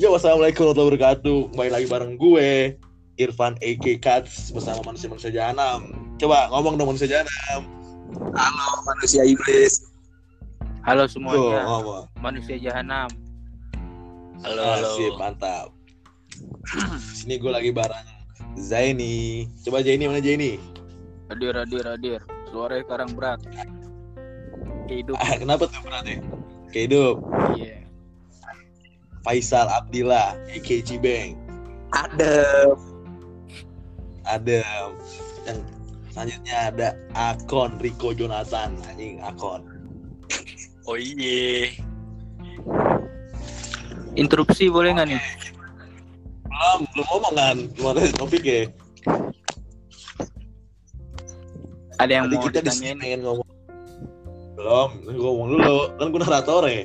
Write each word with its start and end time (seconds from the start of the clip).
Yo, 0.00 0.08
wassalamualaikum 0.16 0.72
warahmatullahi 0.72 0.88
wabarakatuh. 0.96 1.38
Kembali 1.52 1.68
lagi 1.68 1.84
bareng 1.84 2.14
gue, 2.16 2.80
Irfan 3.20 3.60
AK 3.60 4.00
Cuts 4.00 4.48
bersama 4.56 4.80
manusia-manusia 4.88 5.28
jahanam. 5.28 5.92
Coba 6.16 6.48
ngomong 6.48 6.80
dong 6.80 6.96
manusia 6.96 7.12
jahanam. 7.12 7.68
Halo 8.32 8.68
manusia 8.88 9.20
iblis. 9.28 9.84
Halo 10.88 11.04
Tuh, 11.04 11.12
semuanya, 11.20 11.68
ngomong. 11.68 12.04
manusia 12.24 12.56
jahanam. 12.56 13.12
Halo, 14.40 14.64
Asik, 14.80 15.12
mantap. 15.20 15.76
Sini 17.12 17.36
gue 17.36 17.52
lagi 17.52 17.68
bareng 17.68 18.08
Zaini. 18.56 19.44
Coba 19.60 19.84
Zaini 19.84 20.08
mana 20.08 20.24
Zaini? 20.24 20.56
Hadir, 21.28 21.52
hadir, 21.52 21.84
hadir. 21.84 22.20
Suaranya 22.48 22.80
sekarang 22.88 23.12
berat. 23.12 23.44
Hidup. 24.88 25.20
Ah, 25.20 25.36
kenapa 25.36 25.68
tuh 25.68 25.84
berarti? 25.84 26.16
Kehidup. 26.72 27.20
Iya. 27.60 27.81
Faisal 29.22 29.70
Abdillah, 29.70 30.34
AK 30.50 30.82
Cibeng. 30.82 31.38
Ada. 31.94 32.42
Ada 34.26 34.62
yang 35.46 35.58
selanjutnya 36.10 36.56
ada 36.70 36.88
Akon 37.14 37.78
Rico 37.78 38.10
Jonathan 38.10 38.74
anjing 38.90 39.22
Akon. 39.22 39.62
Oh 40.90 40.98
iya. 40.98 41.70
Interupsi 44.18 44.66
boleh 44.66 44.98
nggak 44.98 45.08
nih? 45.14 45.22
Belum, 46.50 46.78
belum 46.94 47.06
ngomong 47.10 47.34
kan? 47.38 47.56
Gimana 47.78 47.98
topik 48.18 48.42
ya? 48.42 48.62
Ada 52.02 52.12
yang 52.18 52.26
Tadi 52.26 52.34
mau 52.34 52.44
kita 52.50 52.58
ditanyain? 52.66 52.98
pengen 52.98 53.20
ngomong. 53.22 53.48
Belum, 54.58 54.90
ngomong 55.06 55.46
dulu. 55.54 55.78
Kan 55.96 56.06
gue 56.10 56.20
narator 56.20 56.62
ya. 56.66 56.82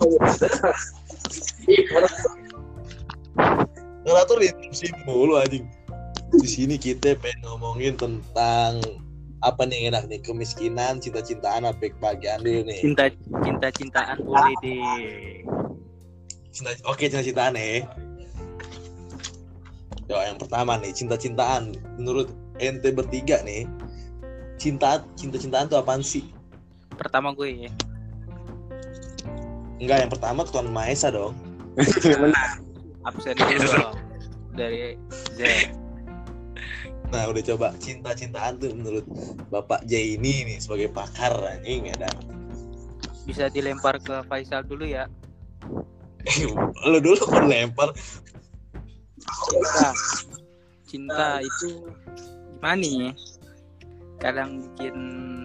Di 4.40 4.76
sini 4.76 4.98
mulu 5.04 5.36
anjing. 5.36 5.66
Di 6.40 6.48
sini 6.48 6.74
kita 6.78 7.18
pengen 7.18 7.42
ngomongin 7.42 7.98
tentang 7.98 8.80
apa 9.40 9.64
nih 9.64 9.88
enak 9.88 10.06
nih 10.06 10.20
kemiskinan, 10.20 11.00
cinta-cintaan, 11.00 11.64
apa 11.64 11.90
kebahagiaan 11.90 12.44
dulu 12.44 12.68
nih. 12.68 12.80
Cinta, 12.84 13.04
cinta, 13.42 13.68
cintaan 13.72 14.16
boleh 14.22 14.54
deh. 14.60 15.42
Cinta, 16.52 16.70
oke 16.86 17.02
cinta-cintaan 17.08 17.56
nih. 17.56 17.82
Yo, 20.10 20.18
yang 20.18 20.36
pertama 20.36 20.76
nih 20.78 20.92
cinta-cintaan 20.92 21.72
menurut 21.96 22.28
ente 22.60 22.90
bertiga 22.92 23.40
nih. 23.42 23.64
Cinta 24.60 25.00
cinta-cintaan 25.16 25.72
tuh 25.72 25.80
apaan 25.80 26.04
sih? 26.04 26.28
Pertama 26.94 27.32
gue 27.32 27.66
ya. 27.66 27.70
Enggak, 29.80 30.04
yang 30.04 30.12
pertama 30.12 30.44
Tuan 30.44 30.68
Maha 30.68 30.92
Esa 30.92 31.08
dong. 31.08 31.32
Benar. 31.80 32.48
Absen 33.08 33.34
dulu 33.36 33.66
dong. 33.72 33.96
Dari 34.54 34.98
Z. 35.36 35.40
Nah, 37.10 37.26
udah 37.26 37.42
coba 37.42 37.74
cinta-cintaan 37.82 38.62
tuh 38.62 38.70
menurut 38.70 39.02
Bapak 39.50 39.82
J 39.88 40.14
ini 40.14 40.46
nih 40.46 40.58
sebagai 40.62 40.94
pakar 40.94 41.34
anjing 41.42 41.90
ya 41.90 41.96
dan. 42.06 42.14
Bisa 43.26 43.50
dilempar 43.50 43.98
ke 43.98 44.22
Faisal 44.30 44.62
dulu 44.62 44.86
ya. 44.86 45.10
Lu 46.86 46.98
dulu 47.02 47.18
kan 47.26 47.50
lempar. 47.50 47.90
Cinta. 49.50 49.88
Cinta 50.86 51.28
itu 51.42 51.86
gimana 52.58 52.78
nih? 52.78 53.14
Kadang 54.20 54.60
bikin 54.60 54.96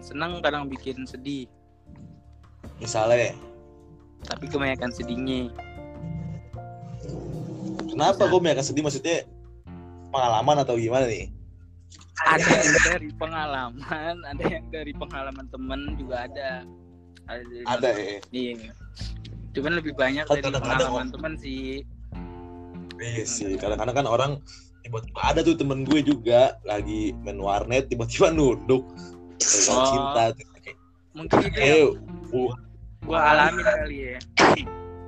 senang, 0.03 0.43
kadang 0.43 0.67
bikin 0.67 1.07
sedih. 1.07 1.47
Misalnya, 2.77 3.31
Tapi 4.25 4.49
kebanyakan 4.49 4.91
sedihnya. 4.91 5.53
Kenapa 7.95 8.27
gue 8.27 8.39
akan 8.43 8.65
sedih? 8.65 8.83
Maksudnya 8.83 9.23
pengalaman 10.11 10.57
atau 10.61 10.75
gimana 10.75 11.07
nih? 11.07 11.31
ada 12.23 12.47
yang 12.47 12.79
dari 12.87 13.09
pengalaman 13.19 13.83
ada 14.23 14.43
yang 14.47 14.65
dari 14.71 14.93
pengalaman 14.95 15.45
temen 15.51 15.99
juga 15.99 16.27
ada. 16.27 16.63
Ada 17.25 17.43
dari 17.43 17.65
Ada 17.65 17.89
ya. 17.91 18.19
iya. 18.31 18.71
Cuman 19.51 19.73
lebih 19.79 19.93
banyak 19.97 20.23
Kan 20.27 20.39
dari 20.39 20.43
kadang-kadang 20.43 20.79
pengalaman 20.79 21.07
temen 21.11 21.33
sih. 21.39 21.83
Iya 22.95 23.23
sih, 23.27 23.59
kadang-kadang 23.59 23.95
kan 23.95 24.07
orang 24.07 24.31
tiba-tiba 24.87 25.19
ada 25.19 25.39
tuh 25.43 25.57
temen 25.57 25.83
gue 25.83 25.99
juga 26.05 26.55
lagi 26.63 27.11
main 27.25 27.41
warnet 27.41 27.91
tiba-tiba 27.91 28.31
nunduk. 28.31 28.85
Oh. 29.67 29.83
cinta 29.91 30.31
mungkin 31.15 31.39
itu 31.47 31.59
Eh, 31.59 31.67
yang 31.67 31.95
uh, 32.31 32.51
gua 33.03 33.19
alamin 33.35 33.67
kali 33.67 33.97
ya. 34.15 34.17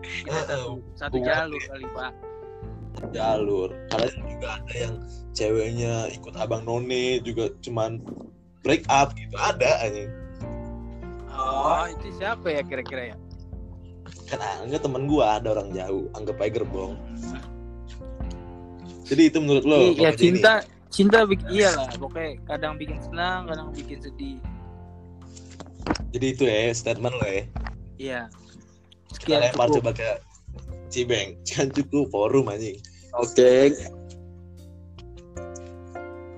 Kita 0.04 0.40
uh, 0.56 0.80
satu 1.00 1.20
jalur 1.24 1.60
ya. 1.60 1.68
kali 1.72 1.86
pak 1.96 2.12
jalur. 3.10 3.70
Kadang 3.88 4.26
juga 4.28 4.48
ada 4.60 4.74
yang 4.74 4.94
ceweknya 5.32 6.10
ikut 6.12 6.34
abang 6.34 6.64
none 6.64 6.90
juga 7.22 7.54
cuman 7.62 8.02
break 8.62 8.84
up 8.90 9.14
gitu 9.14 9.36
ada 9.38 9.82
anjing. 9.82 10.10
oh 11.30 11.86
itu 11.86 12.10
siapa 12.18 12.50
ya 12.50 12.66
kira-kira 12.66 13.14
ya 13.14 13.18
Kan 14.26 14.42
anggap 14.42 14.82
temen 14.84 15.06
gue 15.06 15.22
ada 15.24 15.54
orang 15.54 15.70
jauh, 15.72 16.10
anggap 16.12 16.36
aja 16.42 16.60
gerbong. 16.60 16.98
Jadi 19.08 19.22
itu 19.32 19.38
menurut 19.40 19.64
lo? 19.64 19.78
iya 19.94 20.12
Bapak 20.12 20.20
Jenny? 20.20 20.42
cinta 20.42 20.54
cinta 20.90 21.20
bik- 21.24 21.48
iyalah 21.48 21.88
pokoknya 21.96 22.36
kadang 22.44 22.76
bikin 22.76 23.00
senang 23.00 23.48
kadang 23.48 23.72
bikin 23.72 24.00
sedih 24.02 24.36
Jadi 26.12 26.26
itu 26.28 26.44
ya 26.44 26.74
statement 26.74 27.16
lo 27.16 27.24
ya. 27.24 27.44
iya 27.96 28.22
Kita 29.16 29.40
lempar 29.40 29.72
coba 29.72 29.96
ke 29.96 30.10
Cibeng. 30.90 31.38
Kan 31.50 31.72
cukup 31.72 32.10
forum 32.12 32.50
anjing. 32.52 32.80
Oke. 33.18 33.74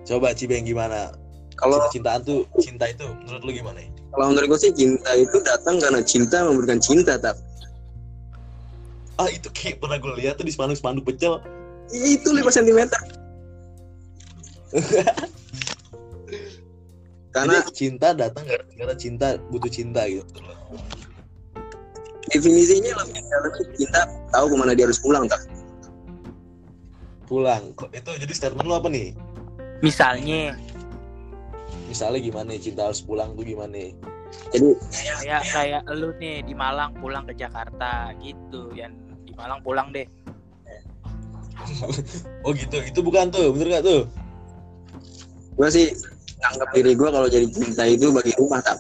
Coba 0.06 0.34
Cibeng 0.34 0.66
gimana? 0.66 1.14
Kalau 1.60 1.76
Cinta-cintaan 1.92 2.22
tuh 2.24 2.48
cinta 2.64 2.88
itu 2.88 3.04
menurut 3.26 3.44
lu 3.44 3.52
gimana? 3.52 3.84
ya? 3.84 3.90
kalau 4.10 4.34
menurut 4.34 4.58
gue 4.58 4.60
sih 4.68 4.74
cinta 4.74 5.12
itu 5.14 5.38
datang 5.46 5.78
karena 5.78 6.02
cinta 6.02 6.42
memberikan 6.42 6.82
cinta 6.82 7.14
tak. 7.20 7.38
Ah 9.20 9.30
itu 9.30 9.52
kayak 9.54 9.84
pernah 9.84 10.00
gue 10.02 10.14
lihat 10.18 10.40
tuh 10.40 10.48
di 10.48 10.54
spanduk-spanduk 10.56 11.06
pecel. 11.06 11.44
Itu 11.92 12.32
5 12.34 12.48
cm. 12.50 12.80
karena 17.30 17.62
Jadi 17.62 17.72
cinta 17.78 18.08
datang 18.18 18.46
karena 18.50 18.96
cinta 18.98 19.38
butuh 19.54 19.70
cinta 19.70 20.10
gitu. 20.10 20.26
Definisinya 22.30 22.92
lebih 23.04 23.22
lebih 23.26 23.66
cinta 23.78 24.02
tahu 24.34 24.46
ke 24.54 24.56
mana 24.58 24.72
dia 24.78 24.86
harus 24.86 25.02
pulang 25.02 25.26
tak. 25.26 25.42
Pulang. 27.30 27.74
Kok 27.78 27.94
Itu 27.94 28.12
jadi 28.18 28.34
statement 28.34 28.66
lu 28.66 28.74
apa 28.78 28.90
nih? 28.90 29.14
misalnya 29.80 30.60
Misalnya 31.88 32.20
gimana 32.22 32.54
cinta 32.62 32.86
harus 32.86 33.02
pulang 33.02 33.34
tuh 33.34 33.46
gimana? 33.46 33.74
nih? 33.74 33.98
Jadi 34.54 34.68
kayak 35.26 35.42
kayak 35.50 35.84
lu 35.90 36.14
nih 36.22 36.46
di 36.46 36.54
Malang 36.54 36.94
pulang 37.02 37.26
ke 37.26 37.34
Jakarta 37.34 38.14
gitu 38.22 38.70
yang 38.78 38.94
di 39.26 39.34
Malang 39.34 39.62
pulang 39.66 39.90
deh 39.90 40.06
Oh 42.46 42.54
gitu, 42.56 42.78
itu 42.80 43.00
bukan 43.04 43.34
tuh, 43.34 43.52
bener 43.52 43.82
gak 43.82 43.86
tuh? 43.90 44.06
gue 45.60 45.68
sih 45.68 45.92
anggap 46.40 46.72
diri 46.72 46.96
gue 46.96 47.10
kalau 47.12 47.28
jadi 47.28 47.44
cinta 47.52 47.84
itu 47.84 48.16
bagi 48.16 48.32
rumah 48.40 48.64
tak. 48.64 48.80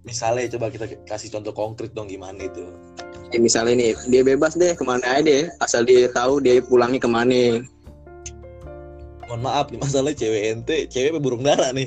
Misalnya 0.00 0.48
coba 0.56 0.72
kita 0.72 0.86
kasih 1.04 1.28
contoh 1.28 1.52
konkret 1.52 1.92
dong 1.92 2.08
gimana 2.08 2.40
itu. 2.40 2.64
Ya, 3.30 3.38
misalnya 3.38 3.76
nih 3.78 3.92
dia 4.10 4.22
bebas 4.24 4.56
deh 4.56 4.74
ke 4.74 4.82
mana 4.82 5.04
aja 5.06 5.22
deh 5.22 5.44
asal 5.62 5.86
dia 5.86 6.10
tahu 6.10 6.40
dia 6.40 6.58
pulangnya 6.64 6.98
ke 6.98 7.10
mana. 7.10 7.62
Mohon 9.28 9.40
maaf 9.46 9.70
nih 9.70 9.78
masalah 9.78 10.10
cewek 10.16 10.42
ente, 10.56 10.90
cewek 10.90 11.14
burung 11.20 11.44
dara 11.44 11.70
nih. 11.70 11.86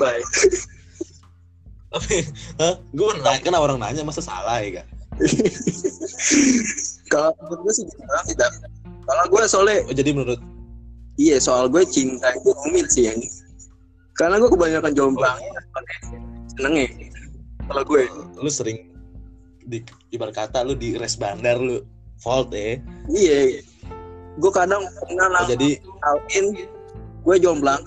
Bye. 0.00 0.24
Tapi, 1.90 2.14
hah? 2.62 2.74
Gue 2.94 3.10
nanya, 3.18 3.40
kan 3.42 3.54
orang 3.58 3.78
nanya 3.82 4.02
masa 4.06 4.22
salah 4.22 4.62
ya 4.62 4.80
kan? 4.80 4.86
Kalau 7.12 7.34
menurut 7.42 7.60
gue 7.66 7.74
sih 7.82 7.84
Tak. 8.38 8.52
Kalau 9.04 9.24
gue 9.26 9.42
soalnya 9.50 9.84
Oh, 9.90 9.94
jadi 9.94 10.10
menurut 10.14 10.40
iya 11.18 11.36
soal 11.42 11.68
gue 11.68 11.82
cinta 11.84 12.30
itu 12.32 12.50
rumit 12.54 12.86
sih 12.94 13.10
yang 13.10 13.18
karena 14.18 14.36
gue 14.38 14.50
kebanyakan 14.50 14.92
jomblang 14.94 15.38
seneng 16.56 16.74
ya 16.76 16.88
kalau 17.70 17.82
gue 17.86 18.02
lu 18.40 18.50
sering 18.50 18.90
di 19.66 19.84
ibarat 20.10 20.34
kata 20.34 20.66
lu 20.66 20.74
di 20.74 20.98
res 20.98 21.14
bandar 21.14 21.60
lu 21.60 21.84
fault 22.18 22.50
ya. 22.50 22.76
iya 23.10 23.62
gue 24.36 24.52
kadang 24.52 24.82
pernah 25.04 25.44
Oh, 25.44 25.48
jadi 25.48 25.78
tahuin 26.02 26.46
gue 27.22 27.36
jomblang 27.38 27.82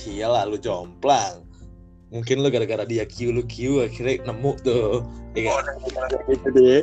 iyalah 0.00 0.48
lu 0.48 0.56
jomplang. 0.56 1.44
Mungkin 2.08 2.40
lu 2.40 2.48
gara-gara 2.48 2.88
dia 2.88 3.04
Q 3.04 3.36
lu 3.36 3.44
Q 3.44 3.84
akhirnya 3.84 4.32
nemu 4.32 4.52
tuh. 4.64 5.04
Iya 5.36 5.60
kan? 5.60 5.76
gitu 6.24 6.48
deh 6.56 6.80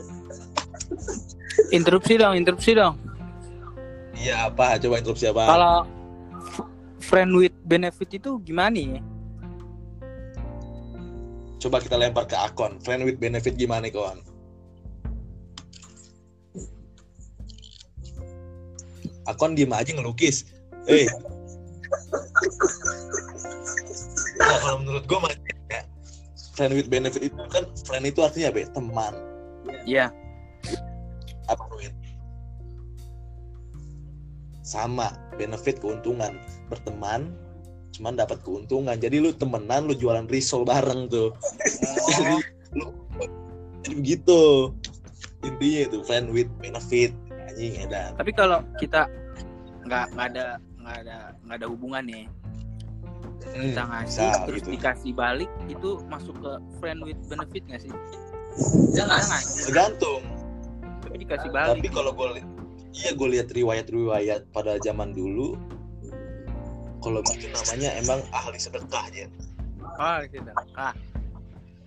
interupsi 1.73 2.15
dong 2.15 2.33
interupsi 2.37 2.71
dong 2.77 2.95
Iya 4.17 4.49
apa? 4.49 4.81
Coba 4.81 4.97
interupsi 4.97 5.29
apa? 5.29 5.45
kalau 5.45 5.77
friend 7.07 7.31
with 7.31 7.55
benefit 7.63 8.11
itu 8.19 8.35
gimana 8.43 8.75
ya 8.75 9.01
coba 11.57 11.81
kita 11.81 11.97
lempar 11.97 12.29
ke 12.29 12.37
akun. 12.37 12.77
Friend 12.81 13.03
with 13.03 13.17
benefit 13.17 13.57
gimana 13.57 13.89
kawan? 13.89 14.21
Akun 19.27 19.57
diem 19.57 19.73
aja 19.75 19.91
ngelukis. 19.91 20.47
Eh. 20.87 21.03
Nah, 24.39 24.57
kalau 24.63 24.77
menurut 24.79 25.03
gue 25.03 25.19
mah 25.19 25.31
ya, 25.67 25.83
friend 26.55 26.79
with 26.79 26.87
benefit 26.87 27.27
itu 27.27 27.35
kan 27.51 27.67
friend 27.83 28.07
itu 28.07 28.23
artinya 28.23 28.47
apa 28.53 28.57
ya? 28.63 28.67
teman. 28.71 29.13
Iya. 29.83 30.05
apa 31.47 31.63
duit 31.71 31.95
sama 34.67 35.07
benefit 35.33 35.79
keuntungan 35.79 36.35
berteman 36.67 37.31
cuman 37.95 38.13
dapat 38.13 38.43
keuntungan 38.43 38.93
jadi 38.93 39.17
lu 39.17 39.31
temenan 39.31 39.87
lu 39.87 39.95
jualan 39.95 40.27
risol 40.27 40.61
bareng 40.61 41.07
tuh 41.07 41.31
jadi 42.11 42.35
lu 42.75 42.85
jadi 43.81 43.93
begitu 43.95 44.41
intinya 45.39 45.81
itu 45.87 45.97
friend 46.03 46.27
with 46.29 46.51
benefit 46.59 47.15
anjing 47.47 47.79
edan 47.79 48.11
Tapi 48.13 48.35
kalau 48.35 48.59
kita 48.75 49.07
nggak 49.87 50.11
nggak 50.11 50.27
ada 50.35 50.45
nggak 50.77 50.97
ada 51.01 51.17
nggak 51.41 51.57
ada 51.57 51.67
hubungan 51.67 52.03
nih, 52.03 52.25
Hmm, 53.47 53.63
kita 53.63 53.83
ngasih 53.85 54.27
bisa, 54.27 54.43
terus 54.43 54.61
gitu. 54.61 54.69
dikasih 54.75 55.11
balik 55.13 55.47
itu 55.65 55.89
masuk 56.05 56.35
ke 56.35 56.51
friend 56.77 56.99
with 57.01 57.15
benefit 57.25 57.63
nggak 57.63 57.81
sih? 57.81 57.91
Jangan. 58.91 59.23
Tergantung 59.63 60.23
Tapi 60.99 61.15
dikasih 61.23 61.49
balik. 61.49 61.79
tapi 61.79 61.87
kalau 61.87 62.11
gue 62.11 62.27
li- 62.35 62.47
iya 62.97 63.09
gue 63.13 63.27
lihat 63.29 63.47
riwayat-riwayat 63.53 64.49
pada 64.49 64.81
zaman 64.81 65.13
dulu. 65.13 65.53
Kalau 67.05 67.21
gitu 67.21 67.47
namanya 67.53 67.93
emang 68.01 68.19
ahli 68.33 68.57
sedekah 68.57 69.05
ya. 69.13 69.29
Nah, 69.97 70.25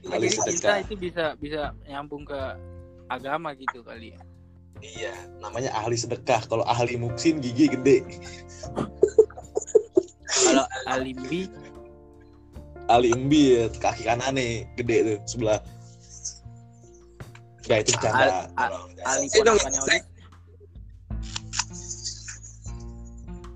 ahli 0.06 0.30
jadi 0.30 0.36
kita 0.38 0.42
sedekah. 0.54 0.76
itu 0.86 0.94
bisa 0.96 1.24
bisa 1.42 1.62
nyambung 1.84 2.22
ke 2.22 2.38
agama 3.10 3.52
gitu 3.58 3.82
kali 3.82 4.14
ya. 4.14 4.20
iya 4.80 5.14
namanya 5.42 5.74
ahli 5.76 5.98
sedekah. 5.98 6.46
Kalau 6.46 6.64
ahli 6.64 6.94
muksin 6.96 7.42
gigi 7.42 7.68
gede. 7.68 8.06
Kalau 10.30 10.64
alimbi 10.88 11.50
ahli 12.90 13.14
embi 13.14 13.42
ya, 13.54 13.64
kaki 13.70 14.02
kanan 14.02 14.34
nih 14.34 14.66
gede 14.74 14.96
tuh 15.06 15.18
sebelah. 15.26 15.60
Gak 17.70 17.86
itu 17.86 17.90
bercanda 17.94 18.50
Al- 18.58 18.72
Tolong, 18.72 18.90
jangan. 18.98 19.14
ali 19.14 20.09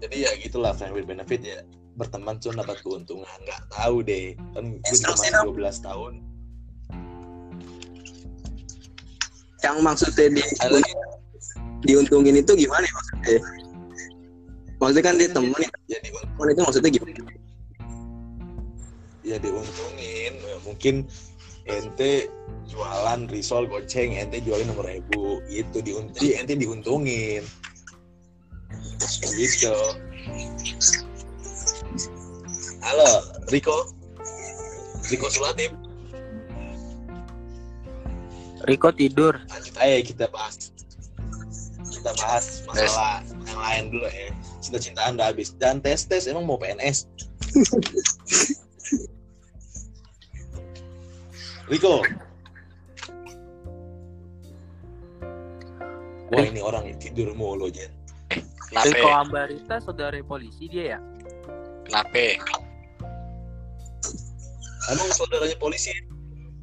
jadi 0.05 0.17
ya 0.29 0.31
gitulah 0.37 0.77
friend 0.77 0.93
with 0.93 1.09
benefit 1.09 1.41
ya. 1.41 1.65
Berteman 1.97 2.37
cuma 2.37 2.61
dapat 2.61 2.85
keuntungan. 2.85 3.25
Nggak 3.25 3.61
tahu 3.73 4.05
deh. 4.05 4.37
Kan 4.53 4.77
gue 4.85 4.97
juga 5.01 5.17
masih 5.17 5.33
12 5.49 5.87
tahun. 5.89 6.13
Yang 9.65 9.77
maksudnya 9.81 10.27
di, 10.29 10.43
diuntungin 11.89 12.37
itu 12.37 12.53
gimana 12.53 12.85
ya 12.85 12.93
maksudnya? 12.93 13.39
Maksudnya 14.77 15.05
kan 15.09 15.15
dia 15.17 15.29
temen 15.33 15.57
ya, 15.89 15.99
di, 16.05 16.11
temen 16.13 16.49
itu 16.53 16.61
maksudnya 16.61 16.91
gimana? 16.93 17.13
ya 19.25 19.37
diuntungin. 19.41 20.33
Ya, 20.37 20.57
mungkin 20.69 20.95
ente 21.65 22.29
jualan 22.69 23.25
risol 23.33 23.65
goceng 23.73 24.21
ente 24.21 24.45
jualin 24.45 24.69
nomor 24.69 24.85
ribu. 24.85 25.41
Itu 25.49 25.81
diuntung 25.81 26.21
ente 26.21 26.53
diuntungin 26.61 27.41
gitu. 29.35 29.75
Halo 32.85 33.11
Riko. 33.49 33.93
Riko 35.09 35.29
Sulatim 35.29 35.73
Riko 38.65 38.89
tidur. 38.93 39.37
lanjut 39.53 39.77
aja 39.77 40.01
kita 40.01 40.25
bahas. 40.33 40.73
Kita 41.93 42.11
bahas 42.17 42.65
masalah 42.65 43.21
yang 43.45 43.61
lain 43.61 43.85
dulu 43.93 44.09
ya. 44.09 44.29
Cinta-cintaan 44.65 45.21
udah 45.21 45.29
habis. 45.31 45.53
Dan 45.57 45.85
tes 45.85 46.09
tes 46.09 46.25
emang 46.27 46.49
mau 46.49 46.57
PNS 46.57 47.07
Riko. 51.71 52.03
Wah 56.35 56.43
ini 56.43 56.59
orang 56.59 56.91
tidur 56.99 57.31
mulu 57.37 57.71
Jen 57.71 57.94
Riko 58.75 59.07
Kenapa? 59.07 59.23
Ambarita 59.23 59.75
saudara 59.79 60.19
polisi 60.27 60.67
dia 60.67 60.99
ya? 60.99 61.01
Kenapa? 61.87 62.27
emang 64.85 65.09
saudaranya 65.17 65.57
polisi 65.57 65.95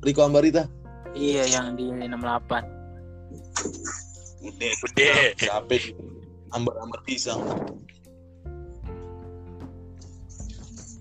Riko 0.03 0.21
Ambarita 0.21 0.69
Iya 1.11 1.43
yang 1.49 1.73
di 1.75 1.89
68. 1.89 2.11
udah 4.41 4.71
Udah. 4.85 5.15
capek 5.37 5.83
ambar-ambar 6.51 6.99
pisang 7.03 7.41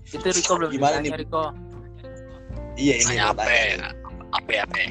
Itu 0.07 0.27
Riko 0.27 0.51
belum 0.59 0.69
Gimana 0.71 0.99
ditanya 0.99 1.17
nih? 1.17 1.21
Riko. 1.27 1.43
iya 2.75 2.93
ini 2.97 3.13
Nanya 3.19 3.35
apa? 3.35 3.43
Apa 4.31 4.51
apa? 4.63 4.81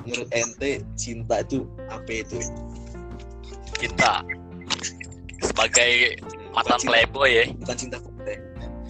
menurut 0.00 0.28
ente 0.32 0.80
cinta 0.96 1.44
itu 1.44 1.68
apa 1.92 2.08
itu 2.08 2.40
Cinta. 3.76 4.20
Sebagai 5.50 5.90
mantan 6.50 6.78
cinta. 6.78 6.88
playboy 6.88 7.30
ya. 7.32 7.44
bukan 7.56 7.76
cinta 7.76 7.96
putih 7.98 8.38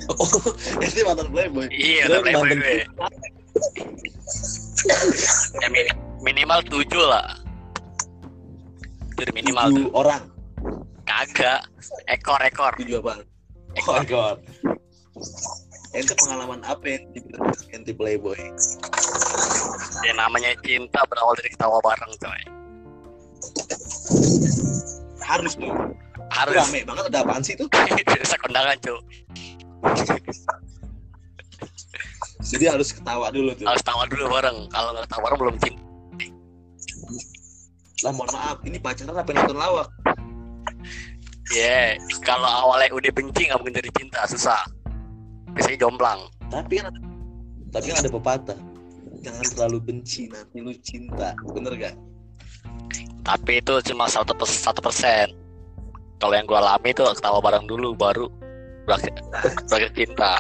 oh 0.07 0.29
ente 0.85 1.01
mantan 1.03 1.29
playboy 1.29 1.67
Iya, 1.69 2.03
mantan 2.07 2.23
playboy 2.23 2.51
gue. 2.55 2.77
Ya 5.57 5.69
mini- 5.69 5.93
minimal 6.21 6.61
tujuh 6.65 7.01
lah. 7.03 7.37
Itu 9.15 9.29
minimal 9.31 9.67
tuh. 9.67 9.77
tujuh 9.79 9.91
orang 9.95 10.23
Kagak. 11.03 11.61
Ekor 12.07 12.41
ekor. 12.41 12.73
tujuh 12.77 13.01
apa 13.01 13.19
oh 13.19 13.75
Ekor. 13.75 13.95
my 13.95 14.07
god 14.07 14.39
ente 15.91 16.15
pengalaman 16.17 16.61
apa 16.63 16.85
yang 16.87 17.03
ente 17.73 17.91
playboy 17.91 18.39
Ya 20.01 20.13
namanya 20.15 20.55
cinta 20.61 21.03
berawal 21.05 21.35
dari 21.35 21.51
ketawa 21.51 21.77
bareng 21.81 22.13
coy. 22.17 22.43
Harus 25.31 25.55
tuh 25.55 25.71
Harus. 26.31 26.55
rame 26.55 26.87
banget 26.87 27.05
ada 27.11 27.19
apaan 27.23 27.43
sih 27.43 27.55
tuh 27.55 27.67
Bisa 28.23 28.39
kondangan 28.39 28.79
cuy. 28.79 28.99
jadi 32.41 32.65
harus 32.73 32.91
ketawa 32.91 33.31
dulu 33.31 33.51
tuh 33.55 33.67
Harus 33.67 33.83
tawa 33.83 34.07
dulu 34.07 34.31
bareng. 34.31 34.59
Kalau 34.69 34.91
nggak 34.95 35.07
tawa 35.07 35.21
bareng 35.29 35.39
belum 35.39 35.57
cinta. 35.59 35.83
lah 38.01 38.13
mohon 38.17 38.33
maaf 38.33 38.59
ini 38.65 38.81
pacaran 38.81 39.13
apa 39.13 39.31
nonton 39.31 39.59
lawak 39.59 39.89
Ya, 41.51 41.99
kalau 42.23 42.47
awalnya 42.47 42.95
udah 42.95 43.11
benci 43.11 43.51
nggak 43.51 43.59
mungkin 43.59 43.75
jadi 43.83 43.91
cinta, 43.99 44.23
susah. 44.25 44.63
Biasanya 45.51 45.83
jomplang. 45.83 46.21
tapi 46.47 46.79
kan 46.79 46.95
ada, 46.95 47.01
tapi 47.75 47.87
kan 47.91 47.99
ada 48.01 48.11
pepatah 48.11 48.59
jangan 49.21 49.45
terlalu 49.53 49.79
benci 49.83 50.27
nanti 50.27 50.59
lu 50.59 50.73
cinta 50.81 51.35
bener 51.51 51.75
gak 51.77 51.95
Tapi 53.31 53.63
itu 53.63 53.75
cuma 53.93 54.11
satu 54.11 54.35
satu 54.43 54.83
persen. 54.83 55.31
Kalau 56.19 56.35
yang 56.35 56.45
gue 56.51 56.59
alami 56.59 56.91
itu 56.91 57.07
ketawa 57.07 57.39
bareng 57.39 57.65
dulu, 57.71 57.95
baru 57.95 58.27
berakhir, 58.85 59.15
berakhir 59.71 59.91
cinta. 59.95 60.35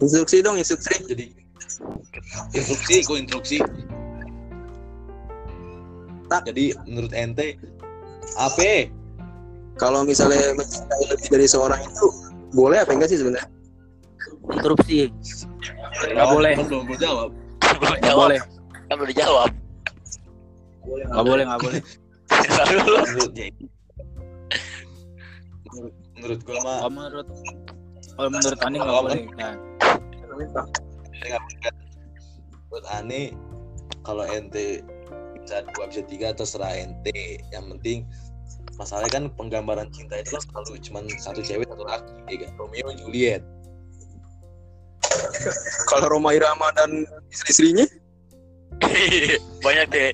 Instruksi 0.00 0.36
dong, 0.40 0.56
instruksi. 0.56 0.94
jadi 1.04 1.26
instruksi 2.56 3.04
gue 3.04 3.18
instruksi 3.28 3.56
Tak. 6.32 6.48
jadi 6.48 6.72
menurut 6.88 7.12
ente 7.12 7.60
apa 8.40 8.88
Kalau 9.78 10.02
misalnya 10.02 10.58
mencintai 10.58 11.04
lebih 11.12 11.28
dari 11.30 11.46
seorang 11.46 11.78
itu, 11.78 12.06
boleh 12.50 12.82
apa 12.82 12.90
enggak 12.90 13.14
sih 13.14 13.20
sebenarnya? 13.22 13.46
Interupsi. 14.50 15.06
Nggak 16.02 16.26
boleh. 16.34 16.52
Kan 16.58 16.66
belum 16.66 16.98
jawab 16.98 17.30
belum 17.78 17.98
jawab, 18.02 18.28
boleh. 18.28 18.40
kan 18.88 18.94
belum 18.98 19.10
dijawab. 19.14 19.50
Nggak 20.88 21.24
boleh, 21.24 21.44
nggak 21.44 21.60
boleh. 21.60 21.82
Menurut 22.68 23.32
menurut, 25.68 25.92
menurut 26.16 26.40
gue 26.44 26.56
mah 26.64 26.78
Kalau 26.80 26.92
menurut 26.92 27.28
kalau 28.18 28.28
menurut 28.34 28.58
Ani 28.66 28.76
nggak 28.80 28.88
Kalau 28.88 29.04
boleh. 29.04 29.22
Nah, 29.38 29.54
menurut 32.68 32.86
Ani 32.92 33.22
kalau 34.04 34.24
ente 34.24 34.80
bisa 35.36 35.64
dua 35.76 35.84
bisa 35.88 36.02
tiga 36.04 36.32
terserah 36.32 36.72
ente 36.76 37.40
yang 37.52 37.68
penting 37.76 38.08
masalahnya 38.76 39.10
kan 39.10 39.24
penggambaran 39.34 39.88
cinta 39.90 40.20
itu 40.20 40.36
kan 40.38 40.42
selalu 40.48 40.78
cuma 40.80 40.98
satu 41.18 41.40
cewek 41.42 41.66
satu 41.66 41.84
laki 41.84 42.12
ya 42.30 42.46
kan 42.46 42.50
Romeo 42.56 42.88
Juliet 42.94 43.42
Kalau 45.88 46.06
Roma 46.10 46.34
Irama 46.36 46.68
dan 46.76 47.06
istri-istrinya, 47.32 47.86
banyak 49.64 49.86
deh. 49.90 50.12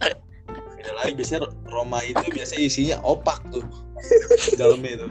Beda 0.00 0.92
lagi 1.00 1.12
biasanya 1.16 1.48
Roma 1.68 1.98
itu 2.04 2.24
biasanya 2.32 2.62
isinya 2.62 2.96
opak 3.02 3.38
tuh 3.52 3.64
dalamnya 4.58 4.90
itu 5.00 5.06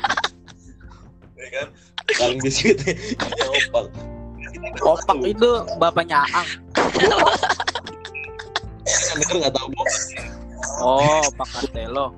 ya 1.40 1.48
kan 1.50 1.68
paling 2.20 2.40
di 2.42 2.52
situ 2.52 2.84
isinya 2.94 3.48
opak 3.52 3.86
Opak 4.82 5.20
itu 5.28 5.50
bapaknya 5.78 6.24
Aang. 6.24 6.50
Kan 8.84 9.16
denger 9.20 9.36
nggak 9.44 9.54
tahu 9.54 9.68
Bopak. 9.76 10.02
Oh, 10.80 11.24
Pak 11.36 11.48
Castelo. 11.52 12.16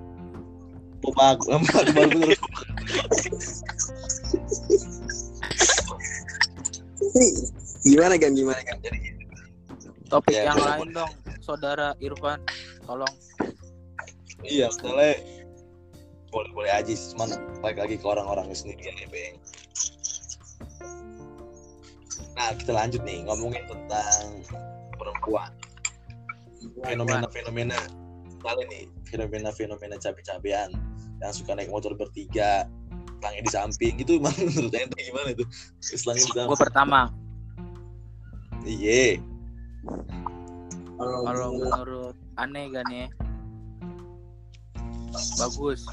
Bopak, 1.01 1.37
Bopak 1.45 1.85
baru 1.93 2.09
bener. 2.17 2.39
Gimana 7.85 8.15
kan 8.17 8.31
gimana 8.33 8.61
kan? 8.65 8.77
Topik 10.05 10.33
Ya, 10.37 10.53
yang 10.53 10.61
lain 10.61 10.89
dong, 10.93 11.11
saudara 11.45 11.93
Irfan. 12.01 12.41
Tolong. 12.89 13.13
Iya, 14.41 14.73
soalnya 14.73 15.21
boleh-boleh 16.33 16.71
aja 16.73 16.91
sih, 16.91 17.13
cuman 17.13 17.37
balik 17.61 17.85
lagi 17.85 17.95
ke 18.01 18.05
orang-orang 18.05 18.49
sendiri 18.51 18.89
ya, 18.89 19.07
Beng. 19.07 19.37
Nah, 22.35 22.51
kita 22.57 22.71
lanjut 22.75 23.01
nih 23.07 23.23
ngomongin 23.23 23.63
tentang 23.69 24.43
perempuan. 24.97 25.53
Fenomena-fenomena 26.83 27.79
kali 28.43 28.63
nih, 28.69 28.83
fenomena-fenomena 29.07 29.95
cabe-cabean 30.01 30.69
yang 31.23 31.31
suka 31.31 31.55
naik 31.55 31.71
motor 31.71 31.95
bertiga, 31.95 32.67
selangnya 33.25 33.41
di 33.41 33.51
samping 33.51 33.93
gitu 33.97 34.21
emang 34.21 34.35
menurut 34.45 34.73
ente 34.77 34.99
gimana 35.01 35.29
itu? 35.33 35.45
Selangnya 35.81 36.25
di 36.29 36.45
Gue 36.45 36.59
pertama, 36.59 37.09
Iya. 38.65 39.21
Kalau 40.99 41.49
menurut 41.59 42.15
aneh 42.39 42.71
kan 42.71 42.87
ya. 42.91 43.07
Bagus. 45.39 45.87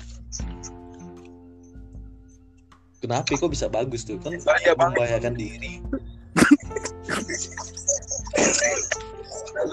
Kenapa 3.02 3.34
kok 3.34 3.50
bisa 3.50 3.66
bagus 3.66 4.06
tuh? 4.06 4.18
Kan 4.22 4.38
banget. 4.38 4.78
membahayakan 4.78 5.34
diri. 5.34 5.82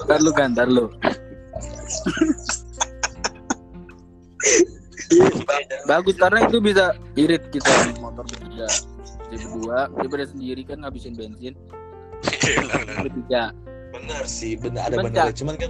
Ntar 0.10 0.20
lu 0.26 0.32
kan, 0.34 0.54
ntar 0.54 0.68
lu. 0.70 0.90
Bagus 5.90 6.16
karena 6.18 6.46
itu 6.46 6.58
bisa 6.62 6.94
irit 7.18 7.50
kita 7.50 7.70
naik 7.70 7.98
motor 7.98 8.26
bertiga. 8.26 8.68
Jadi 9.30 9.46
berdua, 9.46 9.90
daripada 9.94 10.26
sendiri 10.30 10.62
kan 10.66 10.82
ngabisin 10.86 11.14
bensin. 11.18 11.54
Bertiga. 13.02 13.54
Benar 14.10 14.26
sih, 14.26 14.58
benar 14.58 14.90
ada 14.90 14.98
benar. 15.06 15.30
Cuman 15.38 15.54
kan 15.54 15.70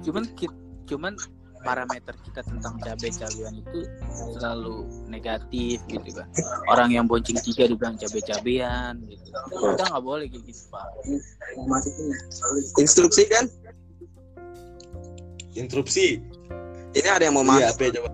Cuman 0.00 0.24
cuman 0.88 1.12
parameter 1.64 2.12
kita 2.28 2.44
tentang 2.44 2.76
cabe-cabean 2.80 3.60
itu 3.60 3.88
selalu 4.36 4.88
negatif 5.08 5.80
gitu 5.88 6.10
kan. 6.16 6.28
Orang 6.68 6.92
yang 6.92 7.04
bonceng 7.04 7.36
tiga 7.44 7.68
dibilang 7.68 8.00
cabe-cabean 8.00 9.04
gitu. 9.04 9.28
Kita 9.52 9.84
nggak 9.92 10.04
boleh 10.04 10.28
kayak 10.32 10.44
gitu 10.48 10.62
pak. 10.72 10.88
Instruksi 12.80 13.28
kan? 13.28 13.48
interupsi. 15.54 16.18
Ini 16.94 17.08
ada 17.10 17.30
yang 17.30 17.34
mau 17.38 17.46
Iya, 17.46 17.70
masuk. 17.70 17.74
apa 17.74 17.82
ya, 17.82 17.90
coba? 17.94 18.10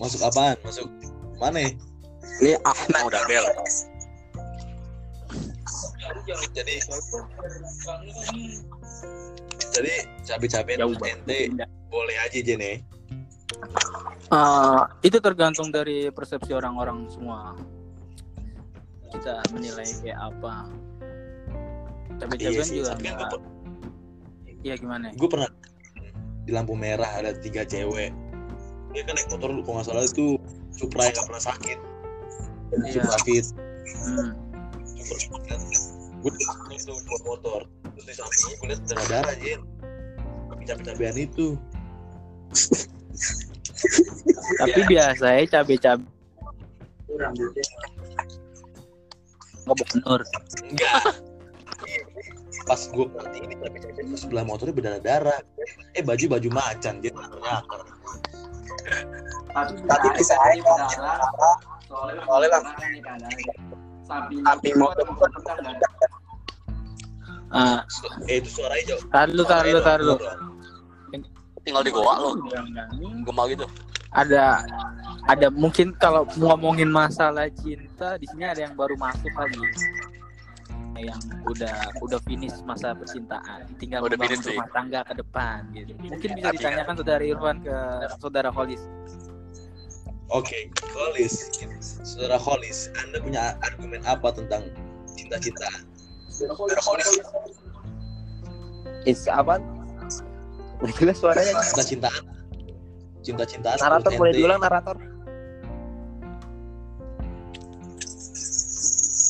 Masuk 0.00 0.20
apaan? 0.24 0.56
Masuk 0.64 0.86
mana? 1.36 1.60
Ini 2.40 2.56
Ahmad. 2.64 3.02
udah 3.12 3.22
bel 3.28 3.44
Jadi 9.70 9.94
jadi 10.26 10.44
banget. 10.98 11.02
ente 11.14 11.40
boleh 11.90 12.16
aja 12.22 12.38
Jene. 12.42 12.72
Eh, 14.30 14.82
itu 15.02 15.18
tergantung 15.18 15.74
dari 15.74 16.06
persepsi 16.14 16.54
orang-orang 16.54 17.10
semua. 17.10 17.58
Kita 19.10 19.42
menilai 19.50 19.86
kayak 20.06 20.18
apa. 20.22 20.70
Cabe-cabean 22.20 22.62
Iya 22.62 22.62
sih, 22.62 22.78
juga 22.78 22.94
tapi 22.94 23.04
kan 23.10 23.14
nggak. 23.16 23.30
gue 23.32 23.40
Iya 24.60 24.74
gimana? 24.76 25.08
gue 25.16 25.28
pernah 25.28 25.48
di 26.44 26.52
lampu 26.52 26.76
merah 26.76 27.10
ada 27.16 27.32
tiga 27.34 27.64
cewek. 27.64 28.12
Dia 28.92 29.02
kan 29.06 29.14
naik 29.16 29.28
motor 29.32 29.50
kalau 29.64 29.74
nggak 29.80 29.86
salah 29.88 30.04
itu 30.04 30.36
Supra 30.70 31.10
yang 31.10 31.14
nggak 31.16 31.26
pernah 31.26 31.44
sakit. 31.44 31.78
Iya. 32.86 33.02
Supra 33.02 33.18
Fit. 33.26 33.46
Hmm. 34.06 34.30
Gue 36.20 36.32
itu 36.72 36.92
buat 36.92 37.22
motor. 37.24 37.60
Terus 37.96 38.04
di 38.04 38.14
sampingnya 38.16 38.54
gue 38.56 38.68
liat 38.68 38.80
darah-darah 38.88 39.32
aja. 39.32 39.56
Tapi 40.50 40.62
cabe-cabean 40.68 41.16
itu. 41.16 41.46
Tapi 44.60 44.80
biasanya 44.90 45.44
cabe-cabe 45.48 46.04
ngebok 49.70 49.90
nur. 50.02 50.20
Enggak. 50.66 51.22
Pas 52.66 52.80
gue 52.90 53.06
perhatiin 53.06 53.44
ini 53.46 53.54
cabe-cabean 53.60 54.06
itu 54.10 54.18
sebelah 54.18 54.44
motornya 54.44 54.74
berdarah-darah. 54.74 55.40
Eh 55.94 56.02
baju 56.02 56.38
baju 56.38 56.48
macan 56.50 56.98
dia 56.98 57.14
ternyata. 57.14 57.78
Tapi 59.54 60.06
bisa 60.18 60.34
aja. 60.34 60.74
Soalnya 61.86 62.58
lah. 64.10 64.26
Samping 64.26 64.74
motor. 64.74 65.06
Ah, 67.50 67.82
Eh 68.30 68.38
itu 68.38 68.50
suaranya 68.50 68.94
jauh. 68.94 69.02
tar 69.10 69.26
lu, 69.30 69.42
tar 69.42 69.64
lu, 69.66 69.80
tar 69.82 69.98
lu. 70.02 70.14
tinggal 71.60 71.84
di 71.84 71.92
goa 71.92 72.14
lo 72.16 72.30
gemau 73.26 73.44
gitu. 73.52 73.68
Ada 74.16 74.64
ada 75.28 75.46
mungkin 75.52 75.92
kalau 76.00 76.24
ngomongin 76.40 76.88
masalah 76.88 77.52
cinta 77.52 78.16
di 78.16 78.24
sini 78.26 78.48
ada 78.48 78.64
yang 78.64 78.74
baru 78.74 78.96
masuk 78.96 79.28
lagi. 79.36 79.60
Yang 81.00 81.20
udah 81.48 81.76
udah 82.00 82.18
finish 82.24 82.56
masa 82.64 82.96
percintaan. 82.96 83.68
Tinggal 83.76 84.08
Udah 84.08 84.16
membangun 84.16 84.40
rumah 84.40 84.68
tangga 84.72 85.00
ke 85.04 85.14
depan 85.20 85.58
gitu. 85.76 85.92
Mungkin 86.00 86.28
bisa 86.40 86.48
ditanyakan 86.56 86.94
saudara 86.96 87.22
Irfan 87.28 87.56
ke 87.60 87.76
saudara 88.16 88.48
Holis 88.48 88.82
Oke, 90.30 90.70
Kholis, 90.94 91.50
saudara 92.06 92.38
Kholis, 92.38 92.86
Anda 93.02 93.18
punya 93.18 93.58
argumen 93.66 93.98
apa 94.06 94.30
tentang 94.30 94.70
cinta-cintaan? 95.10 95.82
Saudara 96.30 96.54
Kholis, 96.78 97.18
Is 99.10 99.26
apa? 99.26 99.58
Jelas 101.02 101.18
suaranya. 101.18 101.58
cinta-cintaan, 101.66 102.22
cinta-cintaan. 103.26 103.78
Narator 103.82 104.12
boleh 104.14 104.32
diulang 104.38 104.62
narator. 104.62 104.94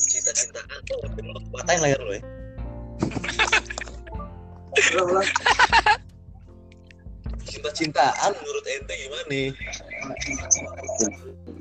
Cinta-cintaan, 0.05 0.69
patahin 1.49 1.81
layar 1.81 1.97
lo 1.97 2.13
ya. 2.13 2.21
Cinta-cintaan 7.61 8.31
menurut 8.41 8.65
ente 8.65 8.93
gimana 8.97 9.23
nih? 9.29 9.47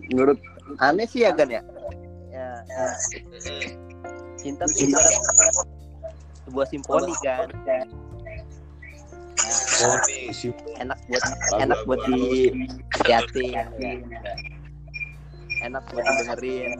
Menurut 0.08 0.38
aneh 0.80 1.04
sih 1.04 1.28
ya 1.28 1.36
kan 1.36 1.44
ya. 1.44 1.60
Ya, 2.32 2.48
ya. 2.64 2.84
cinta 4.40 4.64
tuh 4.64 4.80
ibarat 4.80 5.12
sebuah 6.48 6.66
simfoni 6.72 7.12
kan. 7.20 7.52
Oh 9.84 9.96
nih, 10.08 10.32
si 10.32 10.48
Enak 10.80 10.96
buat 11.04 11.22
enak 11.60 11.78
buat 11.84 12.00
di 12.08 12.48
liatin. 13.04 13.60
Enak 15.60 15.84
buat 15.92 16.00
didengerin. 16.00 16.70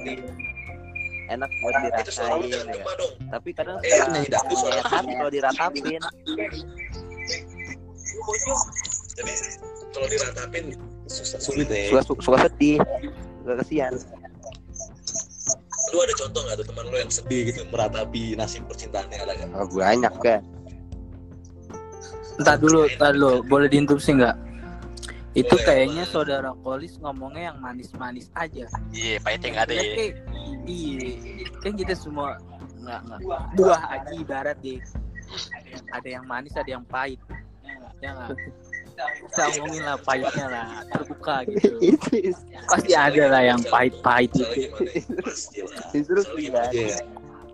Enak 1.28 1.50
buat 1.60 1.74
dirasain. 1.84 2.48
ya. 2.48 2.84
Tapi 3.28 3.52
kadang 3.52 3.76
Eh, 3.84 4.00
suka 4.56 4.80
hati 4.88 5.12
kalau 5.12 5.28
diratapin. 5.28 6.00
Jadi 9.20 9.32
kalau 9.90 10.06
diratapin 10.08 10.64
susah 11.06 11.38
sulit 11.38 11.68
ya. 11.68 11.90
Suka 11.92 12.02
suka, 12.16 12.36
sedih. 12.48 12.78
Suka 13.42 13.54
kesian. 13.60 13.92
Lu 15.90 15.98
ada 15.98 16.14
contoh 16.14 16.40
nggak 16.46 16.56
tuh 16.56 16.66
teman 16.70 16.84
lu 16.86 16.96
yang 16.96 17.10
sedih 17.10 17.40
gitu 17.50 17.66
meratapi 17.68 18.38
nasib 18.38 18.62
percintaannya 18.64 19.16
ada 19.18 19.32
nggak? 19.34 19.48
Oh, 19.58 19.68
banyak 19.68 20.14
kan. 20.22 20.42
Entar 22.38 22.56
dulu, 22.56 22.86
entar 22.86 23.10
dulu. 23.12 23.42
Boleh 23.44 23.66
diinterupsi 23.66 24.14
nggak? 24.14 24.36
Itu 25.30 25.50
Boleh, 25.50 25.66
kayaknya 25.66 26.04
boleh. 26.06 26.14
saudara 26.14 26.50
Kolis 26.62 26.94
ngomongnya 26.98 27.54
yang 27.54 27.58
manis-manis 27.58 28.30
aja. 28.34 28.66
iya 28.90 29.18
pahitnya 29.22 29.48
nggak 29.54 29.66
ada 29.70 29.74
Ya, 29.74 29.82
ya 29.86 30.06
iya, 30.66 31.46
kan 31.62 31.72
kita 31.78 31.94
semua 31.94 32.34
nggak 32.82 32.98
nggak 33.06 33.18
buah 33.54 33.82
aja 33.90 34.10
ibarat 34.14 34.58
deh. 34.58 34.78
Ada 35.90 36.08
yang 36.18 36.24
manis, 36.26 36.54
ada 36.58 36.66
yang 36.66 36.82
pahit. 36.82 37.18
Ya 38.02 38.10
nggak? 38.10 38.30
Kita 39.30 39.42
omongin 39.56 39.82
lah 39.86 39.98
pahitnya 40.02 40.46
lah, 40.50 40.68
terbuka 40.90 41.36
gitu. 41.48 41.68
Itu 41.80 42.34
Pasti 42.66 42.92
ada 42.92 43.24
lah 43.30 43.42
yang 43.44 43.60
pahit-pahit 43.66 44.30
gitu. 44.34 44.44
gimana 44.54 44.90
ya? 44.90 45.02
Pasti 45.22 45.58
lah. 45.62 45.86
instruksi 45.94 46.28
Soalnya 46.28 46.50
kan. 46.50 46.50
gimana 46.50 46.66
aja 46.68 46.80
ya? 46.80 46.98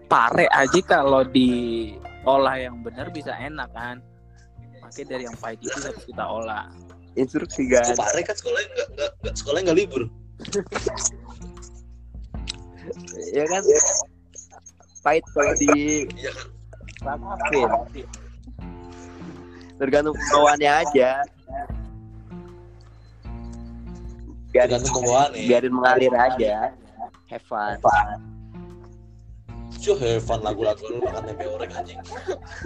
Pare 0.07 0.47
aja 0.55 0.81
kalau 0.87 1.23
diolah 1.26 2.57
yang 2.57 2.76
benar 2.87 3.11
bisa 3.11 3.33
enak 3.35 3.69
kan. 3.75 3.99
Makanya 4.81 5.07
dari 5.11 5.23
yang 5.26 5.37
pahit 5.43 5.59
itu 5.61 5.79
harus 5.83 6.05
kita 6.07 6.25
olah. 6.25 6.67
Instruksi 7.19 7.62
kan. 7.69 7.95
Pare 7.99 8.21
kan 8.23 8.35
sekolahnya 8.38 8.69
nggak 8.71 9.11
nggak 9.23 9.35
sekolahnya 9.35 9.65
nggak 9.73 9.79
libur. 9.83 10.03
Ya 13.35 13.45
kan. 13.50 13.62
pahit 15.03 15.23
kalau 15.31 15.55
di 15.55 16.07
Iya 16.11 16.31
kan? 16.35 16.49
Tergantung 19.76 20.17
pembawaannya 20.17 20.71
aja. 20.87 21.11
Biarin, 24.57 24.81
nih. 24.81 25.45
biarin 25.53 25.73
mengalir 25.77 26.13
aja. 26.17 26.73
Have 27.29 27.45
fun. 27.45 27.77
Cuh, 29.77 29.97
have 30.01 30.25
fun 30.25 30.41
lagu-lagu 30.41 30.81
lu 30.89 31.05
makan 31.05 31.23
tempe 31.29 31.45
orek 31.45 31.71
anjing. 31.77 32.01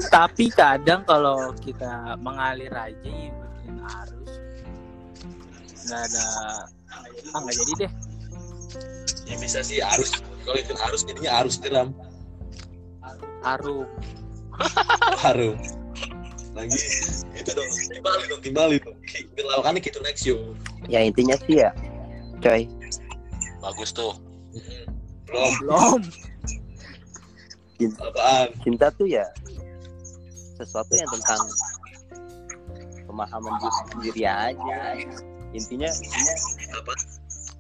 Tapi 0.09 0.47
kadang 0.55 1.03
kalau 1.03 1.51
kita 1.59 2.15
mengalir 2.23 2.71
aja 2.71 2.95
ngikutin 3.03 3.77
arus 3.83 4.31
nggak 5.91 6.07
ada 6.07 6.25
ah 7.35 7.39
nggak 7.43 7.57
jadi 7.59 7.73
deh 7.87 7.93
Ya 9.31 9.39
bisa 9.39 9.63
sih 9.63 9.79
arus. 9.79 10.11
Kalau 10.43 10.59
ikut 10.59 10.79
arus 10.91 11.07
jadinya 11.07 11.43
arus 11.43 11.63
tiram. 11.63 11.95
arum 13.47 13.87
Harum. 15.23 15.55
Lagi 16.61 16.77
itu 17.33 17.51
dong, 17.57 17.71
timbali 17.89 18.25
dong, 18.29 18.41
timbali 18.45 18.77
dong. 18.85 18.97
Lawakannya 19.41 19.81
gitu 19.81 19.99
next 20.05 20.29
yo. 20.29 20.37
Ya 20.87 21.01
intinya 21.01 21.41
sih 21.49 21.65
ya, 21.65 21.73
coy. 22.45 22.69
Bagus 23.65 23.91
tuh. 23.91 24.13
Belum, 25.25 25.53
belum 25.65 26.01
apaan? 27.97 28.49
Cinta 28.61 28.93
tuh 28.93 29.09
ya 29.09 29.25
sesuatu 30.61 30.93
yang 30.93 31.09
tentang 31.09 31.41
pemahaman 33.09 33.53
diri 33.57 33.73
sendiri 33.89 34.23
aja. 34.29 34.79
Intinya, 35.57 35.89
intinya 35.89 36.35
Apa? 36.77 36.93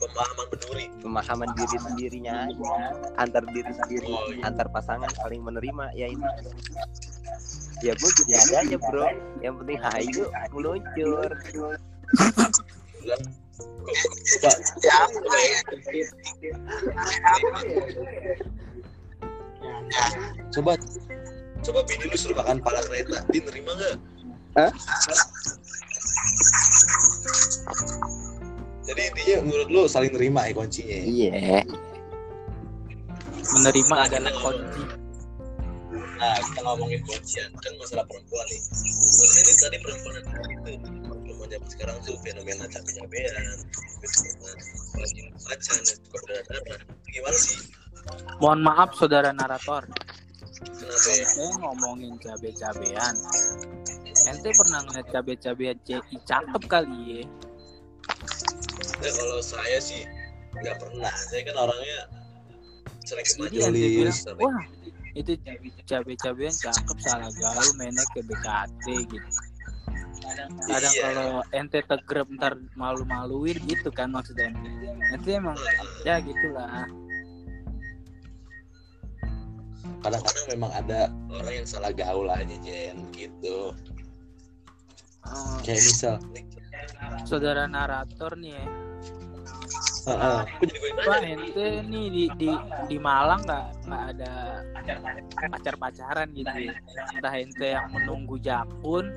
Pemahaman 0.00 0.46
berduri. 0.48 0.86
pemahaman 1.00 1.48
diri 1.56 1.76
sendirinya 1.80 2.48
aja. 2.48 2.72
Antar 3.16 3.44
diri 3.52 3.72
sendiri, 3.72 4.08
Oh, 4.08 4.28
iya. 4.32 4.48
antar 4.48 4.68
pasangan 4.72 5.08
saling 5.20 5.40
menerima. 5.40 5.92
Ya 5.92 6.08
ini. 6.08 6.24
Ya 7.80 7.96
gue 7.96 8.10
jadi 8.24 8.32
ada 8.36 8.56
aja 8.60 8.76
bro. 8.76 9.08
Yang 9.40 9.54
penting 9.64 9.78
hayu 9.80 10.24
meluncur. 10.52 11.30
Coba, 14.40 14.50
coba 14.84 15.36
ya. 15.40 15.60
Coba, 20.52 20.72
coba 21.64 21.80
bini 21.88 22.04
lu 22.08 22.16
suruh 22.16 22.36
makan 22.36 22.60
pala 22.60 22.80
kereta, 22.84 23.24
dia 23.32 23.40
nerima 23.48 23.72
nggak? 23.72 23.96
Hah? 24.60 24.72
Jadi 28.84 29.00
intinya 29.06 29.36
menurut 29.46 29.68
lu 29.70 29.82
saling 29.88 30.12
nerima 30.12 30.44
ya 30.44 30.52
kuncinya. 30.52 30.96
ya? 30.98 31.04
Iya. 31.06 31.62
menerima 33.50 33.96
adalah 34.06 34.32
kunci 34.38 34.99
Nah, 36.20 36.36
kita 36.36 36.60
ngomongin 36.60 37.00
kuncian 37.08 37.48
kan 37.64 37.72
masalah 37.80 38.04
perempuan 38.04 38.44
nih. 38.52 38.60
Menurut 38.60 39.32
ini 39.40 39.52
tadi 39.56 39.76
perempuan 39.80 40.14
itu 40.20 40.28
perempuan 41.00 41.48
zaman 41.48 41.68
sekarang 41.72 41.96
tuh 42.04 42.16
fenomena 42.20 42.64
fenomena 42.68 43.42
rajin 45.00 45.26
baca 45.32 45.72
dan 45.80 45.98
berdarah. 46.12 46.80
Gimana 47.08 47.38
sih? 47.40 47.80
mohon 48.40 48.60
maaf 48.64 48.96
saudara 48.96 49.30
narator 49.32 49.84
Kenapa 50.60 51.10
ya? 51.12 51.24
saya 51.24 51.52
ngomongin 51.60 52.14
cabe-cabean 52.20 53.14
ente 54.20 54.50
pernah 54.52 54.80
ngeliat 54.84 55.08
cabe-cabean 55.08 55.76
CI 55.84 56.16
cakep 56.24 56.62
kali 56.68 57.00
ya 57.04 57.22
Ya, 59.00 59.10
kalau 59.16 59.40
saya 59.40 59.80
sih 59.80 60.04
nggak 60.52 60.76
pernah. 60.76 61.08
Saya 61.14 61.40
kan 61.48 61.56
orangnya 61.56 61.98
sering 63.00 63.24
bilang 63.48 64.12
wah 64.36 64.60
itu 65.14 65.34
cabe-cabean 65.86 66.54
cakep 66.54 66.98
salah 67.02 67.30
gaul 67.34 67.70
mainnya 67.76 68.04
ke 68.14 68.22
BKT 68.22 68.84
gitu. 69.10 69.30
Kadang 70.70 70.94
Iya. 70.94 71.02
kalau 71.02 71.30
ente 71.50 71.80
tegrep 71.82 72.28
ntar 72.38 72.54
malu-maluin 72.78 73.58
gitu 73.66 73.90
kan 73.90 74.14
maksudnya 74.14 74.54
ente. 74.54 74.70
Emang 75.26 75.58
ya 76.06 76.22
gitulah. 76.22 76.86
Kadang-kadang 80.00 80.46
memang 80.48 80.70
ada 80.72 81.00
orang 81.28 81.54
yang 81.64 81.68
salah 81.68 81.92
gaul 81.92 82.28
aja 82.30 82.56
Jen 82.64 83.04
gitu. 83.12 83.74
Eh, 85.20 85.56
Kayak 85.60 85.82
misal, 85.84 86.14
saudara 87.28 87.68
narator 87.68 88.32
nih 88.40 88.56
ya 88.56 88.64
Heeh. 90.00 90.38
Aku 90.48 90.64
jadi 90.64 90.78
gue 90.80 90.90
Pak 91.04 91.18
nanya. 91.20 91.36
ente 91.36 91.68
nih 91.92 92.06
di 92.08 92.24
di 92.40 92.50
di 92.88 92.96
Malang 92.96 93.40
nggak 93.44 93.66
nggak 93.84 94.02
ada 94.16 94.32
pacar 95.52 95.74
pacaran 95.76 96.28
gitu 96.32 96.56
ya? 96.56 96.74
entah 97.16 97.34
ente 97.36 97.68
yang 97.76 97.88
menunggu 97.92 98.36
jakun 98.40 99.12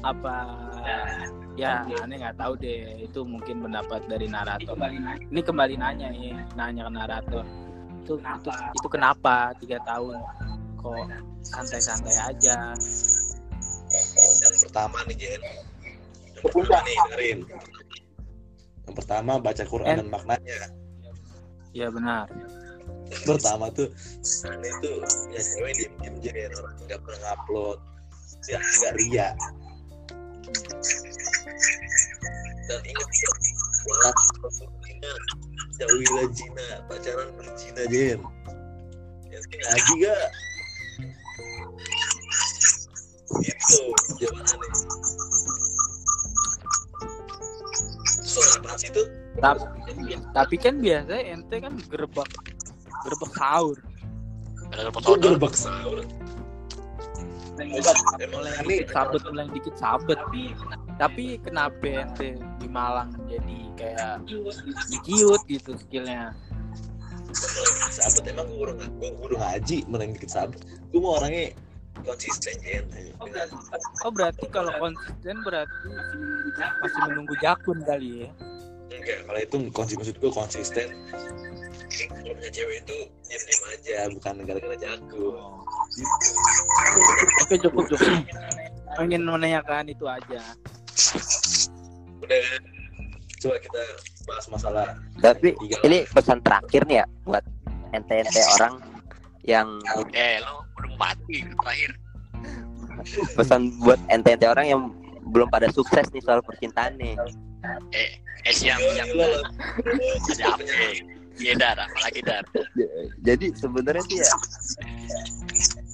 apa 0.00 0.36
ya 1.56 1.84
aneh 2.00 2.16
nggak 2.16 2.36
tahu 2.40 2.56
deh 2.56 3.04
itu 3.04 3.20
mungkin 3.24 3.60
pendapat 3.60 4.00
dari 4.08 4.24
narator 4.28 4.76
ini 5.28 5.40
kembali 5.44 5.74
nanya 5.76 6.08
ya 6.16 6.40
nanya 6.56 6.88
ke 6.88 6.92
narator 6.96 7.44
itu 8.04 8.14
itu 8.16 8.50
itu 8.50 8.88
kenapa 8.88 9.52
tiga 9.60 9.76
tahun 9.84 10.16
kok 10.80 11.04
santai-santai 11.44 12.16
aja 12.16 12.72
Yang 14.40 14.70
pertama 14.70 15.02
nih 15.10 15.16
Jen. 15.18 15.42
Yang 16.38 16.52
pertama 16.54 16.86
nih 16.86 16.94
dengerin. 16.94 17.38
Yang 18.90 19.06
pertama 19.06 19.38
baca 19.38 19.62
Quran 19.62 19.86
En- 19.86 19.98
dan 20.02 20.08
maknanya. 20.10 20.58
ya 21.70 21.86
benar 21.94 22.26
pertama 23.22 23.70
tuh 23.70 23.86
aneh 24.50 24.74
tuh 24.82 24.98
ya 25.30 25.38
cewek 25.38 25.78
diem 25.78 25.94
diem 26.02 26.14
Jen 26.18 26.50
orang 26.58 26.74
nggak 26.82 26.98
pernah 27.06 27.30
ngupload. 27.38 27.78
Ya 28.50 28.58
nggak 28.58 28.92
ria. 28.98 29.28
Dan 32.66 32.80
ingat 32.82 33.08
Walat 33.86 34.16
Rasulina 34.42 35.12
Jauhilah 35.78 36.26
Jina 36.34 36.68
Pacaran 36.90 37.30
berzina 37.38 37.84
Jen 37.86 38.20
Yang 39.30 39.44
ngaji 39.46 39.94
gak? 40.02 40.28
Gitu 43.38 43.82
jawabannya 44.18 45.09
Suara 48.30 48.62
apa 48.62 48.78
sih 48.78 48.90
tuh? 48.94 49.06
tapi 49.42 49.62
tapi 50.30 50.56
kan 50.58 50.78
biasanya 50.78 51.22
ente 51.34 51.56
kan 51.58 51.74
gerbak 51.90 52.30
gerbak 53.02 53.30
sahur. 53.34 53.78
Gerbak 55.18 55.54
sahur? 55.58 56.06
Mulai 57.58 58.52
ini 58.62 58.86
dikit 58.86 58.94
sabet 58.94 59.20
mulai 59.26 59.50
dikit 59.50 59.74
sabet. 59.74 60.18
Tapi 61.00 61.42
kenapa 61.42 61.82
ente 61.82 62.38
di 62.62 62.68
Malang 62.70 63.10
jadi 63.26 63.58
kayak 63.74 64.14
kiut 65.02 65.42
gitu 65.50 65.74
skillnya? 65.74 66.30
Sahabat 67.90 68.24
emang 68.26 68.46
gue 68.46 68.58
guru 68.58 68.72
gue 68.78 69.10
guru 69.22 69.34
ngaji 69.38 69.86
menang 69.86 70.14
dikit 70.14 70.30
sahabat 70.30 70.58
gue 70.66 71.00
mau 71.00 71.18
orangnya 71.18 71.54
konsisten 72.04 72.54
Jen 72.64 72.84
oh 74.04 74.10
berarti 74.12 74.46
kalau 74.48 74.72
konsisten 74.80 75.36
berarti 75.44 75.88
masih 76.80 77.00
menunggu 77.08 77.34
jakun 77.40 77.78
kali 77.84 78.26
ya? 78.26 78.30
Enggak 78.90 79.18
kalau 79.28 79.40
itu 79.40 79.56
konsisten 79.70 79.98
maksud 80.02 80.16
gue 80.18 80.32
konsisten. 80.32 80.88
Kalau 81.90 82.32
punya 82.38 82.50
cewek 82.50 82.76
itu 82.86 82.96
diam 83.26 83.42
diam 83.46 83.62
aja 83.70 83.98
bukan 84.14 84.34
gara-gara 84.46 84.76
jago 84.78 85.28
oke 87.44 87.54
cukup 87.58 87.84
cukup. 87.94 88.24
Ingin 89.00 89.22
menanyakan 89.22 89.90
itu 89.90 90.04
aja. 90.06 90.42
Udah. 92.20 92.42
Coba 93.40 93.56
kita 93.56 93.82
bahas 94.28 94.46
masalah 94.52 94.86
Tapi 95.24 95.56
ini 95.88 96.04
pesan 96.12 96.44
terakhir 96.44 96.84
nih 96.84 97.00
ya 97.00 97.06
buat 97.24 97.40
ente-ente 97.96 98.42
orang 98.60 98.74
yang 99.48 99.80
Eh, 100.12 100.44
lo 100.44 100.68
mau 100.88 101.10
mati 101.10 101.44
terakhir. 101.44 101.92
pesan 103.32 103.72
buat 103.80 103.96
ente-ente 104.12 104.44
orang 104.44 104.66
yang 104.68 104.82
belum 105.32 105.48
pada 105.48 105.72
sukses 105.72 106.04
nih 106.12 106.20
soal 106.20 106.44
percintaan 106.44 107.00
nih. 107.00 107.16
Eh, 107.96 108.20
eh 108.44 108.54
siap 108.54 108.76
siap. 108.76 109.08
Ada 110.36 110.44
apa? 110.56 110.64
Iya 111.40 111.56
dar, 111.56 111.76
apalagi 111.80 112.20
dar. 112.20 112.44
Jadi 113.24 113.56
sebenarnya 113.56 114.04
sih 114.04 114.20
ya 114.20 114.30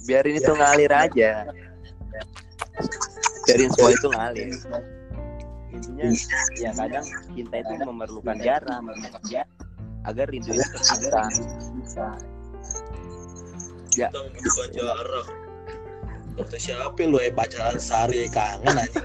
biarin 0.07 0.35
itu 0.39 0.51
ngalir 0.51 0.91
aja. 0.91 1.31
Biarin 3.47 3.69
semua 3.71 3.91
itu 3.95 4.07
ngalir. 4.11 4.51
Intinya 5.71 6.05
ya 6.59 6.71
kadang 6.75 7.05
cinta 7.31 7.55
itu 7.63 7.73
memerlukan 7.87 8.37
jarak, 8.43 8.79
memerlukan 8.83 9.23
jarak 9.27 9.51
agar 10.07 10.25
rindu 10.31 10.55
itu 10.55 10.67
tercipta. 10.71 11.23
Kita 13.97 14.19
membutuhkan 14.21 14.69
jarak 14.77 15.27
Kata 16.37 16.57
siapa 16.61 17.01
lu 17.01 17.17
eh 17.17 17.33
pacaran 17.33 17.81
sehari 17.81 18.29
kangen 18.29 18.77
aja 18.77 19.01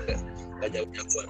enggak 0.61 0.69
jauh 0.69 0.89
jauhan 0.93 1.27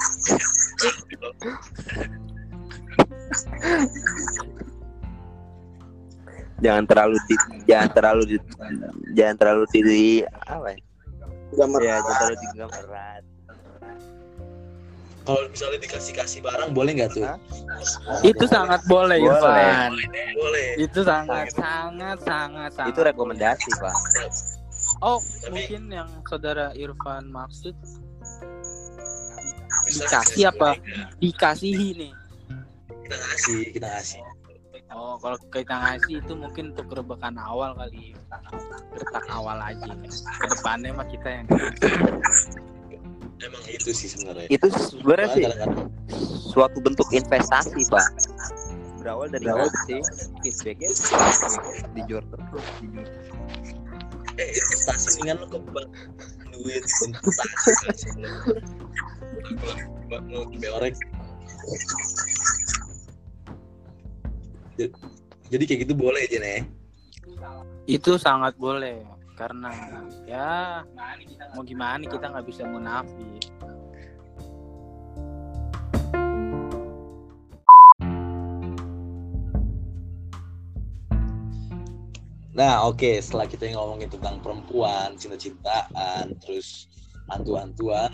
jangan 6.63 6.85
terlalu 6.87 7.17
di, 7.27 7.35
jangan 7.67 7.89
terlalu 7.91 8.23
di, 8.23 8.37
jangan 9.19 9.37
terlalu 9.39 9.65
di 9.75 9.81
apa 10.47 10.67
ya? 10.71 10.79
Gambar. 11.53 11.81
Ya, 11.83 11.97
jangan 12.01 12.15
terlalu 12.17 12.37
digambar 12.39 12.85
erat. 12.87 13.23
Kalau 15.23 15.47
misalnya 15.47 15.79
dikasih 15.79 16.15
kasih 16.15 16.41
barang 16.43 16.75
boleh 16.75 16.93
nggak 16.99 17.11
tuh? 17.15 17.23
Itu 18.23 18.45
sangat 18.47 18.83
boleh, 18.87 19.23
Boleh. 19.23 19.31
Irfan. 19.31 19.91
boleh. 20.35 20.69
Itu 20.77 21.01
sangat 21.03 21.47
sangat 21.55 22.19
sangat 22.21 22.71
sangat. 22.75 22.91
Itu 22.91 23.01
rekomendasi, 23.01 23.71
Pak. 23.79 23.95
Oh, 24.99 25.19
Tapi- 25.19 25.51
mungkin 25.55 25.83
yang 25.89 26.09
saudara 26.27 26.75
Irfan 26.75 27.31
maksud 27.31 27.75
dikasih 29.89 30.51
apa? 30.51 30.75
Dikasihi 31.19 31.89
nih. 31.95 32.13
Kita 33.03 33.17
ngasih, 33.17 33.59
kita 33.73 33.87
ngasih. 33.89 34.21
Oh, 34.93 35.17
kalau 35.17 35.41
kita 35.49 35.73
ngasih 35.73 36.21
itu 36.21 36.33
mungkin 36.37 36.77
untuk 36.77 36.93
rebekan 36.93 37.33
awal 37.39 37.73
kali. 37.73 38.13
Gertak 38.93 39.25
awal 39.29 39.57
aja. 39.57 39.89
Ke 40.37 40.47
depannya 40.51 40.91
mah 40.93 41.07
kita 41.09 41.29
yang 41.31 41.47
Emang 43.43 43.63
itu 43.67 43.91
sih 43.91 44.09
sebenarnya. 44.11 44.47
Itu 44.49 44.67
sebenarnya 44.71 45.29
sih 45.35 45.45
suatu 46.53 46.79
bentuk 46.79 47.09
investasi, 47.11 47.83
Pak. 47.91 48.07
Berawal 49.03 49.35
dari 49.35 49.51
ngasih, 49.51 49.99
feedbacknya 50.47 50.91
dijual 51.99 52.23
terus. 52.31 52.67
eh 54.41 54.49
investasi 54.49 55.21
dengan 55.21 55.45
lo 55.45 55.47
kebang 55.53 55.89
duit 56.57 56.81
investasi 56.89 58.09
buat 60.09 60.23
mau 60.29 60.49
beorek 60.57 60.97
Jadi- 64.81 64.95
jadi 65.53 65.63
kayak 65.69 65.81
gitu 65.85 65.93
boleh 65.93 66.25
aja 66.25 66.39
nih 66.41 66.61
itu 67.85 68.17
sangat 68.17 68.57
boleh 68.57 69.05
karena 69.37 69.71
ya 70.29 70.51
mau 71.57 71.65
gimana 71.65 72.05
kita 72.05 72.29
nggak 72.29 72.47
bisa 72.47 72.63
munafik 72.69 73.49
Nah, 82.53 82.85
oke, 82.85 83.17
setelah 83.25 83.49
kita 83.49 83.65
ngomongin 83.73 84.13
tentang 84.13 84.37
perempuan, 84.45 85.17
cinta-cintaan, 85.17 86.37
terus 86.37 86.85
antu-antuan, 87.33 88.13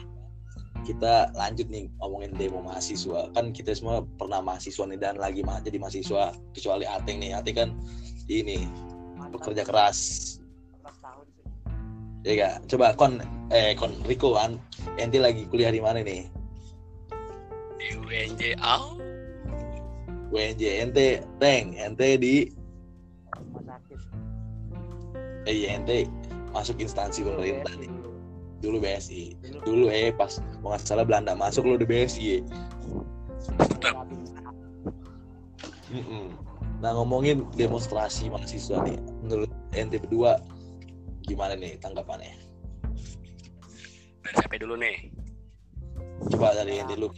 kita 0.87 1.35
lanjut 1.35 1.67
nih 1.67 1.91
ngomongin 1.99 2.33
demo 2.39 2.63
mahasiswa. 2.63 3.35
Kan 3.35 3.51
kita 3.51 3.75
semua 3.75 4.07
pernah 4.15 4.39
mahasiswa 4.39 4.87
nih 4.87 4.97
dan 4.97 5.19
lagi 5.19 5.43
jadi 5.43 5.77
mahasiswa, 5.83 6.33
kecuali 6.55 6.87
Ateng 6.87 7.19
nih. 7.19 7.35
Ateng 7.35 7.57
kan 7.59 7.71
ini 8.31 8.65
pekerja 9.35 9.67
keras. 9.67 10.39
Ya 12.29 12.33
gak? 12.37 12.69
Coba 12.69 12.93
kon 12.93 13.25
eh 13.49 13.73
kon 13.73 13.97
Riko 14.05 14.37
kan 14.37 14.61
ente 15.01 15.17
lagi 15.17 15.49
kuliah 15.49 15.73
di 15.73 15.81
mana 15.81 16.05
nih? 16.05 16.29
di 17.79 17.95
UNJ 17.95 18.43
au 18.59 18.99
WNJ 20.29 20.85
ente 20.85 21.25
Teng, 21.41 21.73
ente 21.79 22.21
di 22.21 22.53
eh 25.49 25.55
iya, 25.55 25.81
ente 25.81 26.05
masuk 26.53 26.77
instansi 26.83 27.25
pemerintah 27.25 27.73
nih. 27.81 27.89
Dulu 28.61 28.83
BSI. 28.83 29.39
Dulu 29.65 29.89
eh 29.89 30.13
pas 30.13 30.43
mau 30.61 30.75
nggak 30.75 30.85
salah 30.85 31.07
Belanda 31.09 31.33
masuk 31.33 31.65
lo 31.65 31.81
di 31.81 31.89
BSI. 31.89 32.45
Nah 36.85 36.91
ngomongin 36.93 37.49
demonstrasi 37.57 38.29
mahasiswa 38.29 38.85
nih, 38.85 39.01
menurut 39.25 39.51
ente 39.73 39.97
berdua 39.97 40.37
gimana 41.29 41.53
nih 41.55 41.77
tanggapannya? 41.77 42.33
dari 44.21 44.35
siapa 44.35 44.57
dulu 44.57 44.75
nih 44.77 44.97
Coba 46.29 46.51
dari 46.53 46.83
ente 46.83 46.95
lu. 46.95 47.09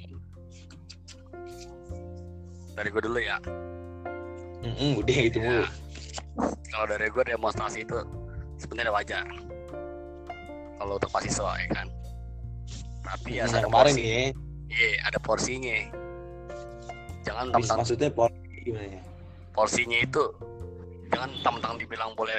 dari 2.73 2.89
gue 2.89 3.03
dulu 3.03 3.19
ya 3.19 3.37
Mm-mm, 4.61 5.01
udah 5.01 5.17
gitu 5.19 5.39
Ya. 5.41 5.65
kalau 6.71 6.87
dari 6.89 7.09
gue 7.09 7.23
demonstrasi 7.25 7.83
itu 7.83 7.97
sebenarnya 8.57 8.93
wajar 8.93 9.27
kalau 10.77 10.97
untuk 10.97 11.11
mahasiswa 11.11 11.51
ya 11.59 11.69
kan 11.73 11.87
tapi 13.03 13.41
ya 13.41 13.45
Nah, 13.45 13.59
ada 13.59 13.67
kemarin 13.67 13.91
porsi 13.91 14.01
nih, 14.01 14.07
ya, 14.07 14.23
iya 14.71 14.91
ada 15.03 15.19
porsinya 15.19 15.77
jangan 17.21 17.47
tentang 17.53 17.79
maksudnya 17.83 18.09
por 18.09 18.29
gimana 18.63 18.87
ya? 18.87 19.01
porsinya 19.51 19.99
itu 19.99 20.23
jangan 21.11 21.31
tentang 21.43 21.75
dibilang 21.77 22.13
boleh 22.15 22.39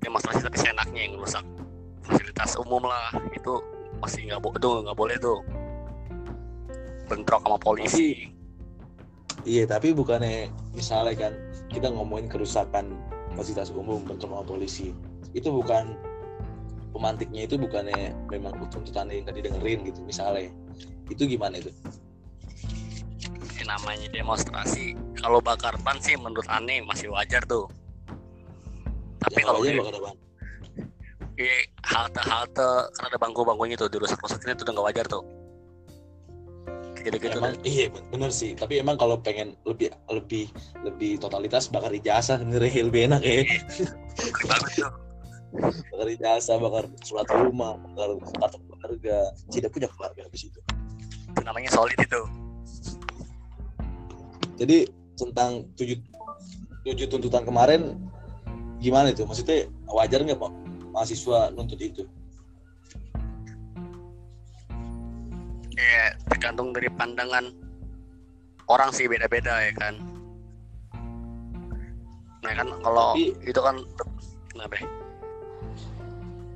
demonstrasi 0.00 0.40
tapi 0.44 0.56
seenaknya 0.58 1.00
yang 1.06 1.14
rusak 1.20 1.44
fasilitas 2.04 2.56
umum 2.60 2.82
lah 2.84 3.12
itu 3.32 3.60
masih 4.00 4.26
nggak 4.32 4.40
boleh 4.40 4.58
tuh 4.58 4.74
nggak 4.84 4.98
boleh 4.98 5.16
tuh 5.20 5.38
bentrok 7.06 7.42
sama 7.44 7.58
polisi 7.60 8.30
Iya, 9.48 9.64
tapi 9.64 9.96
bukannya 9.96 10.52
misalnya 10.76 11.16
kan 11.16 11.32
kita 11.72 11.88
ngomongin 11.88 12.28
kerusakan 12.28 12.92
fasilitas 13.32 13.72
umum 13.72 14.04
bersama 14.04 14.44
polisi. 14.44 14.92
Itu 15.32 15.48
bukan 15.48 15.96
pemantiknya 16.92 17.48
itu 17.48 17.56
bukannya 17.56 18.12
memang 18.28 18.52
tuntutannya 18.68 19.22
yang 19.22 19.26
tadi 19.32 19.40
dengerin 19.40 19.80
gitu 19.88 20.00
misalnya. 20.04 20.52
Itu 21.08 21.24
gimana 21.24 21.56
itu? 21.56 21.72
Ini 23.56 23.64
namanya 23.64 24.12
demonstrasi 24.12 24.92
kalau 25.16 25.40
bakar 25.40 25.72
ban 25.80 25.96
sih 26.04 26.20
menurut 26.20 26.48
aneh 26.52 26.84
masih 26.84 27.08
wajar 27.08 27.40
tuh 27.48 27.64
tapi 29.30 29.40
Yang 29.40 29.46
kalau 29.46 29.60
di 29.62 29.70
apa? 29.78 30.10
di 31.40 31.48
halte-halte 31.86 32.70
kan 32.92 33.04
ada 33.08 33.16
bangku-bangkunya 33.16 33.78
tuh 33.80 33.88
dirusak-rusaknya 33.88 34.58
itu 34.58 34.62
udah 34.66 34.74
nggak 34.76 34.86
wajar 34.92 35.06
tuh 35.08 35.24
gitu-gitu 37.00 37.40
Emang 37.40 37.56
iya 37.64 37.88
bener 37.88 38.28
sih, 38.28 38.52
tapi 38.52 38.76
emang 38.76 39.00
kalau 39.00 39.16
pengen 39.16 39.56
lebih 39.64 39.88
lebih 40.12 40.52
lebih 40.84 41.16
totalitas 41.16 41.72
bakar 41.72 41.88
ijazah 41.96 42.36
sebenarnya 42.36 42.84
lebih 42.84 43.08
enak 43.08 43.22
ya. 43.24 43.40
Bakar 45.96 46.08
ijazah, 46.12 46.60
bakar 46.60 46.84
surat 47.00 47.24
rumah, 47.32 47.80
bakar 47.80 48.20
kartu 48.20 48.58
keluarga. 48.68 49.32
Tidak 49.48 49.70
punya 49.72 49.88
keluarga 49.88 50.28
di 50.28 50.38
situ. 50.38 50.60
itu 51.30 51.46
namanya 51.46 51.70
solid 51.70 51.94
itu 51.94 52.22
Jadi 54.58 54.78
tentang 55.14 55.62
tujuh 55.78 55.96
tujuh 56.84 57.06
tuntutan 57.06 57.46
kemarin 57.46 57.96
gimana 58.80 59.12
itu? 59.12 59.22
Maksudnya 59.28 59.68
wajar 59.86 60.24
nggak 60.24 60.40
pak 60.40 60.52
mahasiswa 60.90 61.52
nuntut 61.54 61.78
itu? 61.78 62.02
ya 65.80 66.12
tergantung 66.28 66.76
dari 66.76 66.88
pandangan 66.92 67.48
orang 68.68 68.90
sih 68.92 69.08
beda-beda 69.08 69.50
ya 69.64 69.72
kan 69.74 69.94
nah 72.40 72.52
kan 72.56 72.68
kalau 72.80 73.12
Tapi- 73.12 73.36
itu 73.44 73.60
kan 73.60 73.76
kenapa 74.48 74.76
ya? 74.80 74.86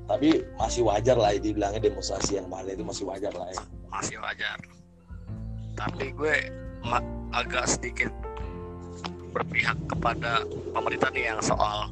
Tapi 0.05 0.45
masih 0.61 0.85
wajar 0.85 1.17
lah 1.17 1.33
ya, 1.33 1.41
dibilangnya 1.41 1.81
demonstrasi 1.81 2.37
yang 2.37 2.45
mana 2.53 2.77
itu 2.77 2.85
masih 2.85 3.09
wajar 3.09 3.33
lah 3.33 3.49
ya. 3.49 3.63
masih 3.89 4.21
wajar 4.21 4.59
tapi 5.75 6.13
gue 6.13 6.35
agak 7.33 7.65
sedikit 7.65 8.13
berpihak 9.33 9.75
kepada 9.89 10.45
pemerintah 10.77 11.09
nih 11.09 11.33
yang 11.33 11.41
soal 11.41 11.89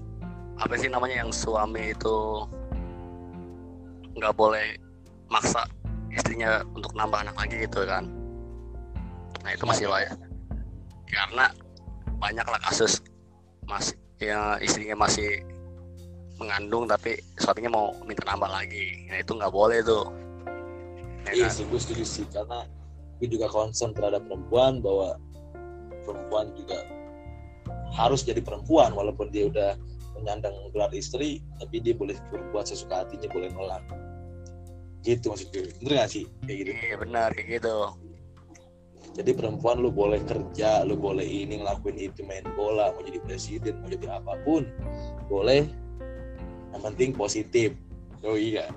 apa 0.62 0.78
sih 0.78 0.86
namanya 0.86 1.26
yang 1.26 1.34
suami 1.34 1.90
itu 1.90 2.46
nggak 4.14 4.34
boleh 4.38 4.78
maksa 5.26 5.66
istrinya 6.14 6.62
untuk 6.70 6.94
nambah 6.94 7.26
anak 7.26 7.34
lagi 7.34 7.66
gitu 7.66 7.82
kan? 7.82 8.06
Nah 9.42 9.50
itu 9.50 9.64
masih 9.66 9.90
lah 9.90 10.06
ya 10.06 10.12
karena 11.12 11.50
banyaklah 12.22 12.60
kasus 12.62 13.02
masih 13.66 13.98
ya 14.22 14.56
istrinya 14.62 14.94
masih 14.94 15.42
mengandung 16.38 16.86
tapi 16.86 17.18
suaminya 17.38 17.70
mau 17.74 17.86
minta 18.06 18.22
nambah 18.22 18.50
lagi. 18.50 19.10
Nah 19.10 19.18
itu 19.18 19.34
nggak 19.34 19.50
boleh 19.50 19.82
tuh. 19.82 20.06
Ya 21.26 21.30
Iya 21.34 21.46
kan? 21.50 21.54
sih, 21.54 21.64
gue 21.70 21.78
setuju 21.78 22.04
sih. 22.06 22.26
Karena 22.30 22.66
gue 23.18 23.28
juga 23.30 23.46
concern 23.46 23.94
terhadap 23.94 24.26
perempuan 24.26 24.82
bahwa 24.82 25.14
perempuan 26.02 26.50
juga 26.58 26.82
harus 27.94 28.26
jadi 28.26 28.42
perempuan 28.42 28.90
walaupun 28.96 29.30
dia 29.30 29.46
udah 29.46 29.78
menyandang 30.22 30.54
gelar 30.70 30.94
istri, 30.94 31.42
tapi 31.58 31.82
dia 31.82 31.92
boleh 31.98 32.14
berbuat 32.30 32.70
sesuka 32.70 33.02
hatinya, 33.02 33.26
boleh 33.34 33.50
nolak. 33.50 33.82
Gitu 35.02 35.28
maksud 35.28 35.50
gue. 35.50 35.66
Bener 35.82 36.06
gak 36.06 36.10
sih? 36.14 36.24
Kayak 36.46 36.56
gitu. 36.62 36.70
Iya 36.78 36.96
benar 37.02 37.28
kayak 37.34 37.48
gitu. 37.58 37.76
Jadi 39.12 39.30
perempuan 39.36 39.82
lu 39.82 39.92
boleh 39.92 40.22
kerja, 40.24 40.88
lu 40.88 40.96
boleh 40.96 41.26
ini 41.26 41.60
ngelakuin 41.60 42.00
itu 42.00 42.24
main 42.24 42.46
bola, 42.56 42.96
mau 42.96 43.04
jadi 43.04 43.20
presiden, 43.20 43.82
mau 43.84 43.90
jadi 43.92 44.08
apa 44.08 44.40
pun, 44.40 44.64
boleh. 45.28 45.68
Yang 46.72 46.82
penting 46.88 47.10
positif. 47.12 47.76
Oh 48.24 48.38
iya. 48.38 48.72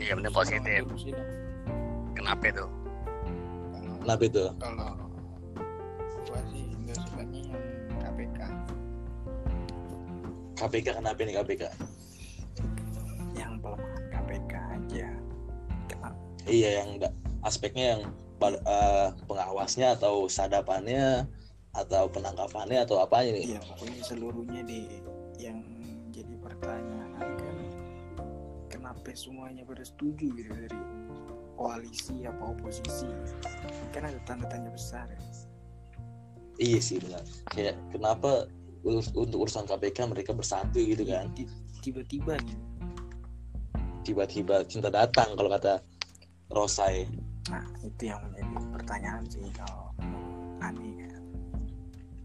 Iya 0.00 0.16
benar 0.16 0.32
positif. 0.32 0.80
Kenapa 2.16 2.44
itu? 2.48 2.64
Kenapa 4.00 4.22
itu? 4.22 4.44
kalau 4.62 5.05
KPK 10.56 10.96
kenapa 10.96 11.20
nih 11.20 11.36
KPK 11.36 11.62
yang 13.36 13.60
pelemahan 13.60 14.04
KPK 14.08 14.52
aja. 14.56 15.08
Kenapa? 15.86 16.18
Iya 16.48 16.70
yang 16.82 16.88
enggak 16.96 17.12
aspeknya 17.44 17.84
yang 17.96 18.02
eh, 18.42 19.08
pengawasnya 19.28 20.00
atau 20.00 20.26
sadapannya 20.26 21.28
atau 21.76 22.08
penangkapannya 22.08 22.88
atau 22.88 23.04
apanya 23.04 23.36
nih? 23.36 23.56
Iya 23.56 23.60
pokoknya 23.68 24.02
seluruhnya 24.02 24.62
di 24.64 24.80
yang 25.36 25.60
jadi 26.08 26.32
pertanyaan 26.40 27.28
kan 27.36 27.56
kenapa 28.72 29.12
semuanya 29.12 29.68
pada 29.68 29.84
setuju 29.84 30.32
gitu 30.32 30.52
dari 30.56 30.80
koalisi 31.60 32.24
apa 32.24 32.56
oposisi? 32.56 33.08
Kan 33.92 34.08
ada 34.08 34.20
tanda 34.24 34.48
tanya 34.48 34.72
besar 34.72 35.04
ya. 35.12 35.20
iya 36.56 36.80
sih 36.80 36.96
benar. 36.96 37.20
Kayak 37.52 37.76
kenapa 37.92 38.48
untuk 38.84 39.46
urusan 39.46 39.64
KPK 39.64 39.98
mereka 40.10 40.32
bersatu 40.34 40.78
gitu 40.82 41.06
kan. 41.06 41.32
Ti- 41.32 41.48
tiba-tiba 41.80 42.36
nih 42.42 42.58
tiba-tiba 44.06 44.62
cinta 44.70 44.86
datang 44.86 45.34
kalau 45.34 45.50
kata 45.50 45.82
Rosai. 46.54 47.10
Nah 47.50 47.66
itu 47.82 48.06
yang 48.06 48.22
menjadi 48.30 48.54
pertanyaan 48.70 49.22
sih 49.26 49.42
kalau 49.50 49.90
aneh 50.62 50.94
kan 51.02 51.16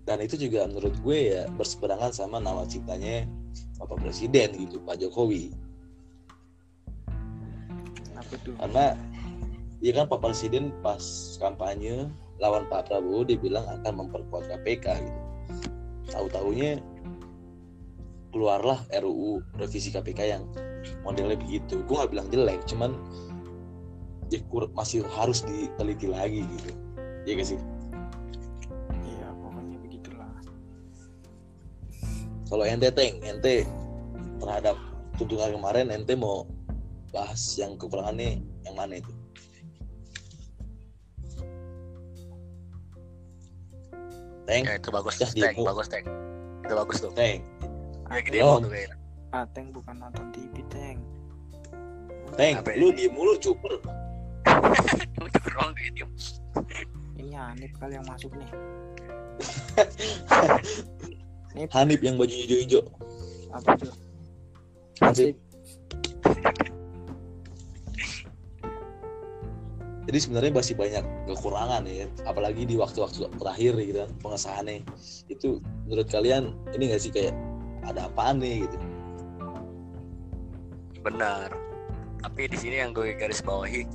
dan 0.05 0.17
itu 0.21 0.35
juga 0.35 0.65
menurut 0.65 0.97
gue 1.05 1.17
ya 1.29 1.41
berseberangan 1.55 2.11
sama 2.11 2.41
nawacitanya 2.41 3.29
Bapak 3.77 4.01
Presiden 4.01 4.49
gitu 4.57 4.81
Pak 4.81 4.97
Jokowi. 5.01 5.53
Kenapa 8.09 8.33
tuh? 8.41 8.53
Karena 8.57 8.97
ya 9.81 9.91
kan 9.93 10.05
Pak 10.09 10.19
Presiden 10.21 10.73
pas 10.81 11.01
kampanye 11.37 12.09
lawan 12.41 12.65
Pak 12.69 12.89
Prabowo 12.89 13.21
dia 13.25 13.37
bilang 13.37 13.65
akan 13.69 14.05
memperkuat 14.05 14.49
KPK 14.49 14.85
gitu 15.05 15.20
tahu-taunya 16.11 16.83
keluarlah 18.31 18.79
RUU 18.91 19.43
revisi 19.59 19.91
KPK 19.91 20.19
yang 20.27 20.43
modelnya 21.03 21.35
begitu. 21.39 21.83
Gue 21.83 21.95
nggak 21.99 22.11
bilang 22.11 22.27
jelek 22.31 22.59
cuman 22.67 22.91
ya 24.31 24.39
kur- 24.47 24.71
masih 24.71 25.03
harus 25.11 25.43
diteliti 25.43 26.07
lagi 26.07 26.43
gitu. 26.43 26.71
Iya 27.27 27.33
gak 27.37 27.47
sih? 27.55 27.59
Iya 28.95 29.27
pokoknya 29.35 29.77
begitulah. 29.83 30.31
Kalau 32.47 32.63
ente 32.63 32.89
teng 32.95 33.19
ente 33.23 33.67
terhadap 34.39 34.75
tuntutan 35.19 35.53
kemarin 35.53 35.91
ente 35.91 36.15
mau 36.15 36.47
bahas 37.11 37.59
yang 37.59 37.75
kekurangannya 37.75 38.39
yang 38.63 38.75
mana 38.79 39.03
itu 39.03 39.11
teng 44.51 44.63
ya 44.67 44.75
itu 44.75 44.89
bagus. 44.91 45.15
Ya, 45.15 45.27
tuh 45.31 45.39
Teng. 45.39 45.55
demo. 45.55 45.63
bagus 45.71 45.87
Teng. 45.87 46.03
itu 46.61 46.73
bagus 46.75 46.97
tuh. 46.99 47.11
Teng 47.15 47.39
ya 48.11 48.19
gede 48.19 48.39
tuh 48.43 48.67
kayaknya. 48.67 48.95
Ah 49.31 49.45
Teng 49.55 49.71
bukan 49.71 49.95
nonton 49.95 50.25
TV 50.35 50.55
Teng 50.67 50.99
teng 52.35 52.59
Apa 52.59 52.75
lu 52.75 52.91
ini? 52.91 53.07
diem 53.07 53.11
mulu 53.15 53.39
cuper 53.39 53.79
udah 55.23 55.41
doang 55.47 55.71
kayak 55.77 55.91
diem. 55.95 56.09
Ini 57.15 57.31
Hanif 57.37 57.71
kali 57.79 57.93
yang 57.95 58.07
masuk 58.09 58.33
nih. 58.35 58.49
Hanif. 61.77 61.99
Yang 62.01 62.15
baju 62.17 62.35
hijau-hijau. 62.35 62.81
Apa 63.53 63.69
tuh? 63.77 63.93
Hanif 65.05 65.37
jadi 70.09 70.17
sebenarnya 70.17 70.51
masih 70.55 70.73
banyak 70.73 71.03
kekurangan 71.29 71.85
ya 71.85 72.05
apalagi 72.25 72.65
di 72.65 72.75
waktu-waktu 72.75 73.29
terakhir 73.37 73.73
gitu 73.77 73.97
kan 74.01 74.11
pengesahannya. 74.21 74.81
Itu 75.27 75.61
menurut 75.85 76.09
kalian 76.09 76.57
ini 76.73 76.89
gak 76.89 77.01
sih 77.01 77.11
kayak 77.13 77.37
ada 77.85 78.09
apaan 78.09 78.41
nih 78.41 78.65
gitu? 78.65 78.77
Benar. 81.01 81.49
Tapi 82.21 82.41
di 82.45 82.57
sini 82.57 82.77
yang 82.77 82.93
gue 82.93 83.13
garis 83.17 83.41
bawahi 83.41 83.85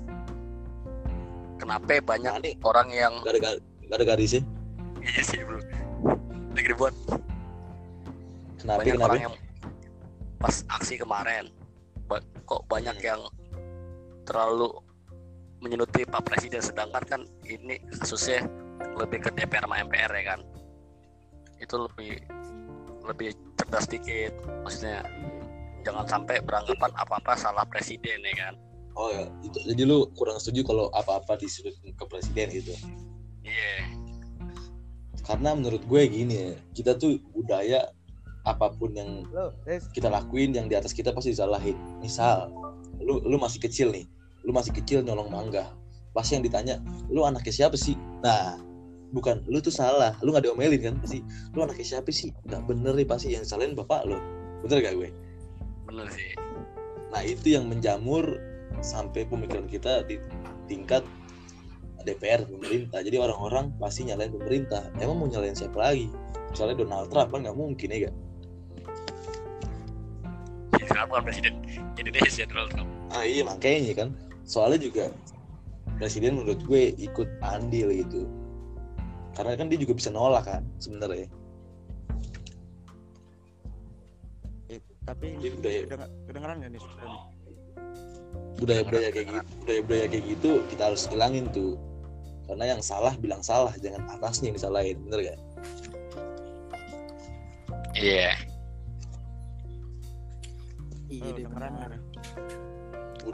kenapa 1.57 1.99
banyak 2.03 2.33
Nah, 2.37 2.43
nih. 2.43 2.55
orang 2.63 2.89
yang 2.91 3.13
gak 3.23 3.39
ada 3.39 3.57
gak 3.87 3.97
ada 3.97 4.05
garisnya 4.05 4.43
iya 5.01 5.23
sih 5.23 5.41
bro. 5.41 5.59
Lagi 6.53 6.69
dibuat 6.69 6.95
kenapa 8.59 8.83
banyak 8.83 8.95
kenapa? 8.95 9.07
orang 9.09 9.23
yang 9.25 9.35
pas 10.37 10.57
aksi 10.69 10.99
kemarin 10.99 11.49
kok 12.47 12.63
banyak 12.67 12.95
Hmm. 12.95 13.07
yang 13.07 13.21
terlalu 14.23 14.71
menyeluti 15.61 16.05
Pak 16.05 16.23
Presiden 16.29 16.61
sedangkan 16.61 17.03
kan 17.07 17.21
ini 17.49 17.81
kasusnya 18.01 18.45
lebih 18.97 19.29
ke 19.29 19.31
DPR 19.33 19.65
sama 19.65 19.81
MPR 19.85 20.13
ya 20.13 20.25
kan? 20.37 20.41
Itu 21.61 21.89
lebih 21.89 22.21
lebih 23.07 23.33
cerdas 23.57 23.87
dikit. 23.89 24.33
Maksudnya 24.67 25.07
jangan 25.87 26.05
sampai 26.09 26.43
beranggapan 26.43 26.91
apa-apa 26.99 27.39
salah 27.39 27.65
presiden 27.69 28.19
ya 28.27 28.35
kan? 28.35 28.55
Oh 28.97 29.13
ya 29.13 29.29
itu, 29.45 29.61
jadi 29.61 29.83
lu 29.85 30.09
kurang 30.17 30.41
setuju 30.41 30.65
kalau 30.65 30.89
apa-apa 30.97 31.37
disuruh 31.37 31.73
ke 31.73 32.05
presiden 32.09 32.49
gitu? 32.51 32.73
Iya. 33.45 33.93
Karena 35.23 35.53
menurut 35.53 35.85
gue 35.85 36.03
gini 36.09 36.35
ya 36.35 36.51
kita 36.73 36.97
tuh 36.97 37.21
budaya 37.35 37.93
apa 38.47 38.71
pun 38.73 38.95
yang 38.95 39.27
kita 39.91 40.07
lakuin 40.07 40.55
yang 40.55 40.71
di 40.71 40.75
atas 40.79 40.97
kita 40.97 41.13
pasti 41.13 41.37
disalahin. 41.37 41.77
Misal 42.01 42.49
lu 42.99 43.21
lu 43.23 43.37
masih 43.37 43.61
kecil 43.61 43.93
nih 43.93 44.09
lu 44.47 44.55
masih 44.55 44.73
kecil 44.73 45.03
nyolong 45.03 45.29
mangga. 45.29 45.75
Pasti 46.15 46.39
yang 46.39 46.47
ditanya 46.47 46.81
lu 47.11 47.27
anaknya 47.27 47.53
siapa 47.53 47.75
sih? 47.75 47.99
Nah 48.23 48.57
bukan 49.11 49.43
lu 49.51 49.59
tuh 49.59 49.75
salah 49.75 50.15
lu 50.23 50.31
nggak 50.31 50.47
diomelin 50.47 50.81
kan? 50.81 50.95
Pasti 51.03 51.21
lu 51.53 51.67
anaknya 51.67 51.99
siapa 51.99 52.09
sih? 52.15 52.31
Nggak 52.47 52.63
bener 52.71 52.93
nih 52.95 53.07
pasti 53.07 53.35
yang 53.35 53.45
salahin 53.45 53.75
bapak 53.75 54.07
lo 54.07 54.23
bener 54.65 54.81
gak 54.81 54.95
gue? 54.97 55.11
Bener 55.91 56.07
sih. 56.15 56.33
Nah 57.11 57.23
itu 57.27 57.59
yang 57.59 57.67
menjamur 57.67 58.39
sampai 58.81 59.27
pemikiran 59.27 59.67
kita 59.67 60.07
di 60.07 60.23
tingkat 60.71 61.03
DPR 62.07 62.47
pemerintah. 62.47 63.03
Jadi 63.03 63.19
orang-orang 63.19 63.75
pasti 63.83 64.07
nyalain 64.07 64.31
pemerintah. 64.31 64.87
Emang 65.03 65.19
mau 65.19 65.27
nyalain 65.27 65.59
siapa 65.59 65.75
lagi? 65.75 66.07
Misalnya 66.55 66.87
Donald 66.87 67.11
Trump 67.11 67.35
kan 67.35 67.43
nggak 67.43 67.59
mungkin 67.59 67.89
ya 67.91 67.99
gak 68.07 68.17
sekarang 70.87 71.13
bukan 71.13 71.23
presiden 71.29 71.55
Indonesia 71.99 72.45
Donald 72.49 72.71
Trump. 72.73 72.89
Ah 73.13 73.25
iya 73.27 73.43
makanya 73.45 73.93
kan 73.93 74.09
soalnya 74.47 74.79
juga 74.79 75.05
presiden 75.99 76.39
menurut 76.39 76.63
gue 76.65 76.95
ikut 76.97 77.29
andil 77.43 77.91
gitu. 77.93 78.31
Karena 79.35 79.53
kan 79.59 79.69
dia 79.69 79.77
juga 79.77 79.93
bisa 79.93 80.09
nolak 80.09 80.49
kan 80.49 80.63
sebenarnya. 80.81 81.29
Eh, 84.73 84.81
tapi 85.05 85.37
Jadi 85.37 85.51
budaya- 85.61 85.85
kedenger- 85.85 86.13
kedengeran 86.25 86.57
gak 86.63 86.71
nih 86.73 86.81
suara 86.81 87.03
nih? 87.05 87.23
budaya-budaya 88.57 89.13
kayak 89.13 89.27
gitu 89.29 89.41
budaya-budaya 89.61 90.07
kayak 90.09 90.25
gitu 90.33 90.51
kita 90.73 90.83
harus 90.89 91.03
hilangin 91.13 91.45
tuh. 91.53 91.77
Karena 92.47 92.65
yang 92.73 92.81
salah 92.81 93.13
bilang 93.19 93.43
salah 93.45 93.75
jangan 93.77 94.07
atasnya 94.17 94.49
yang 94.49 94.57
disalahin 94.57 94.97
bener 95.05 95.19
gak 95.21 95.39
iya. 97.93 98.33
Iya 101.11 101.23
Oh, 101.27 101.35
kedengeran 101.37 101.73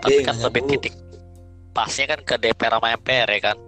tapi 0.03 0.25
kan 0.25 0.37
lebih 0.40 0.62
titik 0.66 0.94
pasnya 1.73 2.05
kan 2.17 2.21
ke 2.21 2.37
DPR 2.37 2.77
sama 2.77 2.95
MPR 2.97 3.29
ya 3.29 3.41
kan? 3.53 3.59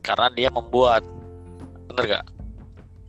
Karena 0.00 0.26
dia 0.32 0.48
membuat. 0.50 1.02
Bener 1.90 2.04
gak 2.18 2.24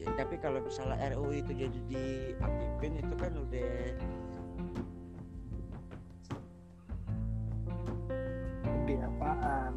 Ya, 0.01 0.10
tapi 0.13 0.38
kalau 0.38 0.62
misalnya 0.62 1.01
RUU 1.17 1.34
itu 1.34 1.51
jadi 1.54 1.80
diaktifin 1.89 2.93
itu 3.01 3.13
kan 3.17 3.34
udah 3.34 3.73
Udah 8.86 8.99
apaan? 9.10 9.73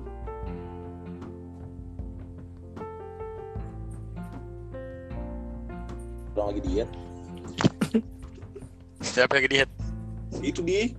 Orang 6.36 6.48
lagi 6.52 6.60
diet 6.60 6.90
siapa 9.18 9.42
yang 9.42 9.50
diet 9.50 9.70
itu 10.46 10.62
di 10.62 10.94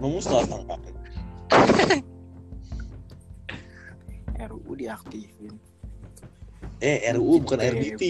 ngomong 0.00 0.16
setelah 0.24 0.48
tangkap 0.48 0.80
RUU 4.50 4.72
diaktifin. 4.76 5.54
Eh 6.82 7.06
RUU 7.14 7.38
bukan. 7.42 7.58
RBT 7.62 8.02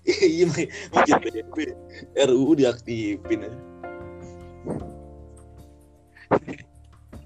iya 0.06 0.46
PDP 1.20 1.56
RUU 2.16 2.56
diaktifin 2.56 3.46
ya. 3.46 3.52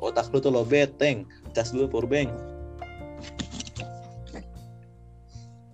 otak 0.04 0.28
lu 0.32 0.38
tuh 0.42 0.52
lobet 0.52 0.90
teng. 1.00 1.24
Cas 1.54 1.70
dulu 1.70 1.86
powerbank 1.86 2.34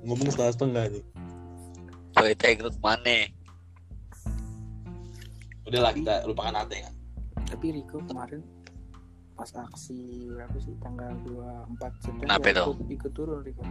ngomong 0.04 0.28
setengah 0.32 0.52
setengah 0.56 0.84
nih 0.92 1.04
Coy 2.16 2.32
teng 2.36 2.56
lu 2.64 2.70
ke 2.72 2.80
mana? 2.80 3.16
Udahlah 5.68 5.92
kita 5.94 6.14
lupakan 6.26 6.56
Ate 6.56 6.84
ya 6.84 6.90
tapi 7.50 7.74
Riko 7.74 7.98
kemarin 8.06 8.40
pas 9.40 9.48
aksi 9.64 9.96
berapa 10.28 10.52
sih 10.60 10.76
tanggal 10.84 11.16
24 11.24 11.80
September 11.96 12.22
Kenapa 12.28 12.46
itu? 12.46 12.60
ikut, 12.60 12.80
ikut 12.92 13.12
turun 13.16 13.40
Riko 13.40 13.62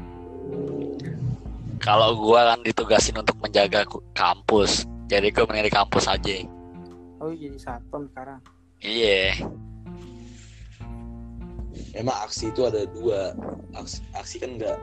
Kalau 1.77 2.17
gua 2.17 2.51
kan 2.51 2.60
ditugasin 2.65 3.15
untuk 3.15 3.38
menjaga 3.38 3.86
kampus. 4.12 4.84
Jadi 5.05 5.29
gua 5.29 5.45
mending 5.45 5.69
di 5.69 5.73
kampus 5.73 6.10
aja. 6.10 6.41
oh 7.19 7.29
jadi 7.29 7.53
satpam 7.55 8.10
sekarang 8.10 8.39
Iya. 8.79 9.45
emang 11.93 12.17
aksi 12.23 12.49
itu 12.49 12.63
ada 12.63 12.88
dua 12.89 13.36
aksi, 13.75 13.99
aksi 14.15 14.36
kan 14.39 14.55
nggak 14.55 14.77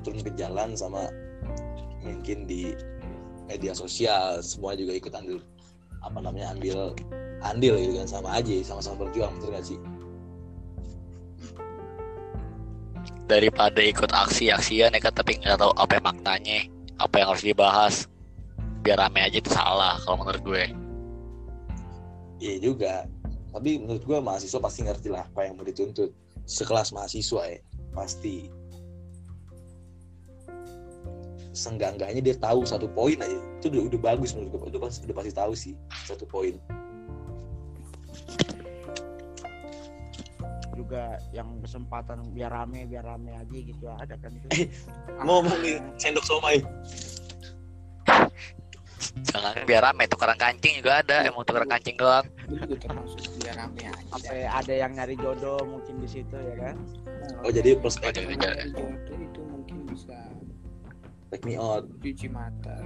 turun 0.00 0.22
ke 0.22 0.30
jalan 0.38 0.72
sama 0.72 1.08
mungkin 2.00 2.46
di 2.46 2.72
media 3.44 3.74
sosial 3.74 4.38
semua 4.38 4.72
juga 4.72 4.94
ikut 4.94 5.10
andil 5.12 5.42
apa 5.98 6.18
namanya 6.22 6.54
ambil 6.54 6.94
andil 7.42 7.74
gitu 7.74 7.98
kan 7.98 8.06
sama 8.06 8.38
aja 8.38 8.54
sama-sama 8.62 9.02
berjuang 9.02 9.34
betul 9.36 9.50
gak 9.50 9.66
sih 9.66 9.78
Daripada 13.28 13.84
ikut 13.84 14.08
aksi-aksian 14.08 14.96
ya 14.96 15.00
kan? 15.04 15.12
Tapi 15.12 15.36
nggak 15.44 15.60
tahu 15.60 15.72
apa 15.76 16.00
yang 16.00 16.06
maknanya, 16.08 16.58
apa 16.96 17.14
yang 17.20 17.28
harus 17.36 17.44
dibahas. 17.44 17.94
Biar 18.80 18.96
rame 19.04 19.20
aja 19.20 19.36
itu 19.36 19.52
salah 19.52 20.00
kalau 20.02 20.24
menurut 20.24 20.42
gue. 20.42 20.64
iya 22.40 22.56
juga. 22.62 23.04
Tapi 23.52 23.80
menurut 23.82 24.04
gua 24.06 24.22
mahasiswa 24.22 24.60
pasti 24.62 24.86
ngerti 24.86 25.08
lah 25.12 25.28
apa 25.28 25.44
yang 25.44 25.60
mau 25.60 25.66
dituntut. 25.66 26.08
Sekelas 26.48 26.94
mahasiswa 26.96 27.42
ya 27.44 27.60
pasti. 27.92 28.48
Senggangganya 31.52 32.22
dia 32.22 32.38
tahu 32.38 32.64
satu 32.64 32.86
poin 32.88 33.18
aja. 33.18 33.36
Itu 33.60 33.68
udah, 33.68 33.82
udah 33.92 34.00
bagus 34.00 34.32
menurut 34.32 34.56
gua 34.56 34.68
itu 34.72 34.80
pasti 34.80 34.98
udah 35.04 35.16
pasti 35.20 35.32
tahu 35.34 35.52
sih 35.52 35.74
satu 36.06 36.24
poin 36.24 36.56
juga 40.78 41.18
yang 41.34 41.58
kesempatan 41.58 42.30
biar 42.30 42.54
rame 42.54 42.86
biar 42.86 43.02
rame 43.02 43.34
aja 43.34 43.58
gitu 43.58 43.84
ada 43.90 44.14
kan 44.14 44.30
itu. 44.30 44.70
Ngomong 45.26 45.58
nih 45.58 45.82
sendok 45.98 46.22
somai. 46.22 46.62
Jangan 49.26 49.66
biar 49.66 49.82
rame 49.90 50.06
tukeran 50.06 50.38
kancing 50.38 50.78
juga 50.78 51.02
ada, 51.02 51.26
emang 51.26 51.42
tukeran 51.42 51.66
kancing 51.66 51.98
doang. 51.98 52.26
biar 53.42 53.54
rame 53.58 53.82
aja 53.90 54.02
sampai 54.14 54.46
ada 54.46 54.72
yang 54.74 54.94
nyari 54.94 55.14
jodoh 55.18 55.58
mungkin 55.66 55.98
di 55.98 56.08
situ 56.08 56.36
ya 56.38 56.54
kan? 56.70 56.76
Oh 57.42 57.50
jadi 57.50 57.74
perspektif 57.82 58.22
Ada- 58.30 58.38
Kalau 58.38 58.54
dari 58.54 58.70
jodoh 58.70 59.16
itu 59.18 59.40
mungkin 59.42 59.76
bisa 59.90 60.18
take 61.34 61.42
me 61.42 61.58
out. 61.58 61.82
Cuci 61.98 62.26
mata. 62.30 62.76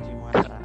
Cimata 0.00 0.60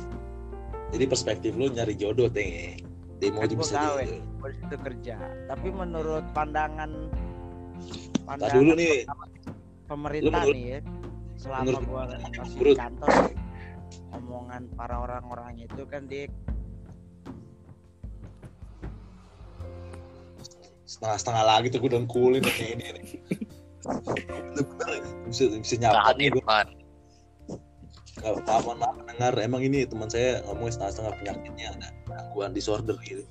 jadi 0.96 1.06
perspektif 1.12 1.52
lu 1.60 1.68
nyari 1.68 1.94
jodoh 2.00 2.32
teng 2.32 2.80
demo 3.26 3.40
Kan 3.42 3.48
itu 3.48 3.56
bisa 3.58 3.78
gawe. 3.80 4.04
di 4.06 4.56
situ 4.56 4.76
kerja. 4.78 5.16
Tapi 5.46 5.68
menurut 5.70 6.26
pandangan 6.32 6.92
Ntar 8.26 8.50
dulu 8.52 8.72
nih. 8.74 9.06
pemerintah 9.86 10.42
menurut- 10.42 10.56
nih 10.56 10.66
ya 10.66 10.80
selama 11.36 11.62
menurut- 11.62 11.86
gua 11.86 12.02
masih 12.06 12.26
di 12.26 12.40
menurut- 12.56 12.78
kantor 12.78 13.10
omongan 14.12 14.62
para 14.74 14.96
orang-orang 14.98 15.54
itu 15.60 15.82
kan 15.86 16.02
dia 16.06 16.26
setengah-setengah 20.86 21.44
lagi 21.44 21.68
tuh 21.68 21.80
gue 21.82 21.90
udah 21.92 22.02
kulin 22.06 22.42
kayak 22.42 22.78
ini 22.78 22.86
bisa 25.30 25.44
bisa 25.52 25.76
nyapa 25.78 26.14
nih 26.16 26.30
gue 26.32 26.42
Kalau 28.16 28.40
mohon 28.64 28.80
maaf 28.80 28.98
dengar 29.08 29.34
emang 29.44 29.62
ini 29.64 29.84
teman 29.84 30.08
saya 30.08 30.40
ngomongnya 30.48 30.80
setengah-setengah 30.80 31.14
penyakitnya 31.20 31.66
ada 31.76 31.88
gangguan 32.08 32.52
disorder 32.56 32.96
gitu. 33.04 33.24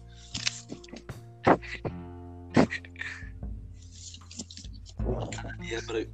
Karena 5.33 5.53
dia 5.61 5.79
ber 5.89 6.05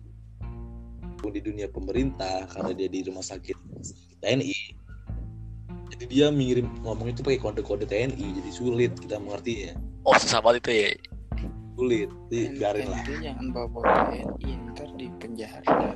di 1.31 1.41
dunia 1.45 1.71
pemerintah 1.71 2.49
karena 2.51 2.75
dia 2.75 2.89
di 2.91 3.07
rumah 3.07 3.23
sakit 3.23 3.55
TNI 4.25 4.59
jadi 5.95 6.05
dia 6.09 6.27
mengirim 6.33 6.67
ngomong 6.83 7.13
itu 7.13 7.23
pakai 7.23 7.39
kode-kode 7.39 7.87
TNI 7.87 8.41
jadi 8.41 8.51
sulit 8.51 8.93
kita 8.99 9.21
mengertinya 9.21 9.77
Oh 10.03 10.17
susah 10.17 10.41
banget 10.41 10.65
itu 10.65 10.71
ya. 10.73 10.91
sulit 11.77 12.09
jadi 12.33 12.57
biarin 12.57 12.87
lah 12.89 13.03
jangan 13.05 13.47
bawa 13.53 13.81
TNI 14.11 14.51
ntar 14.75 14.89
di 14.99 15.07
penjara 15.23 15.95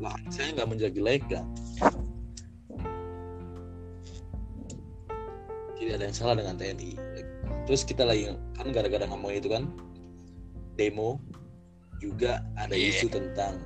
lah 0.00 0.16
saya 0.32 0.56
nggak 0.56 0.68
menjelek-jelekan 0.68 1.44
tidak 5.76 5.92
ada 5.96 6.04
yang 6.04 6.16
salah 6.16 6.34
dengan 6.36 6.56
TNI 6.56 6.92
terus 7.64 7.84
kita 7.84 8.04
lagi 8.04 8.32
kan 8.56 8.68
gara-gara 8.72 9.04
ngomong 9.08 9.32
itu 9.36 9.48
kan 9.52 9.68
demo 10.80 11.20
juga 12.00 12.40
ada 12.56 12.72
Iya. 12.72 12.96
isu 12.96 13.06
tentang 13.12 13.60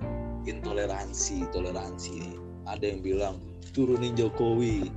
intoleransi 0.44 1.46
toleransi. 1.54 2.36
Ada 2.66 2.90
yang 2.96 3.00
bilang 3.00 3.36
turunin 3.72 4.18
Jokowi. 4.18 4.90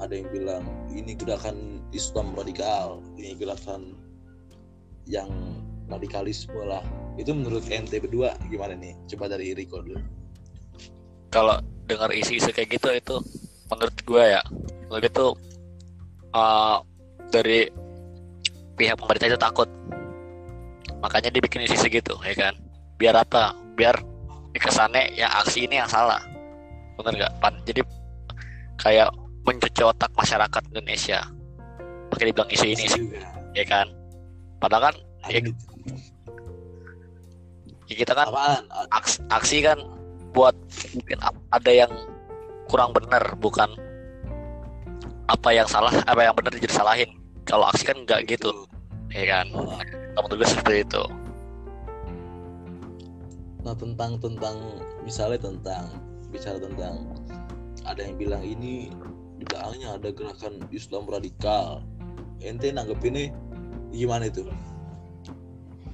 Ada 0.00 0.22
yang 0.22 0.28
bilang 0.32 0.64
ini 0.88 1.12
gerakan 1.12 1.84
Islam 1.92 2.32
radikal 2.32 3.04
ini 3.20 3.36
gerakan 3.36 3.98
yang 5.04 5.28
radikalisme 5.90 6.56
lah. 6.64 6.80
Itu 7.18 7.36
menurut 7.36 7.66
ente 7.68 8.00
berdua 8.00 8.38
gimana 8.48 8.78
nih? 8.78 8.96
Coba 9.12 9.28
dari 9.28 9.52
Riko 9.52 9.82
dulu 9.84 10.00
Kalau 11.30 11.56
dengar 11.86 12.10
isu-isu 12.10 12.50
kayak 12.50 12.78
gitu 12.78 12.88
itu 12.90 13.16
menurut 13.70 13.96
gue 14.02 14.24
ya, 14.34 14.42
menurut 14.90 15.06
itu 15.06 15.26
uh, 16.34 16.82
dari 17.30 17.70
pihak 18.74 18.98
pemerintah 18.98 19.30
itu 19.30 19.38
takut. 19.38 19.68
Makanya 21.00 21.32
dibikin 21.32 21.64
isu 21.64 21.88
gitu, 21.88 22.14
ya 22.20 22.34
kan? 22.36 22.54
Biar 23.00 23.16
apa? 23.16 23.56
Biar 23.78 23.96
dikesannya 24.52 25.14
ya 25.16 25.30
aksi 25.40 25.64
ini 25.64 25.80
yang 25.80 25.88
salah. 25.88 26.20
Bener 26.98 27.24
nggak? 27.24 27.32
Pan? 27.40 27.54
Jadi 27.64 27.80
kayak 28.76 29.08
mencuci 29.46 29.82
otak 29.86 30.10
masyarakat 30.18 30.62
Indonesia. 30.74 31.24
Pakai 32.12 32.28
dibilang 32.28 32.50
isu 32.52 32.66
ini 32.68 32.84
sih, 32.90 33.02
ya 33.54 33.64
kan? 33.64 33.86
Padahal 34.60 34.92
kan 34.92 34.96
Ya, 35.28 35.36
ya 37.84 37.94
kita 38.00 38.16
kan 38.16 38.32
apaan 38.32 38.64
aksi, 38.88 39.20
aksi 39.28 39.56
kan 39.60 39.78
buat 40.30 40.54
mungkin 40.94 41.18
ada 41.50 41.70
yang 41.70 41.92
kurang 42.70 42.94
benar 42.94 43.34
bukan 43.38 43.66
apa 45.30 45.48
yang 45.54 45.66
salah 45.66 45.90
apa 46.06 46.26
yang 46.26 46.34
benar 46.34 46.54
jadi 46.54 46.70
salahin. 46.70 47.10
Kalau 47.46 47.66
aksi 47.70 47.86
kan 47.86 48.02
nggak 48.06 48.30
gitu 48.30 48.66
ya 49.10 49.26
kan? 49.26 49.46
Menurut 50.14 50.42
gue 50.42 50.48
seperti 50.48 50.86
itu. 50.86 51.02
Nah 53.62 53.74
tentang 53.76 54.16
tentang 54.18 54.56
misalnya 55.02 55.38
tentang 55.50 55.84
bicara 56.30 56.58
tentang 56.62 57.10
ada 57.84 58.00
yang 58.06 58.16
bilang 58.16 58.42
ini 58.46 58.90
di 59.40 59.44
belakangnya 59.48 59.98
ada 59.98 60.08
gerakan 60.14 60.54
Islam 60.70 61.04
radikal. 61.10 61.82
Ente 62.40 62.72
nanggepinnya 62.72 63.34
gimana 63.92 64.30
itu? 64.30 64.46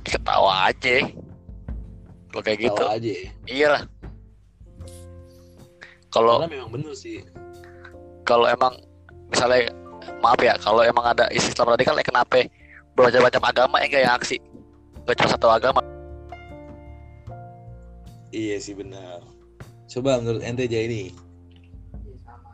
Ketawa 0.07 0.70
aja. 0.70 1.03
Kalau 2.31 2.42
kayak 2.44 2.59
gitu. 2.68 2.83
Tahu 2.85 2.94
aja. 3.01 3.11
Ya. 3.11 3.31
iyalah 3.49 3.83
kalau 6.16 6.48
memang 6.48 6.70
bener 6.72 6.94
sih. 6.96 7.20
kalau 8.24 8.48
emang 8.48 8.72
misalnya 9.29 9.68
maaf 10.24 10.40
ya 10.40 10.57
kalau 10.57 10.81
emang 10.81 11.05
ada 11.05 11.29
Islam 11.29 11.76
radikal 11.76 11.92
ya 11.92 12.05
kenapa 12.07 12.48
bermacam-macam 12.96 13.42
agama 13.44 13.76
yang 13.85 13.92
kayak 13.92 14.16
aksi? 14.16 14.40
Gak 15.05 15.20
cuma 15.20 15.29
satu 15.37 15.48
agama. 15.52 15.85
Iya 18.33 18.57
sih 18.57 18.72
benar. 18.72 19.20
Coba 19.87 20.18
menurut 20.18 20.42
ente 20.42 20.64
aja 20.66 20.81
ini. 20.83 21.12
Sama 22.24 22.50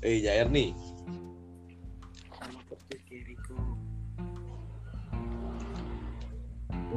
eh 0.00 0.24
Jair 0.24 0.48
nih 0.48 0.72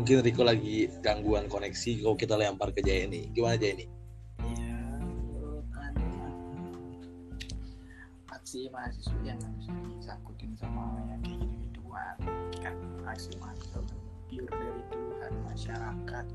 mungkin 0.04 0.20
Riko 0.20 0.43
lagi 0.43 0.91
gangguan 0.99 1.47
koneksi 1.47 2.04
kalau 2.04 2.20
kita 2.20 2.36
lempar 2.36 2.76
ke 2.76 2.84
Jaya 2.84 3.08
nih. 3.08 3.32
Gimana 3.32 3.56
ya. 3.56 3.88
Anu 5.80 6.04
mah, 6.20 6.36
aksi 8.36 8.68
mahasiswa 8.68 9.16
yang 9.24 9.39
bisa 9.39 9.72
disangkutin 9.95 10.60
sama 10.60 10.99
yang 11.08 11.24
kayak 11.24 11.39
gitu 11.47 11.56
gituan 11.80 12.20
kan 12.60 12.76
aksi 13.16 13.32
mahasiswa 13.39 13.80
kan 13.80 13.99
pure 14.28 14.51
dari 14.51 14.84
keluhan 14.91 15.34
masyarakat 15.47 16.26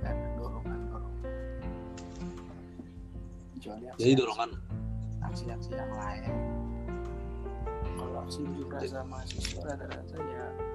dan 0.00 0.16
dorongan 0.40 0.80
dorongan 0.88 1.28
kecuali 3.52 3.84
aksi 3.84 4.00
jadi 4.00 4.12
dorongan? 4.16 4.50
aksi-aksi 5.28 5.70
yang 5.76 5.92
lain. 5.92 6.24
Kalau 8.00 8.24
aksi 8.24 8.48
unjuk 8.48 8.72
rasa 8.72 9.04
mahasiswa 9.04 9.60
rata-rata 9.60 10.16
ya 10.16 10.69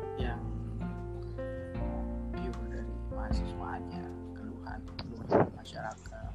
mahasiswanya 3.26 4.05
keluhan 4.38 4.80
keluhan 5.01 5.49
masyarakat. 5.57 6.30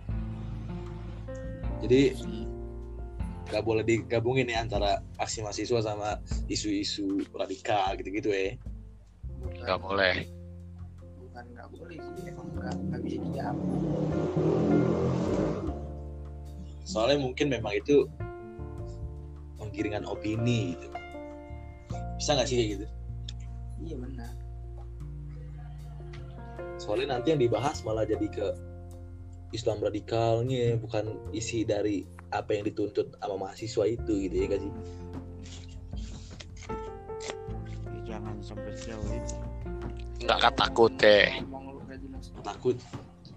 Jadi 1.87 2.03
nggak 3.51 3.63
boleh 3.63 3.83
digabungin 3.87 4.51
nih 4.51 4.59
antara 4.59 4.99
aksi 5.19 5.43
mahasiswa 5.43 5.79
sama 5.87 6.19
isu-isu 6.51 7.23
radikal 7.35 7.95
gitu-gitu 7.99 8.31
ya 8.31 8.59
Bukan- 9.39 9.63
nggak 9.63 9.79
boleh. 9.79 10.17
Bukan 11.23 11.45
nggak 11.55 11.69
boleh 11.79 11.99
sih 12.03 12.27
emang 12.27 12.49
nggak 12.59 12.75
nggak 12.91 13.01
bisa 13.07 13.17
dijawab. 13.23 13.67
Soalnya 16.83 17.19
mungkin 17.23 17.47
memang 17.55 17.75
itu 17.79 18.11
penggiringan 19.63 20.03
opini 20.11 20.75
gitu. 20.75 20.89
Bisa 22.19 22.35
nggak 22.35 22.49
sih 22.51 22.57
kayak 22.59 22.71
gitu? 22.75 22.87
Iya 23.81 23.97
benar 23.97 24.40
soalnya 26.81 27.21
nanti 27.21 27.37
yang 27.37 27.41
dibahas 27.45 27.85
malah 27.85 28.09
jadi 28.09 28.27
ke 28.33 28.47
Islam 29.53 29.85
radikalnya 29.85 30.81
bukan 30.81 31.13
isi 31.37 31.69
dari 31.69 32.09
apa 32.33 32.57
yang 32.57 32.65
dituntut 32.65 33.13
sama 33.21 33.51
mahasiswa 33.51 33.85
itu 33.85 34.13
gitu 34.25 34.35
ya 34.35 34.47
gak 34.49 34.61
sih? 34.65 34.73
Ya, 37.85 38.17
jangan 38.17 38.35
sampai 38.41 38.73
sejauh 38.73 39.11
itu 39.13 39.37
nggak 40.21 40.37
kan 40.37 40.53
takut 40.53 40.93
deh 41.01 41.33
ngomong 41.45 41.77
lu 41.77 41.81
gak 41.85 42.01
jelas 42.01 42.33
takut. 42.41 42.77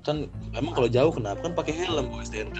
Kan 0.04 0.28
emang 0.52 0.76
kalau 0.76 0.92
jauh 0.92 1.12
kenapa? 1.16 1.48
Kan 1.48 1.56
pakai 1.56 1.74
helm 1.76 2.12
bu 2.12 2.20
STNK 2.24 2.60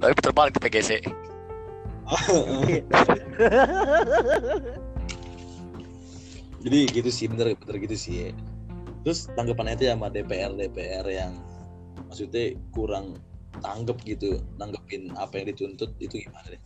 tapi 0.00 0.16
terbalik 0.24 0.56
di 0.56 0.60
PGC 0.64 1.04
jadi 6.64 6.78
gitu 6.90 7.06
sih 7.12 7.28
bener 7.30 7.54
bener 7.54 7.76
gitu 7.86 7.96
sih 7.96 8.26
ya. 8.26 8.32
Terus 9.00 9.32
tanggapannya 9.32 9.80
itu 9.80 9.88
sama 9.88 10.12
DPR 10.12 10.52
DPR 10.52 11.06
yang 11.08 11.32
maksudnya 12.08 12.52
kurang 12.74 13.16
tanggap 13.60 13.96
gitu 14.04 14.40
nanggepin 14.56 15.12
apa 15.16 15.40
yang 15.40 15.46
dituntut 15.52 15.90
itu 16.00 16.22
gimana 16.24 16.46
deh? 16.52 16.62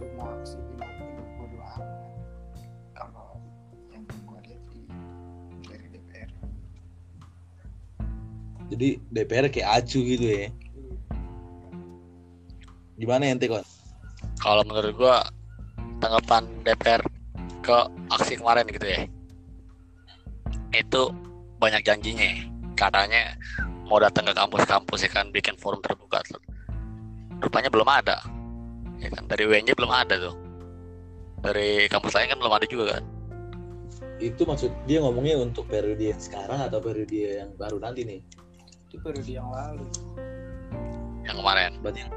lu 0.00 0.06
mau 0.16 0.28
aksi 0.38 0.56
gimana 0.70 1.02
bodo 1.40 1.58
amat. 1.60 2.12
Kalau 2.96 3.40
yang 3.92 4.04
gua 4.24 4.40
lihat 4.44 4.62
sih 4.70 4.84
dari 5.66 5.86
DPR 5.92 6.30
jadi 8.72 8.88
DPR 9.12 9.46
kayak 9.52 9.70
acu 9.84 10.00
gitu 10.02 10.26
ya 10.26 10.48
gimana 13.06 13.30
ente 13.30 13.46
kon 13.46 13.62
kalau 14.42 14.66
menurut 14.66 14.92
gua 14.98 15.22
tanggapan 16.02 16.50
DPR 16.66 17.02
ke 17.62 17.78
aksi 18.10 18.42
kemarin 18.42 18.66
gitu 18.66 18.86
ya 18.86 19.06
itu 20.74 21.02
banyak 21.56 21.82
janjinya. 21.84 22.30
Katanya 22.76 23.36
mau 23.88 23.96
datang 23.96 24.28
ke 24.28 24.34
kampus-kampus 24.36 25.08
ya 25.08 25.10
kan 25.10 25.32
bikin 25.32 25.56
forum 25.56 25.80
terbuka. 25.80 26.20
Rupanya 27.40 27.72
belum 27.72 27.88
ada. 27.88 28.20
Ya 29.00 29.08
kan 29.12 29.28
dari 29.28 29.48
UNJ 29.48 29.76
belum 29.76 29.92
ada 29.92 30.16
tuh. 30.20 30.36
Dari 31.44 31.88
kampus 31.88 32.12
lain 32.16 32.32
kan 32.32 32.38
belum 32.40 32.54
ada 32.56 32.66
juga 32.68 32.84
kan. 32.96 33.04
Itu 34.16 34.48
maksud 34.48 34.72
dia 34.88 35.04
ngomongnya 35.04 35.36
untuk 35.40 35.68
periode 35.68 36.00
yang 36.00 36.20
sekarang 36.20 36.60
atau 36.64 36.80
periode 36.80 37.12
yang 37.12 37.52
baru 37.56 37.76
nanti 37.80 38.04
nih? 38.04 38.20
Itu 38.88 39.00
periode 39.00 39.28
yang 39.28 39.48
lalu. 39.52 39.84
Yang 41.24 41.36
kemarin. 41.40 41.70
Berarti 41.84 42.00
yang 42.04 42.12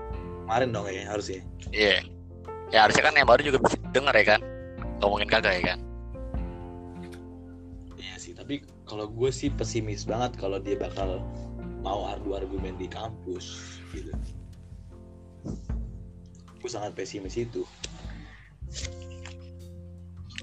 kemarin 0.49 0.73
dong 0.73 0.89
ya 0.89 1.05
harusnya 1.05 1.45
iya 1.69 2.01
ya 2.73 2.79
harusnya 2.81 3.05
kan 3.05 3.13
yang 3.13 3.29
baru 3.29 3.45
juga 3.45 3.61
bisa 3.61 3.77
denger 3.93 4.15
ya 4.17 4.25
kan 4.25 4.41
ngomongin 4.97 5.29
kagak 5.29 5.61
ya 5.61 5.77
kan 5.77 5.79
Iya 7.93 8.15
sih, 8.17 8.33
tapi 8.33 8.65
kalau 8.83 9.05
gue 9.05 9.29
sih 9.29 9.53
pesimis 9.53 10.09
banget 10.09 10.41
kalau 10.41 10.57
dia 10.57 10.73
bakal 10.73 11.21
mau 11.85 12.07
adu 12.07 12.33
argumen 12.33 12.73
di 12.75 12.87
kampus 12.87 13.77
gitu. 13.91 14.09
Gue 16.57 16.69
sangat 16.71 16.95
pesimis 16.95 17.35
itu. 17.35 17.61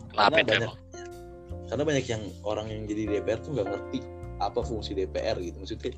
kenapa 0.06 0.38
Karena 0.38 0.46
banyak- 0.46 0.62
emang 0.62 0.76
Karena 1.66 1.82
banyak 1.82 2.06
yang 2.06 2.22
orang 2.44 2.66
yang 2.70 2.80
jadi 2.84 3.02
DPR 3.10 3.40
tuh 3.42 3.50
nggak 3.52 3.66
ngerti 3.66 3.98
apa 4.38 4.60
fungsi 4.62 4.94
DPR 4.94 5.34
gitu. 5.40 5.56
Maksudnya 5.58 5.96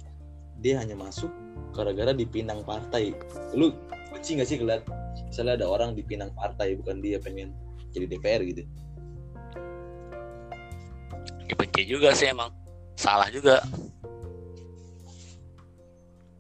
dia 0.57 0.75
hanya 0.81 0.97
masuk 0.97 1.29
gara-gara 1.71 2.11
dipinang 2.11 2.65
partai. 2.65 3.13
Lu 3.53 3.75
benci 4.13 4.31
nggak 4.39 4.49
sih 4.49 4.57
ngeliat 4.61 4.83
misalnya 5.29 5.63
ada 5.63 5.67
orang 5.69 5.93
dipinang 5.93 6.33
partai 6.33 6.75
bukan 6.79 7.01
dia 7.05 7.21
pengen 7.21 7.53
jadi 7.93 8.07
DPR 8.09 8.43
gitu. 8.45 8.63
Ya, 11.49 11.55
benci 11.57 11.83
juga 11.89 12.13
sih 12.13 12.29
emang 12.29 12.53
salah 12.99 13.29
juga 13.33 13.65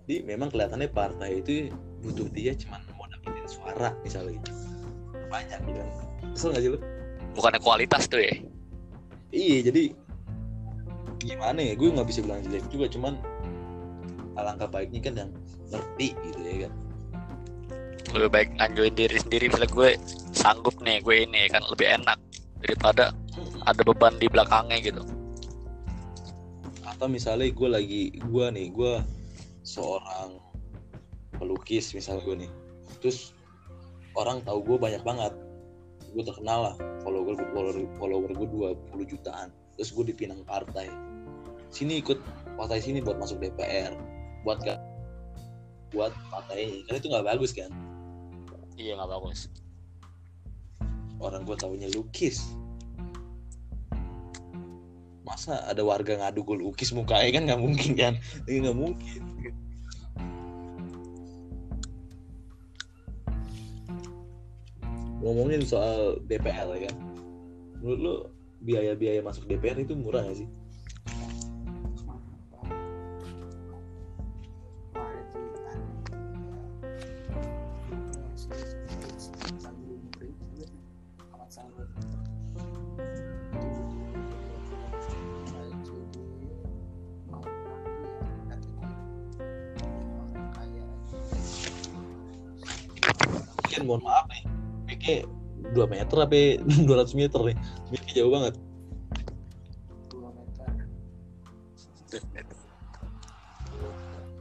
Jadi 0.09 0.25
memang 0.25 0.49
kelihatannya 0.49 0.89
partai 0.89 1.45
itu 1.45 1.69
butuh 2.01 2.33
dia 2.33 2.57
cuman 2.57 2.81
mau 2.97 3.05
dapetin 3.12 3.45
suara 3.45 3.93
misalnya 4.01 4.41
gitu. 4.41 4.51
Banyak 5.29 5.61
gitu. 5.69 5.81
Kesel 6.33 6.49
nggak 6.57 6.62
sih 6.64 6.73
lu? 6.73 6.81
bukannya 7.39 7.62
kualitas 7.62 8.11
tuh 8.11 8.19
ya 8.19 8.35
Iya 9.31 9.71
jadi 9.71 9.83
gimana 11.23 11.61
ya 11.62 11.75
gue 11.79 11.89
nggak 11.95 12.09
bisa 12.11 12.21
bilang 12.27 12.43
jelek 12.43 12.66
juga 12.73 12.91
cuman 12.91 13.14
alangkah 14.35 14.66
baiknya 14.66 15.01
kan 15.03 15.14
yang 15.14 15.31
ngerti 15.71 16.19
gitu 16.19 16.39
ya 16.43 16.57
kan 16.66 16.73
lebih 18.15 18.31
baik 18.31 18.49
anjurin 18.61 18.95
diri 18.97 19.17
sendiri. 19.21 19.45
Misalnya 19.53 19.71
gue 19.73 19.91
sanggup 20.33 20.77
nih 20.81 21.03
gue 21.05 21.27
ini 21.29 21.49
kan 21.53 21.63
lebih 21.69 21.87
enak 22.01 22.19
daripada 22.63 23.15
ada 23.65 23.83
beban 23.85 24.17
di 24.17 24.27
belakangnya 24.31 24.79
gitu. 24.81 25.03
Atau 26.87 27.07
misalnya 27.07 27.49
gue 27.53 27.69
lagi 27.69 28.03
gue 28.17 28.47
nih 28.55 28.67
gue 28.73 28.93
seorang 29.63 30.41
pelukis 31.37 31.93
misalnya 31.93 32.23
gue 32.25 32.37
nih. 32.47 32.51
Terus 33.05 33.33
orang 34.17 34.43
tahu 34.43 34.65
gue 34.65 34.77
banyak 34.81 35.03
banget. 35.05 35.33
Gue 36.17 36.25
terkenal 36.25 36.73
lah 36.73 36.75
follower 37.05 37.37
follower 37.53 37.77
follower 38.01 38.31
gue 38.33 38.49
20 38.97 39.13
jutaan. 39.13 39.53
Terus 39.77 39.93
gue 39.95 40.05
dipinang 40.11 40.43
partai. 40.49 40.91
Sini 41.69 42.01
ikut 42.01 42.19
partai 42.59 42.83
sini 42.83 42.99
buat 42.99 43.21
masuk 43.23 43.39
DPR 43.39 43.95
buat 44.43 44.59
gak 44.67 44.81
buat 45.95 46.13
partainya 46.29 46.85
kan 46.85 47.01
itu 47.01 47.07
nggak 47.09 47.27
bagus 47.27 47.51
kan 47.57 47.71
iya 48.79 48.95
nggak 48.95 49.11
bagus. 49.11 49.51
Orang 51.18 51.43
gue 51.43 51.59
taunya 51.59 51.91
lukis. 51.91 52.55
Masa 55.26 55.61
ada 55.66 55.83
warga 55.83 56.16
ngadu 56.16 56.47
gue 56.47 56.57
lukis 56.62 56.95
mukanya? 56.95 57.29
Kan 57.35 57.45
nggak 57.51 57.61
mungkin 57.61 57.93
kan 57.99 58.14
ini 58.47 58.64
nggak 58.64 58.79
mungkin. 58.79 59.22
Ngomongin 65.18 65.66
soal 65.66 66.22
DPR 66.31 66.70
ya 66.79 66.89
kan. 66.89 66.95
Menurut 67.83 67.99
lu 67.99 68.14
biaya-biaya 68.62 69.22
masuk 69.22 69.47
DPR 69.51 69.79
itu 69.83 69.95
murah 69.95 70.26
gak 70.26 70.39
sih 70.43 70.49
2 95.79 95.87
meter 95.87 96.16
apa 96.18 96.59
200 96.91 97.14
meter 97.14 97.41
nih. 97.47 97.57
Miknya 97.95 98.12
jauh 98.18 98.33
banget. 98.35 98.55
Dua 100.11 100.29
meter. 100.35 100.66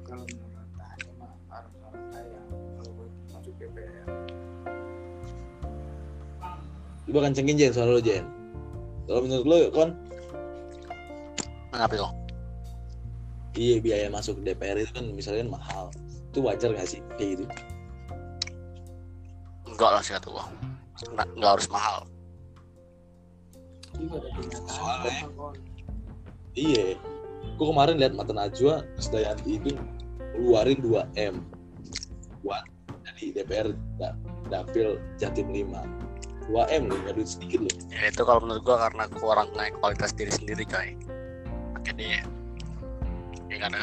Kalau 0.07 0.23
menurut 0.25 0.69
tanya 0.73 1.11
mah 1.21 1.31
harus 1.53 1.73
orang 1.85 2.05
kaya 2.09 2.39
kalau 2.79 2.91
buat 2.97 3.11
masuk 3.29 3.53
DPR 3.61 4.07
coba 7.07 7.19
kencengin 7.23 7.55
Jen 7.55 7.71
suara 7.71 7.91
lo 7.93 8.01
Jen. 8.03 8.25
Kalau 9.07 9.21
menurut 9.23 9.45
lo 9.47 9.57
kon? 9.71 9.89
Kenapa 11.71 11.93
tuh 11.93 12.11
iya 13.57 13.81
biaya 13.81 14.07
masuk 14.13 14.37
DPR 14.45 14.77
itu 14.77 14.93
kan 14.93 15.05
misalnya 15.11 15.49
mahal. 15.49 15.89
Itu 16.29 16.45
wajar 16.45 16.77
gak 16.77 16.85
sih 16.85 17.01
kayak 17.17 17.41
gitu? 17.41 17.45
Enggak 19.65 19.89
lah 19.97 20.01
sih 20.05 20.13
kata 20.13 20.29
gua 20.29 20.45
nggak, 21.05 21.27
nggak 21.37 21.51
harus 21.57 21.67
mahal. 21.69 21.97
Soalnya- 24.67 25.25
apa, 25.25 25.33
Kon? 25.33 25.55
iya. 26.53 26.97
Gua 27.57 27.73
kemarin 27.73 27.95
lihat 27.97 28.13
mata 28.13 28.33
Najwa 28.35 28.85
Sedayanti 29.01 29.57
itu 29.57 29.71
keluarin 30.37 30.77
2 30.81 31.01
m. 31.17 31.41
Buat 32.45 32.63
jadi 33.07 33.41
DPR 33.41 33.67
da- 33.97 34.17
dapil 34.51 35.01
Jatim 35.17 35.49
5 35.49 35.81
2 36.47 36.63
m 36.69 36.87
loh 36.87 36.97
nggak 37.01 37.13
duit 37.17 37.29
sedikit 37.29 37.59
loh. 37.65 37.75
Ya 37.89 38.13
itu 38.13 38.21
kalau 38.21 38.45
menurut 38.45 38.61
gua 38.61 38.77
karena 38.87 39.03
kurang 39.17 39.49
naik 39.57 39.73
kualitas 39.81 40.13
diri 40.13 40.29
sendiri 40.29 40.63
coy. 40.69 40.93
Makanya 41.73 42.21
ya 43.47 43.57
karena 43.57 43.81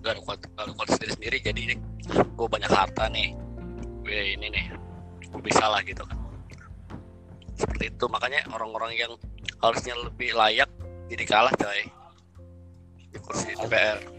gak 0.00 0.12
ada 0.14 0.20
kualitas, 0.22 0.48
gak 0.54 0.64
ada 0.64 0.72
kualitas 0.72 0.98
diri 1.02 1.12
sendiri 1.18 1.36
jadi 1.42 1.62
gue 2.08 2.48
banyak 2.48 2.70
harta 2.70 3.10
nih. 3.10 3.34
Gue 4.06 4.38
ini 4.38 4.46
nih 4.48 4.66
gue 5.28 5.42
bisa 5.44 5.66
lah 5.68 5.82
gitu 5.84 6.02
kan 6.08 6.17
seperti 7.58 7.90
itu. 7.90 8.04
Makanya 8.06 8.46
orang-orang 8.54 8.94
yang 8.94 9.12
harusnya 9.58 9.98
lebih 9.98 10.32
layak 10.38 10.70
jadi 11.10 11.24
kalah 11.26 11.54
coy. 11.58 11.90
Di 13.08 13.18
kursi 13.18 13.52
DPR 13.58 14.18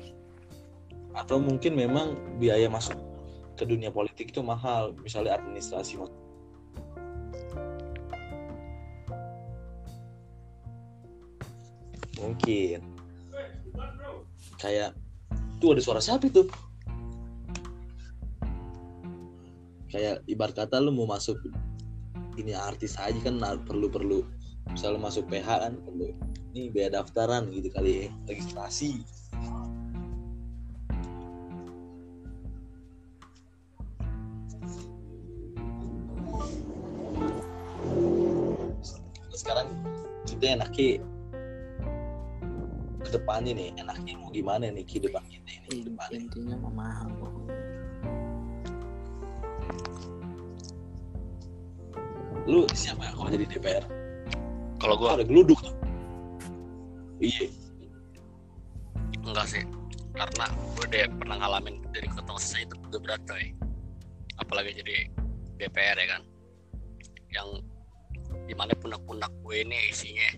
atau 1.20 1.42
mungkin 1.42 1.74
memang 1.74 2.16
biaya 2.38 2.70
masuk 2.70 2.96
ke 3.58 3.66
dunia 3.66 3.90
politik 3.90 4.32
itu 4.32 4.40
mahal. 4.46 4.94
Misalnya 5.02 5.40
administrasi 5.40 5.98
mungkin. 12.20 12.80
Kayak 14.60 14.92
tuh 15.64 15.72
ada 15.72 15.82
suara 15.82 16.02
siapa 16.04 16.28
itu? 16.28 16.44
Kayak 19.90 20.22
ibarat 20.30 20.54
kata 20.54 20.78
lu 20.84 20.94
mau 20.94 21.10
masuk 21.10 21.40
ini 22.40 22.56
artis 22.56 22.96
aja 22.96 23.18
kan 23.20 23.38
perlu 23.68 23.92
perlu. 23.92 24.24
Misalnya 24.70 25.02
masuk 25.02 25.28
PH 25.28 25.50
kan 25.66 25.74
perlu. 25.82 26.14
Ini 26.54 26.70
biaya 26.74 27.02
daftaran 27.02 27.50
gitu 27.54 27.70
kali 27.74 28.06
ya 28.06 28.14
registrasi. 28.26 29.06
Sekarang 39.34 39.72
kita 40.28 40.60
enaknya 40.60 41.00
ke 43.00 43.10
depannya 43.16 43.56
nih 43.56 43.72
enaknya 43.80 44.14
mau 44.20 44.30
gimana 44.30 44.68
nih 44.70 44.84
kehidupan 44.84 45.24
kita 45.32 45.50
ini 45.72 45.88
ke 45.88 46.14
intinya 46.14 46.56
mah 46.60 46.74
mahal 46.76 47.10
pokoknya. 47.18 47.56
Lu 52.48 52.64
siapa? 52.72 53.10
Yang 53.10 53.16
kalau 53.18 53.30
jadi 53.34 53.46
DPR 53.50 53.86
kalau 54.80 54.96
gua. 54.96 55.12
Gua 55.12 55.16
ada 55.20 55.26
geluduk 55.28 55.60
tuh. 55.60 55.76
Iya. 57.20 57.52
Enggak 59.28 59.46
sih. 59.52 59.64
Karena 60.16 60.46
gue 60.76 60.84
udah 60.88 61.04
pernah 61.20 61.36
ngalamin 61.40 61.76
dari 61.92 62.08
ketua 62.08 62.36
OSIS 62.36 62.64
itu 62.64 62.76
udah 62.80 63.00
berat 63.04 63.22
coy. 63.28 63.52
Apalagi 64.40 64.80
jadi 64.80 65.12
DPR 65.60 66.00
ya 66.00 66.08
kan? 66.16 66.22
Yang 67.30 67.48
di 68.48 68.56
mana 68.56 68.72
punak-punak 68.80 69.32
gue 69.44 69.56
ini 69.64 69.92
isinya 69.92 70.30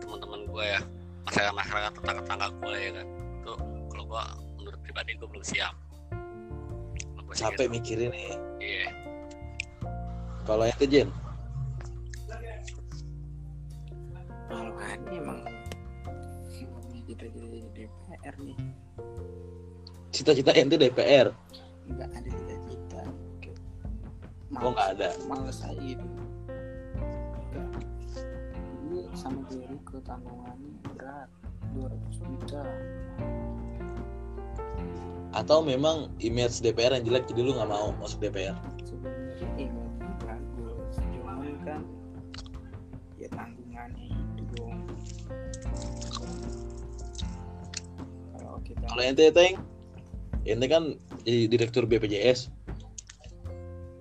teman-teman 0.00 0.48
gue 0.48 0.64
ya. 0.64 0.80
Masyarakat 1.28 1.54
masyarakat 1.56 1.92
tetangga-tetangga 2.00 2.46
gue 2.56 2.74
ya 2.76 2.90
kan? 2.96 3.06
Itu 3.40 3.52
kalau 3.92 4.04
gue 4.08 4.24
menurut 4.60 4.80
pribadi 4.80 5.10
gue 5.16 5.28
belum 5.28 5.44
siap. 5.44 5.74
Gua 7.24 7.36
capek 7.36 7.68
gitu. 7.68 7.72
mikirin 7.72 8.12
ya. 8.12 8.36
Iya. 8.60 8.88
Kalau 10.44 10.64
yang 10.68 10.88
Jen 10.92 11.08
Kalau 14.54 14.70
kan 14.78 14.98
emang 15.10 15.42
kita 17.04 17.26
jadi 17.28 17.58
DPR 17.74 18.34
nih 18.40 18.56
cita-cita 20.08 20.54
ente 20.54 20.74
DPR 20.74 21.28
nggak 21.84 22.08
ada 22.08 22.28
cita-cita 22.30 23.02
Oh, 24.56 24.70
nggak 24.70 24.96
ada. 24.96 25.10
males 25.26 25.58
aja 25.60 25.74
gitu 25.76 26.00
Nggak. 26.00 27.82
ini 28.88 29.04
sama 29.12 29.42
Jericho 29.50 29.98
tanggungannya 30.00 30.70
berat 30.88 31.28
200 31.74 31.92
juta 32.24 32.62
atau 35.34 35.58
memang 35.60 36.08
image 36.22 36.62
DPR 36.62 36.94
yang 36.94 37.04
jelek 37.04 37.26
jadi 37.28 37.40
lu 37.42 37.52
nggak 37.52 37.68
mau 37.68 37.92
masuk 38.00 38.22
DPR 38.22 38.56
sebenarnya 38.80 39.48
image 39.60 39.98
bagus 40.22 40.94
cuman 41.12 41.52
kan 41.66 41.82
ya 43.18 43.28
tanggungannya 43.28 44.14
kita 48.74 48.86
kalau 48.88 49.02
ente 49.02 49.24
teng 49.30 49.54
ente 50.44 50.66
kan 50.66 50.84
jadi 51.22 51.46
direktur 51.46 51.86
BPJS 51.86 52.50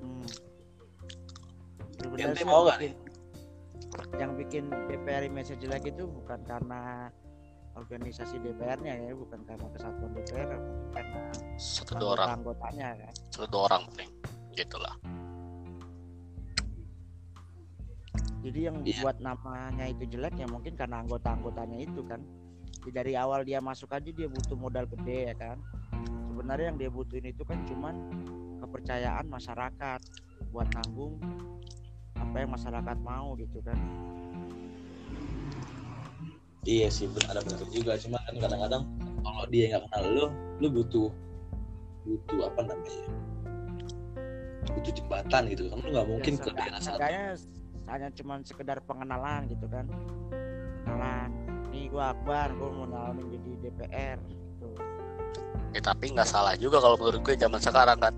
Hmm. 0.03 0.25
Ente 2.15 2.43
mau 2.43 2.63
nggak 2.63 2.79
bikin- 2.79 3.01
yang 4.13 4.31
bikin 4.33 4.63
DPR 4.87 5.23
image 5.23 5.53
jelek 5.55 5.87
itu 5.87 6.03
bukan 6.03 6.41
karena 6.43 7.09
organisasi 7.73 8.37
DPR-nya 8.37 8.93
ya, 8.99 9.13
bukan 9.13 9.41
karena 9.43 9.65
kesatuan 9.67 10.13
DPR, 10.13 10.45
mungkin 10.51 10.93
karena 10.93 11.21
satu 11.57 11.97
dua 11.97 12.09
orang 12.13 12.29
anggotanya 12.37 12.87
kan. 12.95 13.13
satu 13.27 13.45
dua 13.49 13.61
orang 13.67 13.81
penting 13.89 14.09
gitulah 14.53 14.95
Jadi 18.43 18.59
yang 18.61 18.77
Iya. 18.83 18.99
buat 18.99 19.17
namanya 19.17 19.87
itu 19.87 20.03
jelek 20.05 20.35
ya 20.35 20.45
mungkin 20.45 20.75
karena 20.75 20.99
anggota-anggotanya 20.99 21.79
itu 21.79 22.03
kan. 22.03 22.19
Dari 22.91 23.13
awal 23.15 23.47
dia 23.47 23.63
masuk 23.63 23.91
aja 23.95 24.09
dia 24.09 24.27
butuh 24.27 24.57
modal 24.59 24.83
gede 24.89 25.31
ya 25.31 25.35
kan. 25.37 25.57
Sebenarnya 26.33 26.73
yang 26.73 26.79
dia 26.81 26.89
butuhin 26.91 27.29
itu 27.29 27.45
kan 27.45 27.61
cuman 27.69 27.95
kepercayaan 28.59 29.29
masyarakat 29.29 29.99
buat 30.49 30.67
nanggung 30.75 31.21
apa 32.17 32.35
yang 32.41 32.51
masyarakat 32.51 32.97
mau 33.05 33.37
gitu 33.37 33.61
kan. 33.61 33.77
iya 36.63 36.87
sih 36.87 37.11
ada 37.27 37.43
benar 37.43 37.59
juga 37.75 37.99
cuma 37.99 38.17
kan 38.23 38.35
kadang-kadang 38.39 38.83
kalau 39.19 39.43
dia 39.51 39.63
nggak 39.75 39.83
kenal 39.91 40.03
lu 40.07 40.25
lu 40.63 40.67
butuh 40.71 41.09
butuh 42.07 42.39
apa 42.47 42.59
namanya 42.63 43.03
butuh 44.71 44.93
jembatan 44.95 45.41
gitu 45.51 45.63
kan 45.67 45.77
lu 45.83 45.89
nggak 45.91 46.07
mungkin 46.07 46.33
Ya, 46.33 46.39
ke 46.39 46.49
daerah 46.55 46.79
satu 46.79 46.99
hanya 47.83 48.07
cuman 48.15 48.39
sekedar 48.47 48.79
pengenalan 48.87 49.43
gitu 49.51 49.67
kan. 49.67 49.83
Kenalan. 50.87 51.42
Nih 51.73 51.89
gua 51.89 52.13
Akbar, 52.13 52.53
gua 52.53 52.69
mau 52.69 52.85
nyalonin 52.85 53.25
jadi 53.33 53.51
DPR 53.65 54.17
gitu. 54.29 54.69
ya 55.73 55.81
tapi 55.81 56.13
nggak 56.13 56.29
salah 56.29 56.53
juga 56.53 56.77
kalau 56.77 56.93
menurut 57.01 57.25
gue 57.25 57.33
zaman 57.33 57.57
sekarang 57.57 57.97
kan. 57.97 58.13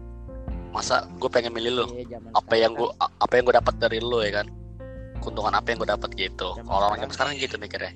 Masa 0.76 1.08
gue 1.08 1.30
pengen 1.32 1.56
milih 1.56 1.72
lu? 1.72 1.86
Iya, 1.96 2.20
zaman 2.20 2.36
apa 2.36 2.54
yang 2.60 2.76
gue 2.76 2.90
apa 3.00 3.32
yang 3.32 3.44
gue 3.48 3.56
dapat 3.56 3.76
dari 3.80 4.00
lu 4.04 4.20
ya 4.20 4.44
kan? 4.44 4.48
Keuntungan 5.24 5.56
apa 5.56 5.68
yang 5.72 5.80
gue 5.80 5.88
dapat 5.88 6.10
gitu. 6.20 6.52
Zaman 6.52 6.68
kalau 6.68 6.84
orang 6.92 7.00
sekarang 7.00 7.00
zaman 7.00 7.16
sekarang 7.16 7.34
gitu 7.40 7.56
mikirnya. 7.56 7.94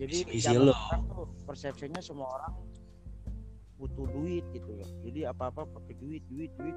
Jadi 0.00 0.16
Isi 0.32 0.40
zaman 0.40 0.64
lo. 0.64 0.72
sekarang 0.72 1.02
tuh 1.12 1.24
persepsinya 1.44 2.00
semua 2.00 2.28
orang 2.40 2.52
butuh 3.76 4.06
duit 4.16 4.44
gitu 4.56 4.70
loh. 4.80 4.88
Jadi 5.04 5.20
apa 5.28 5.52
apa 5.52 5.62
pakai 5.68 5.94
duit 6.00 6.24
duit 6.32 6.48
duit. 6.56 6.76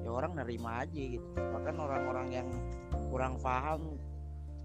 Ya 0.00 0.08
orang 0.08 0.32
nerima 0.32 0.80
aja 0.80 0.96
gitu. 0.96 1.28
Bahkan 1.36 1.74
orang-orang 1.76 2.26
yang 2.32 2.48
kurang 3.12 3.36
paham 3.44 4.00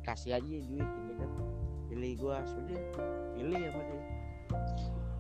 kasih 0.08 0.40
aja 0.40 0.48
duit 0.64 0.88
gitu. 0.88 1.12
kan 1.20 1.30
pilih 1.94 2.12
gua 2.18 2.42
sudah 2.50 2.82
pilih 3.38 3.62
sama 3.70 3.82
dia. 3.86 4.02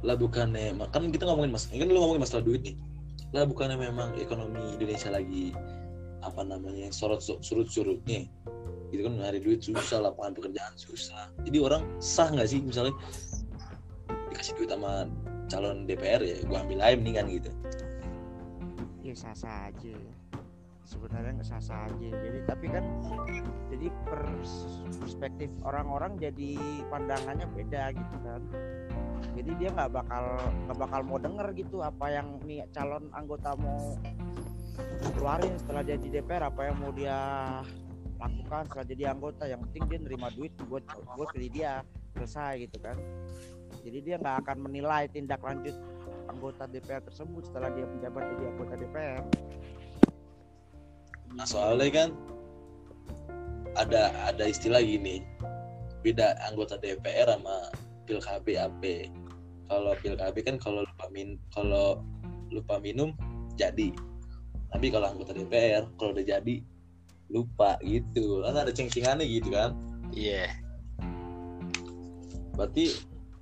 Lah 0.01 0.15
bukannya 0.17 0.73
kan 0.89 1.13
kita 1.13 1.29
ngomongin 1.29 1.53
mas 1.53 1.69
kan 1.69 1.85
lu 1.85 2.01
ngomongin 2.01 2.25
masalah 2.25 2.41
duit 2.41 2.65
nih. 2.65 2.75
Lah 3.29 3.45
bukannya 3.45 3.77
memang 3.77 4.17
ekonomi 4.17 4.73
Indonesia 4.73 5.13
lagi 5.13 5.53
apa 6.25 6.41
namanya 6.41 6.89
sorot 6.89 7.21
surut 7.21 7.69
surutnya? 7.69 8.25
Gitu 8.89 9.05
kan 9.05 9.21
nyari 9.21 9.37
duit 9.37 9.61
susah 9.61 10.01
lapangan 10.01 10.33
pekerjaan 10.33 10.73
susah. 10.73 11.29
Jadi 11.45 11.57
orang 11.61 11.85
sah 12.01 12.33
nggak 12.33 12.49
sih 12.49 12.59
misalnya 12.65 12.97
dikasih 14.33 14.57
duit 14.57 14.73
sama 14.73 15.05
calon 15.45 15.85
DPR 15.85 16.25
ya 16.25 16.41
gua 16.49 16.65
ambil 16.65 16.81
aja 16.81 16.97
mendingan 16.97 17.29
gitu. 17.29 17.53
Ya 19.05 19.13
sah 19.13 19.37
sah 19.37 19.69
aja 19.69 19.93
sebenarnya 20.83 21.39
nggak 21.39 21.47
sah 21.47 21.63
sah 21.63 21.87
aja 21.87 22.09
jadi 22.11 22.39
tapi 22.43 22.67
kan 22.67 22.83
jadi 23.71 23.87
pers- 24.05 24.83
perspektif 24.99 25.49
orang-orang 25.65 26.19
jadi 26.21 26.59
pandangannya 26.87 27.47
beda 27.51 27.91
gitu 27.95 28.15
kan. 28.21 28.41
Jadi 29.33 29.51
dia 29.57 29.69
nggak 29.73 29.91
bakal 29.91 30.23
nggak 30.69 30.77
bakal 30.77 30.99
mau 31.01 31.17
denger 31.17 31.47
gitu 31.57 31.81
apa 31.81 32.05
yang 32.13 32.37
nih 32.45 32.69
calon 32.69 33.09
anggota 33.17 33.57
mau 33.57 33.97
keluarin 35.17 35.57
setelah 35.57 35.81
jadi 35.81 36.21
DPR 36.21 36.53
apa 36.53 36.61
yang 36.69 36.77
mau 36.77 36.91
dia 36.93 37.17
lakukan 38.21 38.63
setelah 38.69 38.85
jadi 38.85 39.03
anggota. 39.09 39.43
Yang 39.49 39.59
penting 39.69 39.83
dia 39.89 39.99
nerima 40.05 40.27
duit 40.37 40.53
buat 40.69 40.85
buat 41.17 41.27
pilih 41.33 41.49
dia 41.49 41.81
selesai 42.13 42.69
gitu 42.69 42.77
kan. 42.77 42.97
Jadi 43.83 43.99
dia 44.05 44.15
nggak 44.21 44.47
akan 44.47 44.57
menilai 44.69 45.09
tindak 45.09 45.41
lanjut 45.41 45.73
anggota 46.29 46.69
DPR 46.69 47.03
tersebut 47.03 47.43
setelah 47.49 47.73
dia 47.73 47.83
menjabat 47.83 48.23
jadi 48.37 48.43
anggota 48.53 48.73
DPR 48.79 49.23
nah 51.33 51.45
soalnya 51.45 51.89
kan 51.89 52.09
ada 53.73 54.13
ada 54.29 54.45
istilah 54.45 54.81
gini 54.81 55.25
beda 56.05 56.37
anggota 56.45 56.77
DPR 56.77 57.25
sama 57.25 57.73
pil 58.05 58.21
KB 58.21 58.45
AP 58.59 58.83
kalau 59.71 59.91
pil 59.97 60.13
KB 60.13 60.35
kan 60.45 60.55
kalau 60.61 60.85
lupa 60.85 61.05
min 61.09 61.39
kalau 61.49 62.03
lupa 62.53 62.77
minum 62.77 63.17
jadi. 63.57 63.89
Tapi 64.73 64.85
kalau 64.89 65.09
anggota 65.09 65.33
DPR 65.33 65.89
kalau 65.97 66.13
udah 66.13 66.25
jadi 66.25 66.55
lupa 67.29 67.77
gitu. 67.81 68.41
Kan 68.45 68.57
ada 68.57 68.71
ceng-cengannya 68.73 69.25
gitu 69.25 69.49
kan? 69.53 69.73
Iya. 70.13 70.61
berarti 72.53 72.93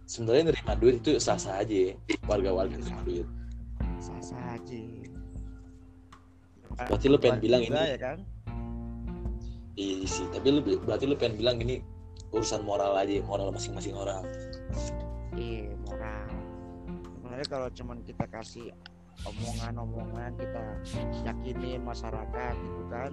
sebenarnya 0.07 0.55
nerima 0.55 0.71
duit 0.79 1.03
itu 1.03 1.19
sah 1.19 1.35
sah 1.35 1.59
aja 1.59 1.91
warga-warga 2.31 2.79
nerima 2.79 3.03
duit. 3.03 3.27
Sah-sah 3.99 4.55
aja 4.55 4.79
Berarti 6.77 7.05
lu 7.07 7.17
pengen 7.19 7.39
bilang 7.41 7.61
Juga 7.63 7.81
ini- 7.81 7.91
ya 7.91 7.99
kan? 7.99 8.17
Iya 9.71 9.95
sih 10.03 10.25
tapi 10.35 10.47
lu 10.51 10.59
berarti 10.61 11.05
lu 11.07 11.15
pengen 11.15 11.35
bilang 11.39 11.57
ini 11.63 11.79
urusan 12.31 12.61
moral 12.63 12.95
aja 12.99 13.23
moral 13.23 13.51
masing-masing 13.55 13.95
orang. 13.95 14.23
Iya 15.35 15.71
moral. 15.87 16.27
Sebenarnya 17.19 17.47
kalau 17.47 17.67
cuman 17.71 17.97
kita 18.03 18.25
kasih 18.27 18.67
omongan-omongan 19.23 20.31
kita 20.35 20.63
yakinin 21.23 21.81
masyarakat 21.83 22.53
gitu 22.57 22.83
kan 22.89 23.11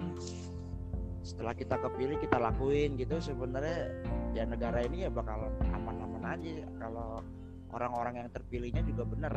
setelah 1.19 1.53
kita 1.53 1.75
kepilih 1.77 2.17
kita 2.17 2.39
lakuin 2.39 2.95
gitu 2.95 3.19
sebenarnya 3.19 3.91
ya 4.33 4.47
negara 4.47 4.81
ini 4.87 5.05
ya 5.07 5.09
bakal 5.11 5.47
aman-aman 5.71 6.23
aja. 6.35 6.67
Kalau 6.79 7.23
orang-orang 7.71 8.25
yang 8.25 8.29
terpilihnya 8.31 8.83
juga 8.83 9.03
bener. 9.07 9.35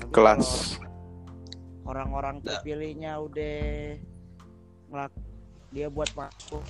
Tapi 0.00 0.12
Kelas. 0.12 0.76
Orang-orang 1.84 2.40
terpilihnya 2.40 3.20
udah 3.20 3.56
ngelak 4.90 5.12
dia 5.72 5.86
buat 5.90 6.10
masuk. 6.16 6.62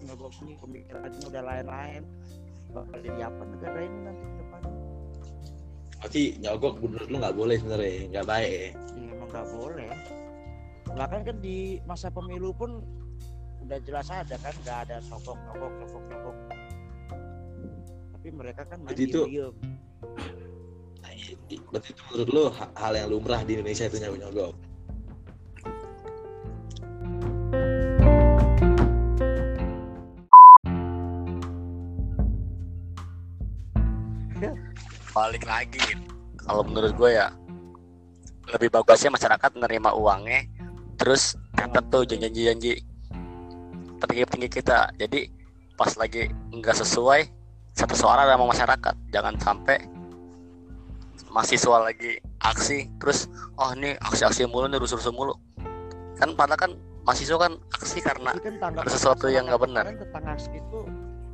Nyogok 0.00 0.34
ini 0.42 0.54
pemikirannya 0.58 1.22
udah 1.30 1.42
lain-lain. 1.42 2.02
Bakal 2.70 2.98
jadi 3.02 3.20
apa 3.26 3.42
negara 3.46 3.78
ini 3.82 3.98
nanti 4.06 4.22
ke 4.22 4.34
depan? 4.42 4.62
Berarti 6.00 6.22
nyogok 6.40 6.74
menurut 6.82 7.08
lu 7.10 7.16
nggak 7.18 7.36
boleh 7.36 7.56
sebenarnya 7.58 7.94
nggak 8.10 8.26
baik 8.26 8.50
ya. 8.50 8.68
ya 8.98 9.08
emang 9.14 9.28
nggak 9.30 9.48
boleh. 9.54 9.90
Bahkan 10.90 11.20
kan 11.22 11.36
di 11.38 11.58
masa 11.86 12.08
pemilu 12.10 12.50
pun 12.54 12.82
udah 13.66 13.78
jelas 13.86 14.10
ada 14.10 14.34
kan 14.42 14.54
nggak 14.66 14.78
ada 14.88 14.96
sokok 15.06 15.38
sokok 15.46 15.72
sokok 15.86 16.36
tapi 18.20 18.28
mereka 18.36 18.62
kan 18.68 18.78
Jadi 18.90 19.02
itu- 19.08 19.24
diem-diem. 19.30 19.54
Berarti 21.70 21.88
itu 21.94 22.02
menurut 22.10 22.54
ha- 22.56 22.72
hal 22.74 22.92
yang 22.96 23.08
lumrah 23.10 23.42
di 23.44 23.58
Indonesia 23.58 23.86
itu 23.86 23.98
nyogok 23.98 24.20
nyogok 24.20 24.52
balik 35.20 35.44
lagi. 35.44 35.84
Kalau 36.40 36.64
menurut 36.64 36.96
gue 36.96 37.10
ya 37.12 37.28
lebih 38.50 38.72
bagusnya 38.72 39.14
masyarakat 39.14 39.50
menerima 39.54 39.90
uangnya 39.94 40.42
terus 40.96 41.38
catat 41.54 41.84
tuh 41.92 42.08
janji-janji 42.08 42.80
petinggi-petinggi 44.00 44.48
kita. 44.48 44.90
Jadi 44.96 45.28
pas 45.76 45.92
lagi 46.00 46.32
nggak 46.56 46.76
sesuai 46.80 47.20
satu 47.76 47.94
suara 47.94 48.24
sama 48.26 48.48
masyarakat. 48.48 48.94
Jangan 49.12 49.34
sampai 49.38 49.76
mahasiswa 51.30 51.76
lagi 51.78 52.18
aksi 52.42 52.90
terus 52.98 53.30
oh 53.56 53.70
ini 53.78 53.94
aksi-aksi 54.02 54.50
mulu 54.50 54.66
nih 54.66 54.78
rusuh-rusuh 54.82 55.14
mulu. 55.14 55.34
Kan 56.18 56.34
padahal 56.36 56.58
kan 56.58 56.70
mahasiswa 57.06 57.38
kan 57.38 57.52
aksi 57.78 57.98
karena 58.02 58.30
kan 58.36 58.54
ada 58.60 58.90
sesuatu 58.90 59.30
yang 59.30 59.46
nggak 59.46 59.62
benar. 59.62 59.84
tentang 59.94 60.24
aksi 60.26 60.50
itu 60.58 60.78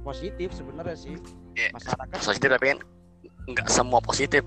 positif 0.04 0.48
sebenarnya 0.54 0.96
sih. 0.96 1.16
Iya, 1.58 1.74
masyarakat 1.74 2.18
positif 2.22 2.48
tapi 2.52 2.66
kan 2.76 2.78
nggak 3.50 3.66
semua 3.72 3.98
positif 4.04 4.44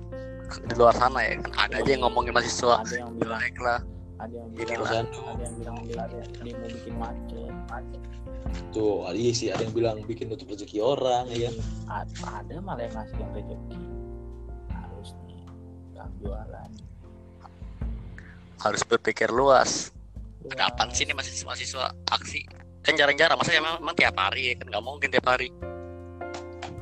di 0.70 0.74
luar 0.78 0.96
sana 0.96 1.20
ya. 1.26 1.42
Kan 1.42 1.52
ada 1.58 1.76
aja 1.82 1.90
yang 1.90 2.02
ngomongin 2.08 2.32
mahasiswa 2.32 2.86
ada 2.86 2.96
yang 2.96 3.12
bilang 3.18 3.42
lah. 3.60 3.80
ada 4.20 4.34
yang 4.36 4.50
bilang 4.54 4.82
lah. 4.86 4.92
ada 5.04 5.42
yang 5.44 5.56
bilang 5.58 5.76
dia 5.84 6.04
dia 6.46 6.54
mau 6.56 6.70
bikin 6.70 6.94
macet. 6.96 7.52
Macet 7.68 8.02
tuh 8.74 9.06
iya 9.14 9.32
sih 9.34 9.48
ada 9.50 9.62
yang 9.66 9.74
bilang 9.74 9.98
bikin 10.06 10.30
nutup 10.30 10.50
rezeki 10.50 10.78
orang 10.82 11.26
ya. 11.34 11.50
A- 11.90 12.06
ada 12.38 12.56
malah 12.62 12.86
yang 12.86 12.94
ngasih 12.96 13.18
yang 13.18 13.32
rezeki 13.34 13.78
nggak 16.00 16.10
jualan. 16.24 16.70
Harus 18.60 18.82
berpikir 18.88 19.28
luas. 19.32 19.92
Ada 20.48 20.72
apaan 20.72 20.90
sih 20.96 21.04
nih 21.04 21.12
mahasiswa 21.12 21.44
mahasiswa 21.44 21.86
aksi? 22.16 22.48
Kan 22.80 22.96
jarang-jarang 22.96 23.36
masa 23.36 23.52
emang, 23.52 23.76
emang 23.84 23.96
tiap 24.00 24.16
hari 24.16 24.56
ya? 24.56 24.64
Kan 24.64 24.68
nggak 24.72 24.84
mungkin 24.84 25.10
tiap 25.12 25.28
hari. 25.28 25.52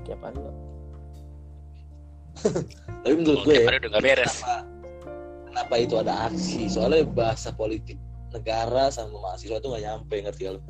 Tiap 0.05 0.21
hari 0.21 0.37
kok. 0.37 0.55
tapi 3.01 3.13
menurut 3.17 3.41
Kalau 3.41 3.49
gue 3.49 3.53
tiap 3.57 3.65
ya 3.65 3.65
hari 3.65 3.77
udah 3.81 3.89
nggak 3.89 4.05
beres. 4.05 4.35
kenapa, 4.45 4.57
kenapa 5.49 5.73
itu 5.81 5.95
ada 5.97 6.13
aksi? 6.29 6.69
Soalnya 6.69 7.01
bahasa 7.09 7.49
politik 7.49 7.97
negara 8.29 8.93
sama 8.93 9.17
mahasiswa 9.17 9.57
itu 9.57 9.67
nggak 9.67 9.83
nyampe 9.83 10.15
ngerti 10.21 10.41
gak 10.45 10.53
lu? 10.53 10.61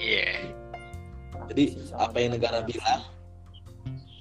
Iya. 0.00 0.56
Jadi, 1.52 1.64
Aksi 1.76 1.84
sama 1.92 2.08
apa 2.08 2.16
yang 2.20 2.32
negara. 2.36 2.58
bilang 2.64 3.02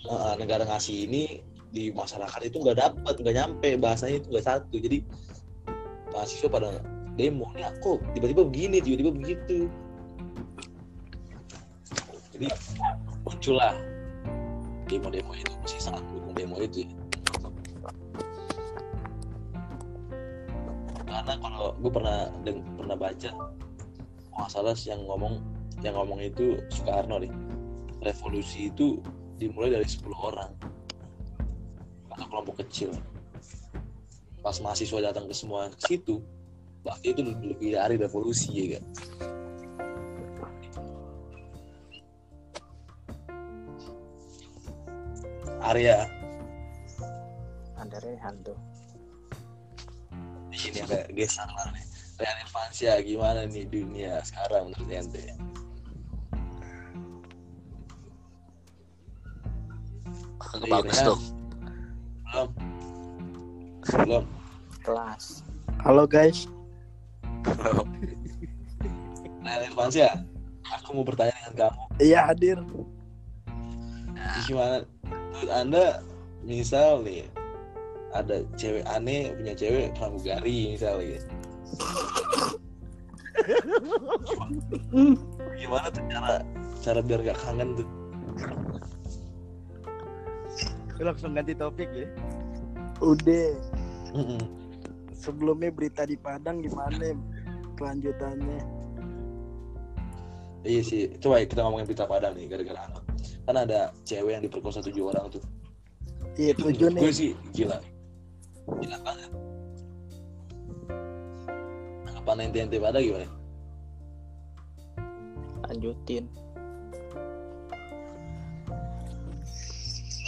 eh, 0.08 0.34
negara 0.39 0.64
ngasih 0.68 1.08
ini 1.08 1.24
di 1.72 1.91
masyarakat 1.91 2.41
itu 2.47 2.57
nggak 2.63 2.78
dapat 2.80 3.13
nggak 3.20 3.36
nyampe 3.36 3.70
bahasanya 3.80 4.24
itu 4.24 4.28
nggak 4.32 4.47
satu. 4.47 4.76
Jadi 4.80 5.03
mahasiswa 6.11 6.49
pada 6.49 6.70
demo 7.18 7.49
nih 7.53 7.65
aku 7.68 7.99
tiba-tiba 8.15 8.41
begini 8.47 8.78
tiba-tiba 8.80 9.11
begitu. 9.13 9.57
Jadi 12.38 12.47
muncullah 13.26 13.74
demo-demo 14.88 15.32
itu 15.36 15.51
masih 15.65 15.82
sangat 15.84 16.01
mendukung 16.05 16.36
demo 16.38 16.55
itu 16.61 16.86
ya. 16.86 16.91
karena 21.18 21.34
kalau 21.43 21.76
gue 21.82 21.91
pernah 21.91 22.32
deng 22.47 22.63
pernah 22.80 22.95
baca 22.95 23.32
masalah 24.38 24.78
yang 24.86 25.01
ngomong 25.03 25.43
yang 25.84 25.97
ngomong 25.99 26.24
itu 26.24 26.55
Soekarno 26.72 27.20
nih. 27.20 27.34
Revolusi 28.05 28.72
itu 28.72 29.01
dimulai 29.36 29.76
dari 29.76 29.88
10 29.89 30.07
orang 30.13 30.53
kelompok 32.30 32.63
kecil. 32.63 32.91
Pas 34.43 34.55
mahasiswa 34.63 35.11
datang 35.11 35.28
ke 35.28 35.36
semua 35.36 35.67
ke 35.73 35.80
situ 35.88 36.23
berarti 36.88 37.11
itu 37.11 37.19
lebih 37.19 37.75
dari 37.75 37.95
revolusi 37.99 38.47
ya 38.55 38.80
kan 38.80 38.84
Arya. 45.67 46.07
Rehan 47.97 48.36
tuh 48.45 48.53
di 50.53 50.57
sini 50.59 50.86
ada 50.86 51.09
geser 51.17 51.49
lah 51.49 51.73
nih. 51.73 51.82
Rian 52.21 52.38
Irfansyah 52.45 53.01
gimana 53.01 53.41
nih 53.49 53.65
dunia 53.65 54.21
sekarang 54.21 54.69
menurut 54.69 54.86
ente 54.93 55.34
Iya, 60.57 60.69
bagus 60.78 60.97
kan? 61.01 61.36
Belum. 62.28 62.49
Belum. 64.03 64.25
Kelas. 64.84 65.43
Halo 65.84 66.03
guys. 66.03 66.47
Rian 69.47 69.63
Irfansyah 69.71 70.13
aku 70.67 70.99
mau 70.99 71.05
bertanya 71.07 71.32
dengan 71.39 71.71
kamu. 71.71 71.84
Iya 72.03 72.19
hadir. 72.28 72.57
gimana? 74.43 74.84
Menurut 75.07 75.51
anda 75.51 75.86
misal 76.43 77.03
nih 77.03 77.28
ada 78.15 78.43
cewek 78.55 78.84
aneh 78.88 79.36
punya 79.36 79.53
cewek 79.55 79.91
pramugari 79.95 80.73
misalnya 80.73 81.19
gimana 85.59 85.88
tuh 85.91 86.03
cara 86.09 86.38
cara 86.82 86.99
biar 87.03 87.19
gak 87.21 87.39
kangen 87.43 87.78
tuh 87.78 87.88
langsung 91.04 91.38
ganti 91.38 91.54
topik 91.54 91.89
ya. 91.93 92.08
Udah. 93.02 93.54
Sebelumnya 95.14 95.70
berita 95.70 96.06
di 96.08 96.18
Padang 96.18 96.62
gimana 96.64 97.14
kelanjutannya? 97.78 98.78
iya 100.68 100.82
sih. 100.84 101.08
Coba 101.24 101.39
kita 101.45 101.64
ngomongin 101.64 101.88
berita 101.88 102.04
padang 102.04 102.36
nih 102.36 102.52
gara-gara 102.52 102.82
anak. 102.91 103.04
Kan 103.48 103.56
ada 103.56 103.95
cewek 104.04 104.36
yang 104.36 104.43
diperkosa 104.43 104.84
tujuh 104.84 105.14
orang 105.14 105.32
tuh. 105.32 105.43
Iya 106.36 106.54
tujuh 106.60 106.91
menurut 106.91 107.02
gue 107.02 107.12
nih. 107.12 107.16
sih 107.16 107.32
gila. 107.56 107.80
Gila 108.84 108.98
banget. 109.02 109.32
Apa 112.12 112.32
ente 112.43 112.60
ente 112.60 112.78
pada 112.78 113.00
gimana? 113.00 113.28
Lanjutin 115.68 116.28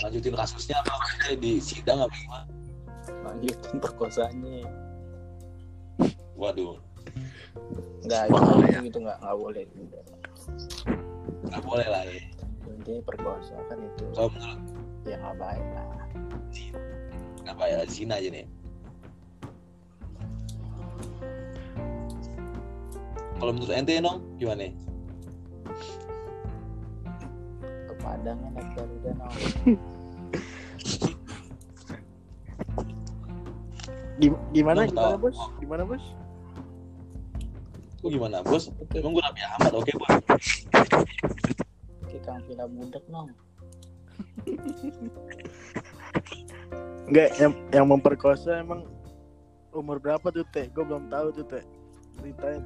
lanjutin 0.04 0.36
kasusnya 0.36 0.76
apa? 0.80 0.92
Maksudnya 0.96 1.34
di 1.40 1.52
sidang 1.60 2.00
apa 2.06 2.16
gimana? 2.16 2.48
Lanjutin 3.28 3.76
perkosanya. 3.80 4.68
Waduh. 6.40 6.80
Nggak 8.08 8.32
Wah, 8.32 8.40
itu 8.40 8.72
ya. 8.72 8.80
gitu 8.80 8.98
nggak 9.04 9.18
nggak 9.20 9.36
boleh. 9.36 9.64
Nggak 11.52 11.64
boleh 11.68 11.88
lah 11.88 12.04
ya. 12.08 12.22
Intinya 12.70 13.02
perkosa 13.04 13.56
kan 13.68 13.78
itu. 13.84 14.04
Kalau 14.16 14.30
menurut 14.32 14.62
ya 15.04 15.16
nggak 15.20 15.36
baik 15.36 15.66
lah. 15.76 15.88
Apa 17.50 17.64
ya 17.68 17.80
zina 17.90 18.22
aja 18.22 18.30
nih. 18.32 18.48
Kalau 23.40 23.52
menurut 23.56 23.72
ente 23.72 23.96
nong 24.04 24.20
gimana 24.36 24.68
Padang 28.10 28.42
naik 28.58 28.66
Garuda 28.74 29.12
no 29.14 29.26
Gim- 34.20 34.42
gimana 34.52 34.84
Lu 34.84 34.90
gimana 34.90 35.14
tahu. 35.14 35.22
bos? 35.22 35.38
Gimana 35.62 35.84
bos? 35.86 36.04
Lu 38.02 38.08
gimana 38.10 38.38
bos? 38.42 38.64
Emang 38.92 39.12
gue 39.14 39.22
Raffi 39.22 39.42
Ahmad 39.46 39.74
oke 39.78 39.94
bos. 39.96 40.12
Kayak 42.04 42.22
kang 42.26 42.42
Villa 42.50 42.66
budak 42.66 43.06
no 43.08 43.30
Enggak, 47.06 47.30
yang 47.38 47.54
yang 47.70 47.86
memperkosa 47.86 48.60
emang 48.60 48.90
umur 49.70 50.02
berapa 50.02 50.34
tuh 50.34 50.46
teh? 50.50 50.66
Gue 50.74 50.82
belum 50.82 51.08
tahu 51.08 51.30
tuh 51.32 51.46
teh. 51.46 51.64
Ceritain 52.18 52.66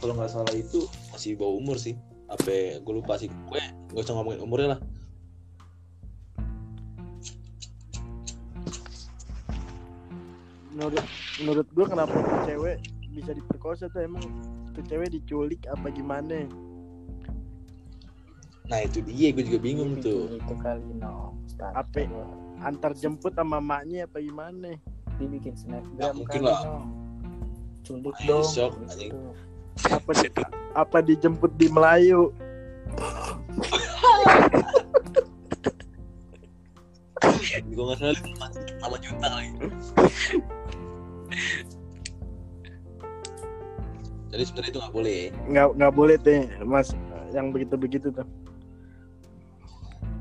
kalau 0.00 0.20
nggak 0.20 0.28
salah 0.28 0.52
itu 0.52 0.84
masih 1.10 1.32
bawah 1.32 1.56
umur 1.56 1.80
sih 1.80 1.96
apa 2.34 2.82
gue 2.82 2.94
lupa 2.94 3.14
sih 3.16 3.30
gue 3.30 3.62
nggak 3.94 4.02
usah 4.02 4.14
ngomongin 4.18 4.42
umurnya 4.42 4.68
lah 4.76 4.80
Menurut 10.74 11.06
menurut 11.38 11.66
gue 11.70 11.86
kenapa 11.86 12.10
tuh 12.18 12.38
cewek 12.50 12.78
bisa 13.14 13.30
diperkosa 13.30 13.86
tuh 13.94 14.02
emang 14.02 14.26
tuh 14.74 14.82
cewek 14.90 15.14
diculik 15.14 15.62
apa 15.70 15.86
gimana? 15.94 16.50
nah 18.64 18.80
itu 18.80 19.04
dia 19.04 19.28
gue 19.30 19.44
juga 19.44 19.60
bingung 19.60 20.00
tuh 20.00 20.40
itu 20.40 20.54
kali 20.58 20.82
no. 20.98 21.36
Apa? 21.60 22.08
Antar 22.64 22.96
jemput 22.96 23.36
sama 23.36 23.60
maknya 23.62 24.08
apa 24.08 24.18
gimana? 24.18 24.74
dia 25.14 25.26
bikin 25.30 25.54
snapgram 25.54 25.94
Nggak 25.94 26.12
mungkin 26.18 26.40
kali 26.42 26.48
lah. 26.50 26.60
no 26.66 27.04
culik 27.84 28.16
Ayo, 28.24 28.40
dong 28.40 28.72
gitu. 28.96 29.18
Apa 29.82 30.12
apa 30.74 30.98
dijemput 31.02 31.54
di 31.58 31.66
Melayu? 31.70 32.30
gue 37.74 37.82
nggak 37.82 37.98
salah 37.98 38.14
lima 38.22 38.46
sama 38.78 38.96
juta 39.02 39.26
lagi. 39.26 39.50
Jadi 44.30 44.42
sebenarnya 44.46 44.70
itu 44.70 44.78
nggak 44.78 44.94
boleh. 44.94 45.20
Nggak 45.50 45.66
nggak 45.78 45.92
boleh 45.94 46.16
teh, 46.18 46.42
mas 46.62 46.88
yang 47.34 47.50
begitu 47.50 47.74
begitu 47.74 48.08
tuh. 48.14 48.26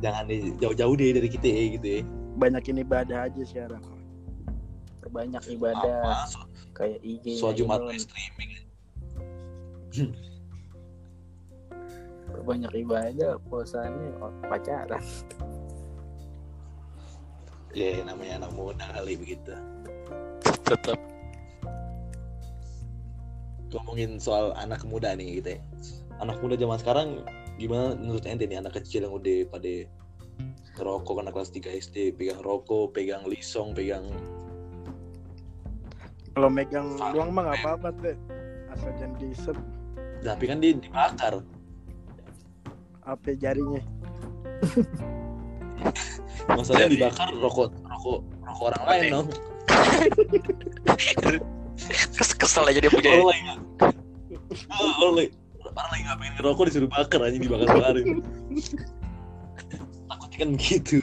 jangan 0.03 0.27
di 0.27 0.51
jauh-jauh 0.59 0.99
deh 0.99 1.15
dari 1.15 1.29
kita 1.31 1.47
ya 1.47 1.63
gitu 1.79 1.87
ya. 1.87 2.01
Banyakin 2.35 2.83
ibadah 2.83 3.29
aja 3.29 3.41
sekarang. 3.47 3.79
perbanyak 4.99 5.43
ibadah. 5.51 6.27
Apa? 6.27 6.43
Kayak 6.73 6.99
IG 7.03 7.37
soal 7.37 7.53
Jumat 7.55 7.79
streaming 7.99 8.62
perbanyak 12.33 12.73
ibadah 12.81 13.37
puasanya 13.47 14.09
oh, 14.19 14.33
pacaran. 14.49 15.03
Ya 17.73 18.05
namanya 18.05 18.45
anak 18.45 18.51
muda 18.53 18.85
kali 18.93 19.17
begitu. 19.17 19.53
Tetap. 20.65 20.99
Ngomongin 23.73 24.21
soal 24.21 24.53
anak 24.53 24.85
muda 24.85 25.17
nih 25.17 25.41
gitu 25.41 25.57
ya. 25.57 25.59
Anak 26.21 26.37
muda 26.45 26.53
zaman 26.53 26.77
sekarang 26.77 27.25
gimana 27.57 27.97
menurut 27.97 28.25
ente 28.29 28.45
nih? 28.45 28.61
Anak 28.61 28.77
kecil 28.77 29.09
yang 29.09 29.13
udah 29.17 29.49
pada 29.49 29.89
ngerokok 30.77 31.21
anak 31.21 31.33
kelas 31.33 31.53
3 31.53 31.81
SD 31.81 31.95
pegang 32.17 32.41
rokok 32.41 32.93
pegang 32.97 33.21
lisong 33.29 33.77
pegang 33.77 34.09
Kalau 36.33 36.49
megang 36.49 36.97
doang 36.97 37.29
mah 37.29 37.45
nggak 37.45 37.61
apa-apa 37.61 37.89
teh. 38.01 38.17
Asal 38.73 38.89
jangan 38.97 39.17
diisep 39.21 39.57
tapi 40.23 40.43
kan 40.47 40.57
dia 40.63 40.73
dibakar. 40.73 41.43
Apa 43.03 43.29
jarinya. 43.35 43.83
masalahnya 46.43 46.87
Jadi- 46.91 46.97
dibakar 46.99 47.29
rokok 47.35 47.71
rokok 47.83 48.19
rokok 48.43 48.65
orang 48.71 48.83
lain 48.87 49.03
dong. 49.11 49.27
Kes 52.13 52.31
kesel 52.37 52.63
aja 52.69 52.79
dia 52.79 52.87
punya 52.87 53.11
orang 53.19 53.27
lain 53.33 53.43
nggak 53.43 53.59
Oh, 54.69 54.91
orang 55.03 55.13
lain 55.19 55.31
orang 55.65 55.89
lagi 55.89 56.01
nggak 56.05 56.17
pengen 56.21 56.33
ngerokok 56.37 56.63
disuruh 56.69 56.89
bakar 56.91 57.19
aja 57.25 57.37
dibakar 57.41 57.67
bakarin 57.67 58.21
takutnya 60.07 60.37
kan 60.37 60.49
begitu 60.53 60.97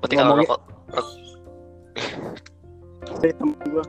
penting 0.00 0.18
kalau 0.18 0.34
rokok 0.40 0.60
Teh 3.18 3.34
temen 3.34 3.58
gue. 3.66 3.84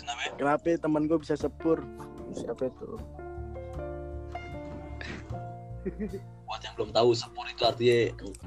kenapa 0.00 0.20
ya? 0.22 0.30
Kenapa 0.36 0.64
ya 0.64 0.76
temen 0.78 1.02
gue 1.04 1.18
bisa 1.18 1.36
sepur? 1.36 1.84
siapa 2.30 2.70
itu 2.70 2.88
buat 6.46 6.60
yang 6.62 6.74
belum 6.76 6.90
tahu 6.90 7.10
sepur 7.10 7.42
itu 7.44 7.62
artinya 7.62 7.98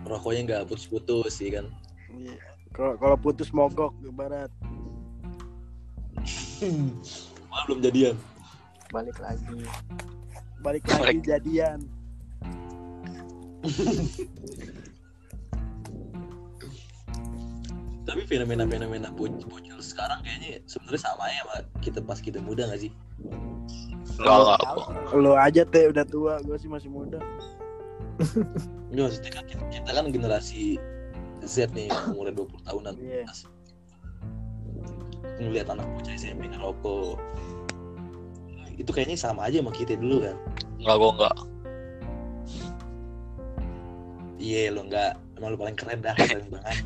rokoknya 0.05 0.41
nggak 0.45 0.61
putus-putus 0.67 1.35
sih 1.35 1.51
kan 1.51 1.67
Iya. 2.09 2.39
Kalau 2.71 2.95
kalau 2.95 3.17
putus 3.17 3.49
mogok 3.49 3.91
ibarat. 3.99 4.47
malah 7.51 7.63
belum 7.67 7.83
jadian 7.83 8.15
balik 8.87 9.19
lagi 9.19 9.67
Balik 10.63 10.85
lagi 10.87 11.19
Balik. 11.19 11.27
jadian. 11.27 11.79
tapi 18.13 18.29
fenomena-fenomena 18.29 19.09
bocil, 19.09 19.49
bocil 19.49 19.81
sekarang 19.81 20.21
kayaknya 20.21 20.61
sebenarnya 20.69 21.01
sama 21.01 21.25
ya 21.33 21.41
sama 21.41 21.55
kita 21.81 21.97
pas 22.05 22.21
kita 22.21 22.37
muda 22.45 22.69
nggak 22.69 22.85
sih? 22.85 22.93
Enggak 24.21 24.37
enggak 24.37 25.17
Lo 25.17 25.33
aja 25.33 25.65
teh 25.65 25.89
udah 25.89 26.05
tua, 26.05 26.37
gue 26.45 26.53
sih 26.61 26.69
masih 26.69 26.93
muda. 26.93 27.17
Nggak, 28.93 29.09
maksudnya 29.09 29.31
kan 29.33 29.43
kita, 29.49 29.63
kita 29.73 29.89
kan 29.89 30.05
generasi 30.13 30.77
Z 31.41 31.73
nih 31.73 31.89
umurnya 32.13 32.37
20 32.37 32.69
tahunan. 32.69 32.93
Iya. 33.01 33.25
ngelihat 35.41 35.73
anak 35.73 35.89
bocah 35.97 36.13
SMP 36.13 36.45
ngerokok. 36.53 37.17
Itu 38.77 38.93
kayaknya 38.93 39.17
sama 39.17 39.49
aja 39.49 39.65
sama 39.65 39.73
kita 39.73 39.97
dulu 39.97 40.29
kan. 40.29 40.37
Enggak 40.77 40.95
gua 41.01 41.09
enggak. 41.17 41.35
Iya 44.37 44.69
lo 44.69 44.85
nggak 44.85 45.22
emang 45.43 45.59
lo 45.59 45.59
paling 45.59 45.75
keren 45.75 45.99
dah 45.99 46.15
keren 46.23 46.47
banget. 46.47 46.77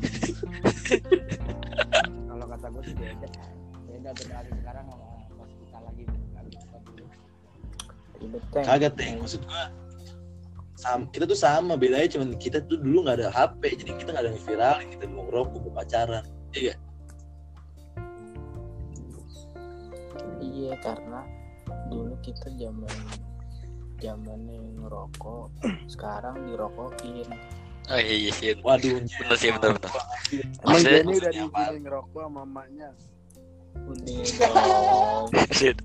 Kalau 2.02 2.46
kata 2.50 2.66
gue 2.74 2.82
sih 2.90 2.96
beda. 2.98 3.28
Beda 3.86 4.10
berkali 4.10 4.50
sekarang 4.58 4.84
sama 4.90 5.06
pas 5.38 5.50
kita 5.54 5.78
lagi 5.78 6.02
kali 6.10 6.50
kita 8.18 8.58
kagak 8.66 8.92
teng. 8.98 9.22
Maksud 9.22 9.46
gua 9.46 9.70
sama, 10.74 11.06
kita 11.14 11.30
tuh 11.30 11.38
sama. 11.38 11.78
Bedanya 11.78 12.10
cuman 12.18 12.34
kita 12.34 12.66
tuh 12.66 12.82
dulu 12.82 13.06
nggak 13.06 13.22
ada 13.22 13.30
HP 13.30 13.78
jadi 13.78 13.94
kita 13.94 14.10
nggak 14.10 14.24
ada 14.26 14.30
yang 14.34 14.42
viralin 14.42 14.88
kita 14.90 15.04
mau 15.06 15.22
ngerokok 15.30 15.58
mau 15.62 15.72
pacaran. 15.78 16.26
Iya 16.50 16.74
iya 20.58 20.74
karena 20.82 21.22
dulu 21.88 22.18
kita 22.26 22.50
zaman 22.58 22.92
zamannya 24.02 24.58
ngerokok 24.82 25.46
sekarang 25.94 26.36
dirokokin 26.50 27.30
oh, 27.88 28.00
iya 28.00 28.30
sih 28.36 28.52
waduh. 28.60 29.00
Bener 29.00 29.36
sih 29.40 29.48
bener 29.52 29.70
bener. 29.76 29.90
Emang 29.90 30.04
Maksudnya- 30.64 31.02
Jenny 31.02 31.14
udah 31.16 31.32
diizinin 31.32 31.80
ngerokok 31.84 32.22
sama 32.28 32.62
dong. 32.68 32.96
Shit. 35.54 35.76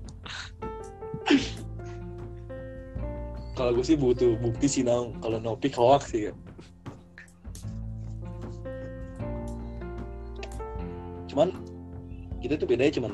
kalau 3.54 3.70
gue 3.70 3.86
sih 3.86 3.94
butuh 3.94 4.34
bukti 4.42 4.66
sih 4.66 4.82
nong 4.82 5.14
kalau 5.22 5.38
nopi 5.38 5.70
hoax 5.70 6.10
sih 6.10 6.28
ya. 6.30 6.32
cuman 11.34 11.50
kita 12.38 12.54
tuh 12.54 12.66
bedanya 12.70 12.94
cuman 12.94 13.12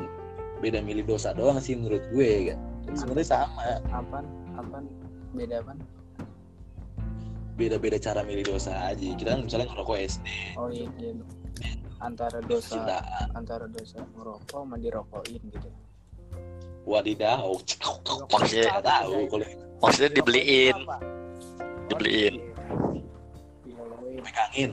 beda 0.61 0.85
milih 0.85 1.09
dosa 1.09 1.33
doang 1.33 1.57
sih 1.57 1.73
menurut 1.73 2.05
gue 2.13 2.53
kan 2.53 2.59
sebenarnya 2.93 3.29
sama. 3.33 3.81
Apaan? 3.95 4.27
Apaan? 4.61 4.85
Beda 5.33 5.65
apaan 5.65 5.81
beda-beda 7.55 7.97
cara 7.99 8.21
milih 8.27 8.55
dosa 8.55 8.73
aja. 8.91 9.07
Kita 9.17 9.37
kan 9.37 9.41
misalnya 9.47 9.67
ngerokok 9.73 9.97
SD 9.99 10.25
oh 10.59 10.69
iya 10.71 10.87
iya 10.99 11.13
antara 12.01 12.41
dosa 12.41 12.81
cintaan 12.81 13.29
antara 13.37 13.69
dosa 13.69 14.01
ngerokok 14.17 14.49
sama 14.49 14.77
dirokokin 14.81 15.41
gitu. 15.53 15.69
Wadidaw. 16.89 17.53
Maksudnya- 18.33 18.81
tahu 18.81 19.29
kalau 19.29 19.47
maksudnya 19.85 20.11
dibeliin. 20.17 20.77
dibeliin. 21.93 22.35
Pegangin. 24.25 24.71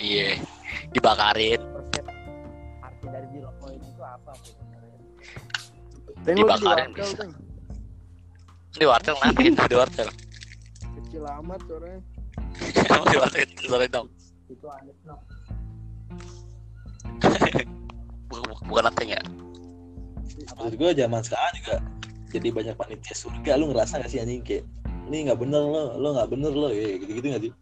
Iya. 0.00 0.40
Dibakarin. 0.96 1.60
Arti 2.80 3.06
dari 3.12 3.28
dirokokin 3.36 3.80
itu 3.84 4.02
apa 4.02 4.32
Dibakarin 6.24 6.90
bisa. 6.96 7.24
Di 8.74 8.84
wartel 8.88 9.14
ngapain 9.22 9.54
di 9.54 9.76
wartel 9.76 10.08
Kecil 11.14 11.30
amat 11.30 11.62
orangnya. 11.70 12.02
Emang 12.90 13.06
sorry 13.62 13.86
dong 13.86 14.10
itu 14.50 14.66
aneh 14.66 14.94
no 15.06 15.14
Bukan, 18.34 18.50
bukan 18.66 19.06
ya? 19.06 19.22
Maksud 20.58 20.74
gue 20.74 20.90
zaman 20.90 21.22
sekarang 21.22 21.54
juga 21.62 21.76
jadi 22.34 22.48
banyak 22.50 22.74
panitia 22.74 23.14
surga 23.14 23.62
lu 23.62 23.70
ngerasa 23.70 24.02
gak 24.02 24.10
sih 24.10 24.18
anjing 24.18 24.42
kayak 24.42 24.66
ini 25.06 25.30
nggak 25.30 25.38
bener 25.38 25.62
lo 25.62 25.94
lo 26.02 26.18
nggak 26.18 26.34
bener 26.34 26.50
lo 26.50 26.74
ya 26.74 26.98
gitu 26.98 27.12
gitu 27.14 27.26
nggak 27.30 27.42
sih 27.46 27.52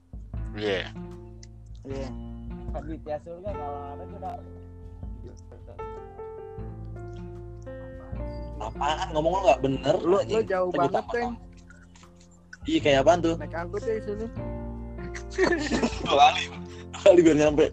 Iya. 0.56 0.88
Iya. 1.92 2.08
Panitia 2.72 3.16
surga 3.20 3.50
kalau 3.52 3.80
ada 3.92 4.04
juga 4.08 4.30
apaan 8.64 9.08
ngomong 9.12 9.32
lo 9.36 9.40
nggak 9.44 9.60
bener 9.60 9.96
Lu 10.00 10.16
anjing. 10.24 10.40
lu 10.40 10.48
jauh 10.48 10.70
banget, 10.72 11.04
Teng. 11.12 11.36
Iya 12.64 12.78
kayak 12.78 12.98
apaan 13.02 13.20
tuh 13.20 13.34
Naik 13.38 13.54
angkut 13.54 13.82
ya 13.82 13.98
sini. 14.02 14.26
dua 16.04 16.14
kali 16.30 16.42
dua 16.48 17.00
kali 17.02 17.20
biar 17.22 17.36
nyampe 17.38 17.66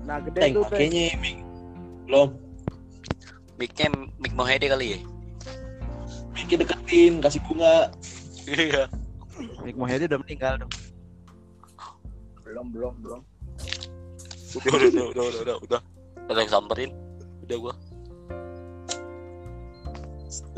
Nah, 0.00 0.18
gede 0.26 0.42
Teng 0.42 0.54
tuh, 0.58 0.66
pakainya 0.66 1.14
Ming. 1.22 1.38
belum 2.10 2.34
Mic-nya 3.62 3.94
mic 4.18 4.32
Mohede 4.34 4.66
kali 4.66 4.98
ya? 4.98 5.00
Mingnya 6.34 6.66
deketin 6.66 7.22
kasih 7.22 7.38
bunga 7.46 7.94
Iya. 8.50 8.90
Mik 9.62 9.78
Mohede 9.78 10.10
udah 10.10 10.18
meninggal 10.18 10.58
dong. 10.58 10.72
belum 12.42 12.66
belum 12.74 12.94
belum 13.06 13.20
Udah, 14.50 14.72
udah, 14.74 14.88
udah, 14.90 15.04
udah, 15.14 15.24
udah, 15.30 15.56
udah. 15.62 15.80
Udah 16.26 16.40
yang 16.42 16.50
samperin. 16.50 16.90
Udah 17.46 17.56
gua. 17.62 17.74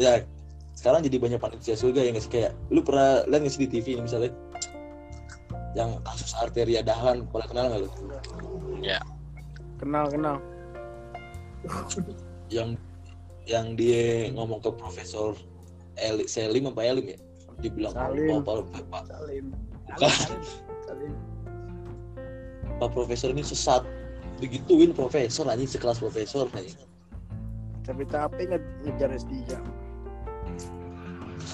ya 0.00 0.24
sekarang 0.82 1.06
jadi 1.06 1.22
banyak 1.22 1.38
panitia 1.38 1.78
surga 1.78 2.10
yang 2.10 2.18
sih? 2.18 2.26
Kayak 2.26 2.58
lu 2.74 2.82
pernah 2.82 3.22
lihat 3.30 3.46
nggak 3.46 3.54
sih 3.54 3.62
di 3.62 3.70
TV 3.70 3.94
ini 3.94 4.02
misalnya? 4.02 4.34
Yang 5.78 6.02
kasus 6.02 6.34
arteria 6.34 6.82
dahlan 6.82 7.22
pernah 7.30 7.46
kenal 7.46 7.64
nggak 7.70 7.80
lu? 7.86 7.90
Kenal, 9.78 10.10
kenal. 10.10 10.36
yang 12.50 12.74
yang 13.46 13.78
dia 13.78 14.26
ngomong 14.34 14.58
ke 14.58 14.74
profesor 14.74 15.38
Eli, 15.94 16.26
Selim 16.26 16.66
apa 16.74 16.82
Elim 16.82 17.14
ya? 17.14 17.18
Dibilang 17.62 17.94
Salim. 17.94 18.42
Pak, 18.42 18.66
Pak, 18.74 18.82
Pak, 18.90 19.02
salim. 19.06 19.54
Bukan. 19.86 20.10
Salim. 20.82 21.14
Pak 22.82 22.90
profesor 22.90 23.30
ini 23.30 23.46
sesat. 23.46 23.86
Begituin 24.42 24.90
profesor 24.90 25.46
anjing 25.46 25.70
sekelas 25.70 26.02
profesor 26.02 26.50
anjing. 26.58 26.74
Tapi 27.86 28.02
tapi 28.10 28.50
nge 28.50 28.58
ngejar 28.82 29.14
S3. 29.14 29.54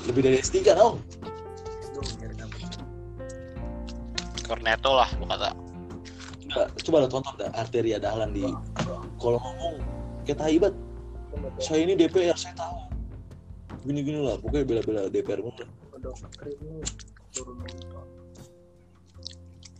Lebih 0.06 0.22
dari 0.22 0.36
S3 0.38 0.76
dong. 0.78 1.02
Cornetto 4.48 4.92
lah, 4.96 5.08
gua 5.18 5.28
kata. 5.36 5.50
coba, 6.48 6.64
coba 6.80 6.96
lo 7.04 7.08
tonton 7.12 7.34
dah 7.36 7.52
arteria 7.52 8.00
dahlan 8.00 8.32
di 8.32 8.48
kalau 9.20 9.36
ngomong. 9.36 9.76
Kayak 10.24 10.38
taibat. 10.44 10.74
Saya 11.60 11.84
ini 11.84 11.92
DPR 11.98 12.36
saya 12.38 12.56
tahu. 12.56 12.88
Gini 13.84 14.00
gini 14.02 14.18
lah 14.24 14.40
pokoknya 14.40 14.64
bela-bela 14.64 15.00
DPR 15.12 15.44
mulu. 15.44 15.64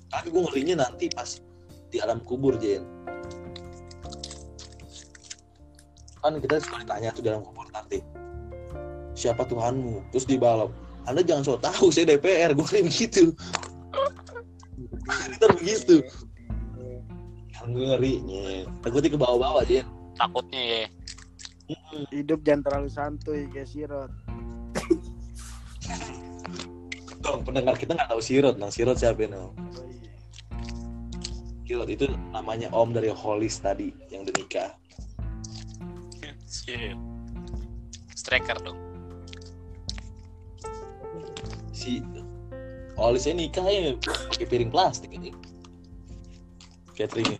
Tapi 0.09 0.27
gue 0.29 0.43
ngerinya 0.45 0.75
nanti 0.85 1.09
pas 1.12 1.41
di 1.89 1.97
alam 2.01 2.21
kubur 2.21 2.57
Jen. 2.61 2.85
Kan 6.21 6.37
kita 6.43 6.61
suka 6.61 6.85
ditanya 6.85 7.09
tuh 7.16 7.25
dalam 7.25 7.41
kubur 7.41 7.64
nanti 7.73 8.05
siapa 9.19 9.43
Tuhanmu? 9.43 10.14
Terus 10.14 10.25
dibalap. 10.31 10.71
Anda 11.11 11.27
jangan 11.27 11.43
so 11.43 11.59
tahu 11.59 11.91
saya 11.91 12.14
DPR 12.14 12.55
gue 12.55 12.62
kayak 12.62 12.87
gitu. 12.95 13.35
Ntar 15.35 15.51
begitu. 15.59 16.07
Ngerinya. 17.69 18.64
Takutnya 18.81 19.11
ke 19.12 19.19
bawah-bawah 19.21 19.61
Jen 19.66 19.85
Takutnya 20.16 20.62
ya. 20.62 20.85
Hidup 22.14 22.41
jangan 22.47 22.62
terlalu 22.64 22.89
santuy 22.89 23.45
kayak 23.53 23.69
sirot. 23.69 24.09
dong 27.29 27.45
pendengar 27.45 27.77
kita 27.77 27.93
nggak 27.93 28.09
tahu 28.09 28.23
Sirot 28.25 28.57
nang 28.57 28.73
Sirot 28.73 28.97
siapa 28.97 29.29
nang 29.29 29.53
Sirot 31.69 31.89
itu 31.93 32.09
namanya 32.33 32.73
om 32.73 32.97
dari 32.97 33.12
Holis 33.12 33.61
tadi 33.61 33.93
yang 34.09 34.25
udah 34.25 34.35
nikah. 34.41 34.71
Iya. 36.64 36.97
Striker 38.16 38.57
dong. 38.64 38.88
Si 41.73 42.03
Holisnya 42.99 43.35
nikah 43.39 43.62
ya 43.62 43.95
pakai 44.03 44.47
piring 44.47 44.71
plastik 44.75 45.14
aja 45.14 45.31
cateringnya 46.99 47.39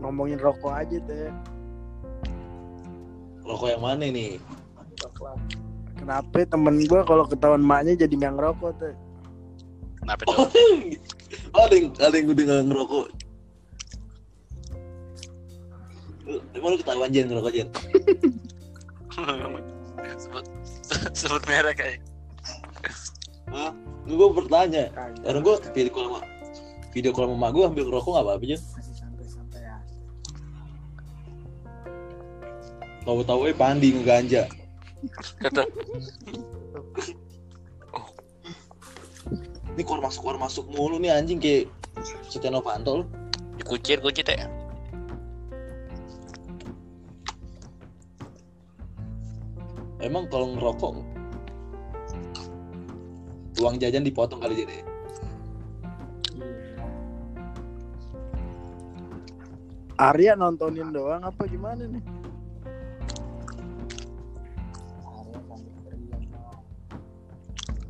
Ngomongin 0.00 0.40
rokok 0.40 0.72
aja 0.72 0.96
teh. 1.04 1.28
rokok 3.44 3.68
yang 3.68 3.82
mana 3.84 4.04
nih 4.08 4.40
Kenapa 5.96 6.48
temen 6.48 6.88
gua 6.88 7.04
kalau 7.04 7.28
ketahuan 7.28 7.60
maknya 7.60 8.04
jadi 8.04 8.14
nggak 8.16 8.34
ngerokok 8.40 8.72
teh? 8.80 8.94
Kenapa 10.00 10.22
oh, 10.32 10.48
tuh? 10.48 10.96
ada 11.60 11.74
yang 11.76 11.88
ada 12.00 12.14
yang 12.16 12.28
udah 12.32 12.44
nggak 12.48 12.64
ngerokok 12.72 13.04
emang 16.54 16.70
lu 16.74 16.78
ketahuan 16.78 17.10
Jen? 17.10 17.26
Ngerokok 17.26 17.52
Jen? 17.52 17.68
Sebut 20.20 20.44
sebut 21.16 21.42
merek 21.48 21.76
kayak. 21.80 21.98
gue 24.06 24.28
bertanya. 24.34 24.90
Karena 25.22 25.40
gue 25.42 25.54
video 25.74 25.92
call 25.92 26.06
sama 26.10 26.20
video 26.90 27.10
call 27.14 27.30
sama 27.30 27.48
gue 27.50 27.64
ambil 27.66 27.84
rokok 27.90 28.10
nggak 28.14 28.26
apa-apa 28.26 28.44
Jen? 28.46 28.60
Masih 28.74 28.94
santai-santai 28.94 29.62
ya 29.62 29.78
tahu-tahu 33.04 33.48
eh 33.48 33.56
pandi 33.56 33.96
ngeganja. 33.96 34.46
Kata 35.40 35.64
ini 39.70 39.82
keluar 39.86 40.02
masuk 40.04 40.20
keluar 40.26 40.38
masuk 40.38 40.68
mulu 40.68 41.00
nih 41.00 41.14
anjing 41.14 41.40
kayak 41.40 41.70
Setia 42.28 42.52
Novanto 42.52 43.00
lu. 43.00 43.04
Dikucir 43.56 43.98
kucir 44.04 44.24
teh. 44.24 44.36
Emang 50.00 50.26
kalau 50.32 50.56
ngerokok 50.56 50.92
uang 53.60 53.76
jajan 53.76 54.04
dipotong 54.04 54.40
kali 54.40 54.64
jadi 54.64 54.80
Arya 60.00 60.32
nontonin 60.32 60.96
doang 60.96 61.20
apa 61.28 61.44
gimana 61.44 61.84
nih? 61.84 62.00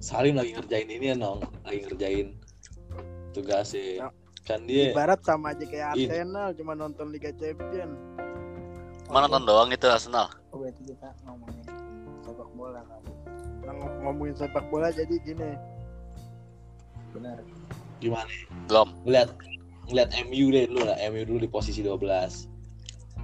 Salim 0.03 0.35
lagi 0.35 0.59
ngerjain 0.59 0.91
ini 0.91 1.15
ya 1.15 1.15
nong 1.15 1.47
lagi 1.63 1.87
ngerjain 1.87 2.35
tugasnya 3.31 4.11
kan 4.43 4.67
dia 4.67 4.91
Ibarat 4.91 5.23
sama 5.23 5.55
aja 5.55 5.63
kayak 5.63 5.95
Ini. 5.95 6.11
Arsenal 6.11 6.51
cuma 6.59 6.75
nonton 6.75 7.15
Liga 7.15 7.31
Champion. 7.31 7.95
Mana 9.07 9.31
nonton 9.31 9.47
doang 9.47 9.71
itu 9.71 9.87
Arsenal. 9.87 10.35
oh 10.51 10.59
berarti 10.59 10.83
kita 10.83 11.15
ngomongin 11.23 11.70
sepak 12.41 12.57
bola 12.57 12.81
kan 12.83 13.03
Nah, 13.61 13.75
ng- 13.77 13.97
ngomongin 14.01 14.33
sepak 14.35 14.65
bola 14.67 14.89
jadi 14.89 15.13
gini. 15.21 15.53
benar 17.11 17.37
gimana 17.99 18.31
Belum. 18.65 18.89
ngeliat 19.05 19.29
ngeliat 19.87 20.09
MU 20.25 20.47
deh 20.49 20.65
dulu 20.65 20.87
lah 20.87 20.97
MU 21.11 21.23
dulu 21.27 21.39
di 21.43 21.51
posisi 21.51 21.83
12 21.83 22.49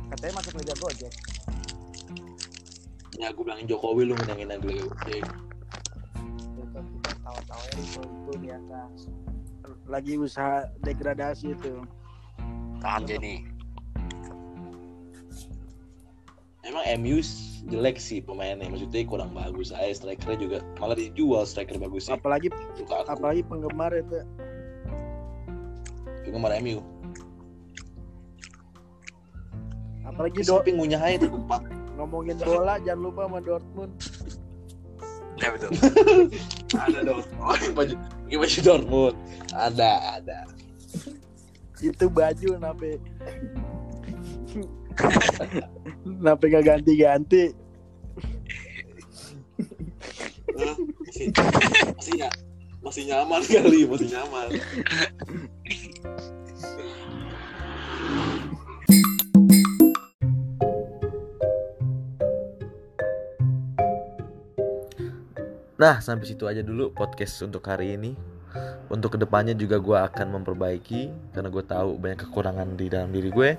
Katanya 0.07 0.33
masuk 0.37 0.53
Liga 0.61 0.75
Gojek. 0.77 1.13
ya 3.17 3.33
gue 3.33 3.41
bilangin 3.41 3.65
Jokowi 3.65 4.05
lu 4.05 4.15
menangin 4.15 4.51
lagi 4.51 4.69
itu 4.69 5.17
kita 6.77 7.11
tawa-tawa 7.25 7.65
itu 7.73 8.01
itu 8.03 8.33
biasa 8.37 8.79
Lagi 9.87 10.19
usaha 10.19 10.67
degradasi 10.83 11.55
itu. 11.55 11.79
Tahan 12.79 13.07
Jenny. 13.07 13.47
Emang 16.67 16.85
MU 17.01 17.23
jelek 17.67 17.99
sih 17.99 18.19
pemainnya 18.23 18.67
maksudnya 18.67 19.07
kurang 19.07 19.31
bagus. 19.33 19.71
Aja 19.71 20.03
strikernya 20.03 20.39
juga 20.39 20.59
malah 20.83 20.99
dijual 20.99 21.47
striker 21.47 21.79
bagus 21.79 22.11
sih. 22.11 22.15
Apalagi 22.15 22.51
apalagi 23.07 23.43
penggemar 23.47 23.95
itu. 23.95 24.21
Penggemar 26.27 26.59
MU 26.59 26.83
apalagi 30.17 30.41
do 30.49 30.57
tapi 30.57 30.73
ngunyah 30.73 31.03
aja 31.05 31.29
tuh 31.29 31.31
empat 31.37 31.63
ngomongin 32.01 32.41
bola 32.41 32.81
jangan 32.81 33.01
lupa 33.05 33.21
sama 33.29 33.39
Dortmund. 33.45 33.93
Ya 35.37 35.53
betul. 35.53 35.71
ada 36.89 37.13
oh, 37.13 37.61
baju 37.77 37.95
ini 38.25 38.37
baju 38.41 38.59
Dortmund. 38.65 39.17
Ada 39.53 39.91
ada. 40.17 40.39
Itu 41.85 42.09
baju 42.09 42.49
nape 42.57 42.97
Nape 46.05 46.49
gak 46.49 46.65
ganti-ganti? 46.65 47.53
Masih 51.07 51.27
masih 51.97 52.15
ya 52.17 52.31
masih 52.81 53.03
nyaman 53.11 53.43
kali 53.45 53.81
masih 53.85 54.09
nyaman. 54.15 54.49
Nah, 65.77 66.01
sampai 66.01 66.25
situ 66.25 66.49
aja 66.49 66.65
dulu 66.65 66.89
podcast 66.97 67.37
untuk 67.45 67.61
hari 67.69 68.01
ini 68.01 68.17
untuk 68.87 69.15
ke 69.15 69.19
depannya 69.19 69.55
juga 69.59 69.83
gue 69.83 69.99
akan 69.99 70.41
memperbaiki 70.41 71.35
karena 71.35 71.49
gue 71.51 71.65
tahu 71.67 71.99
banyak 71.99 72.19
kekurangan 72.29 72.79
di 72.79 72.87
dalam 72.87 73.11
diri 73.11 73.31
gue. 73.31 73.51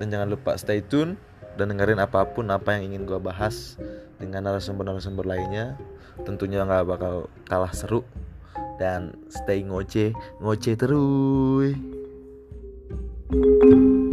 Dan 0.00 0.08
jangan 0.08 0.28
lupa 0.32 0.56
stay 0.56 0.80
tune 0.80 1.20
dan 1.56 1.72
dengerin 1.72 2.00
apa 2.00 2.24
pun 2.28 2.48
apa 2.52 2.76
yang 2.76 2.92
ingin 2.92 3.02
gue 3.04 3.20
bahas 3.20 3.76
dengan 4.16 4.48
narasumber-narasumber 4.48 5.28
lainnya. 5.28 5.76
Tentunya 6.24 6.64
nggak 6.64 6.88
bakal 6.88 7.28
kalah 7.44 7.72
seru. 7.76 8.04
Dan 8.76 9.16
stay 9.32 9.64
ngoceh 9.64 10.12
ngoceh 10.40 10.74
terus. 10.76 11.76
thank 13.26 13.74
you 13.74 14.05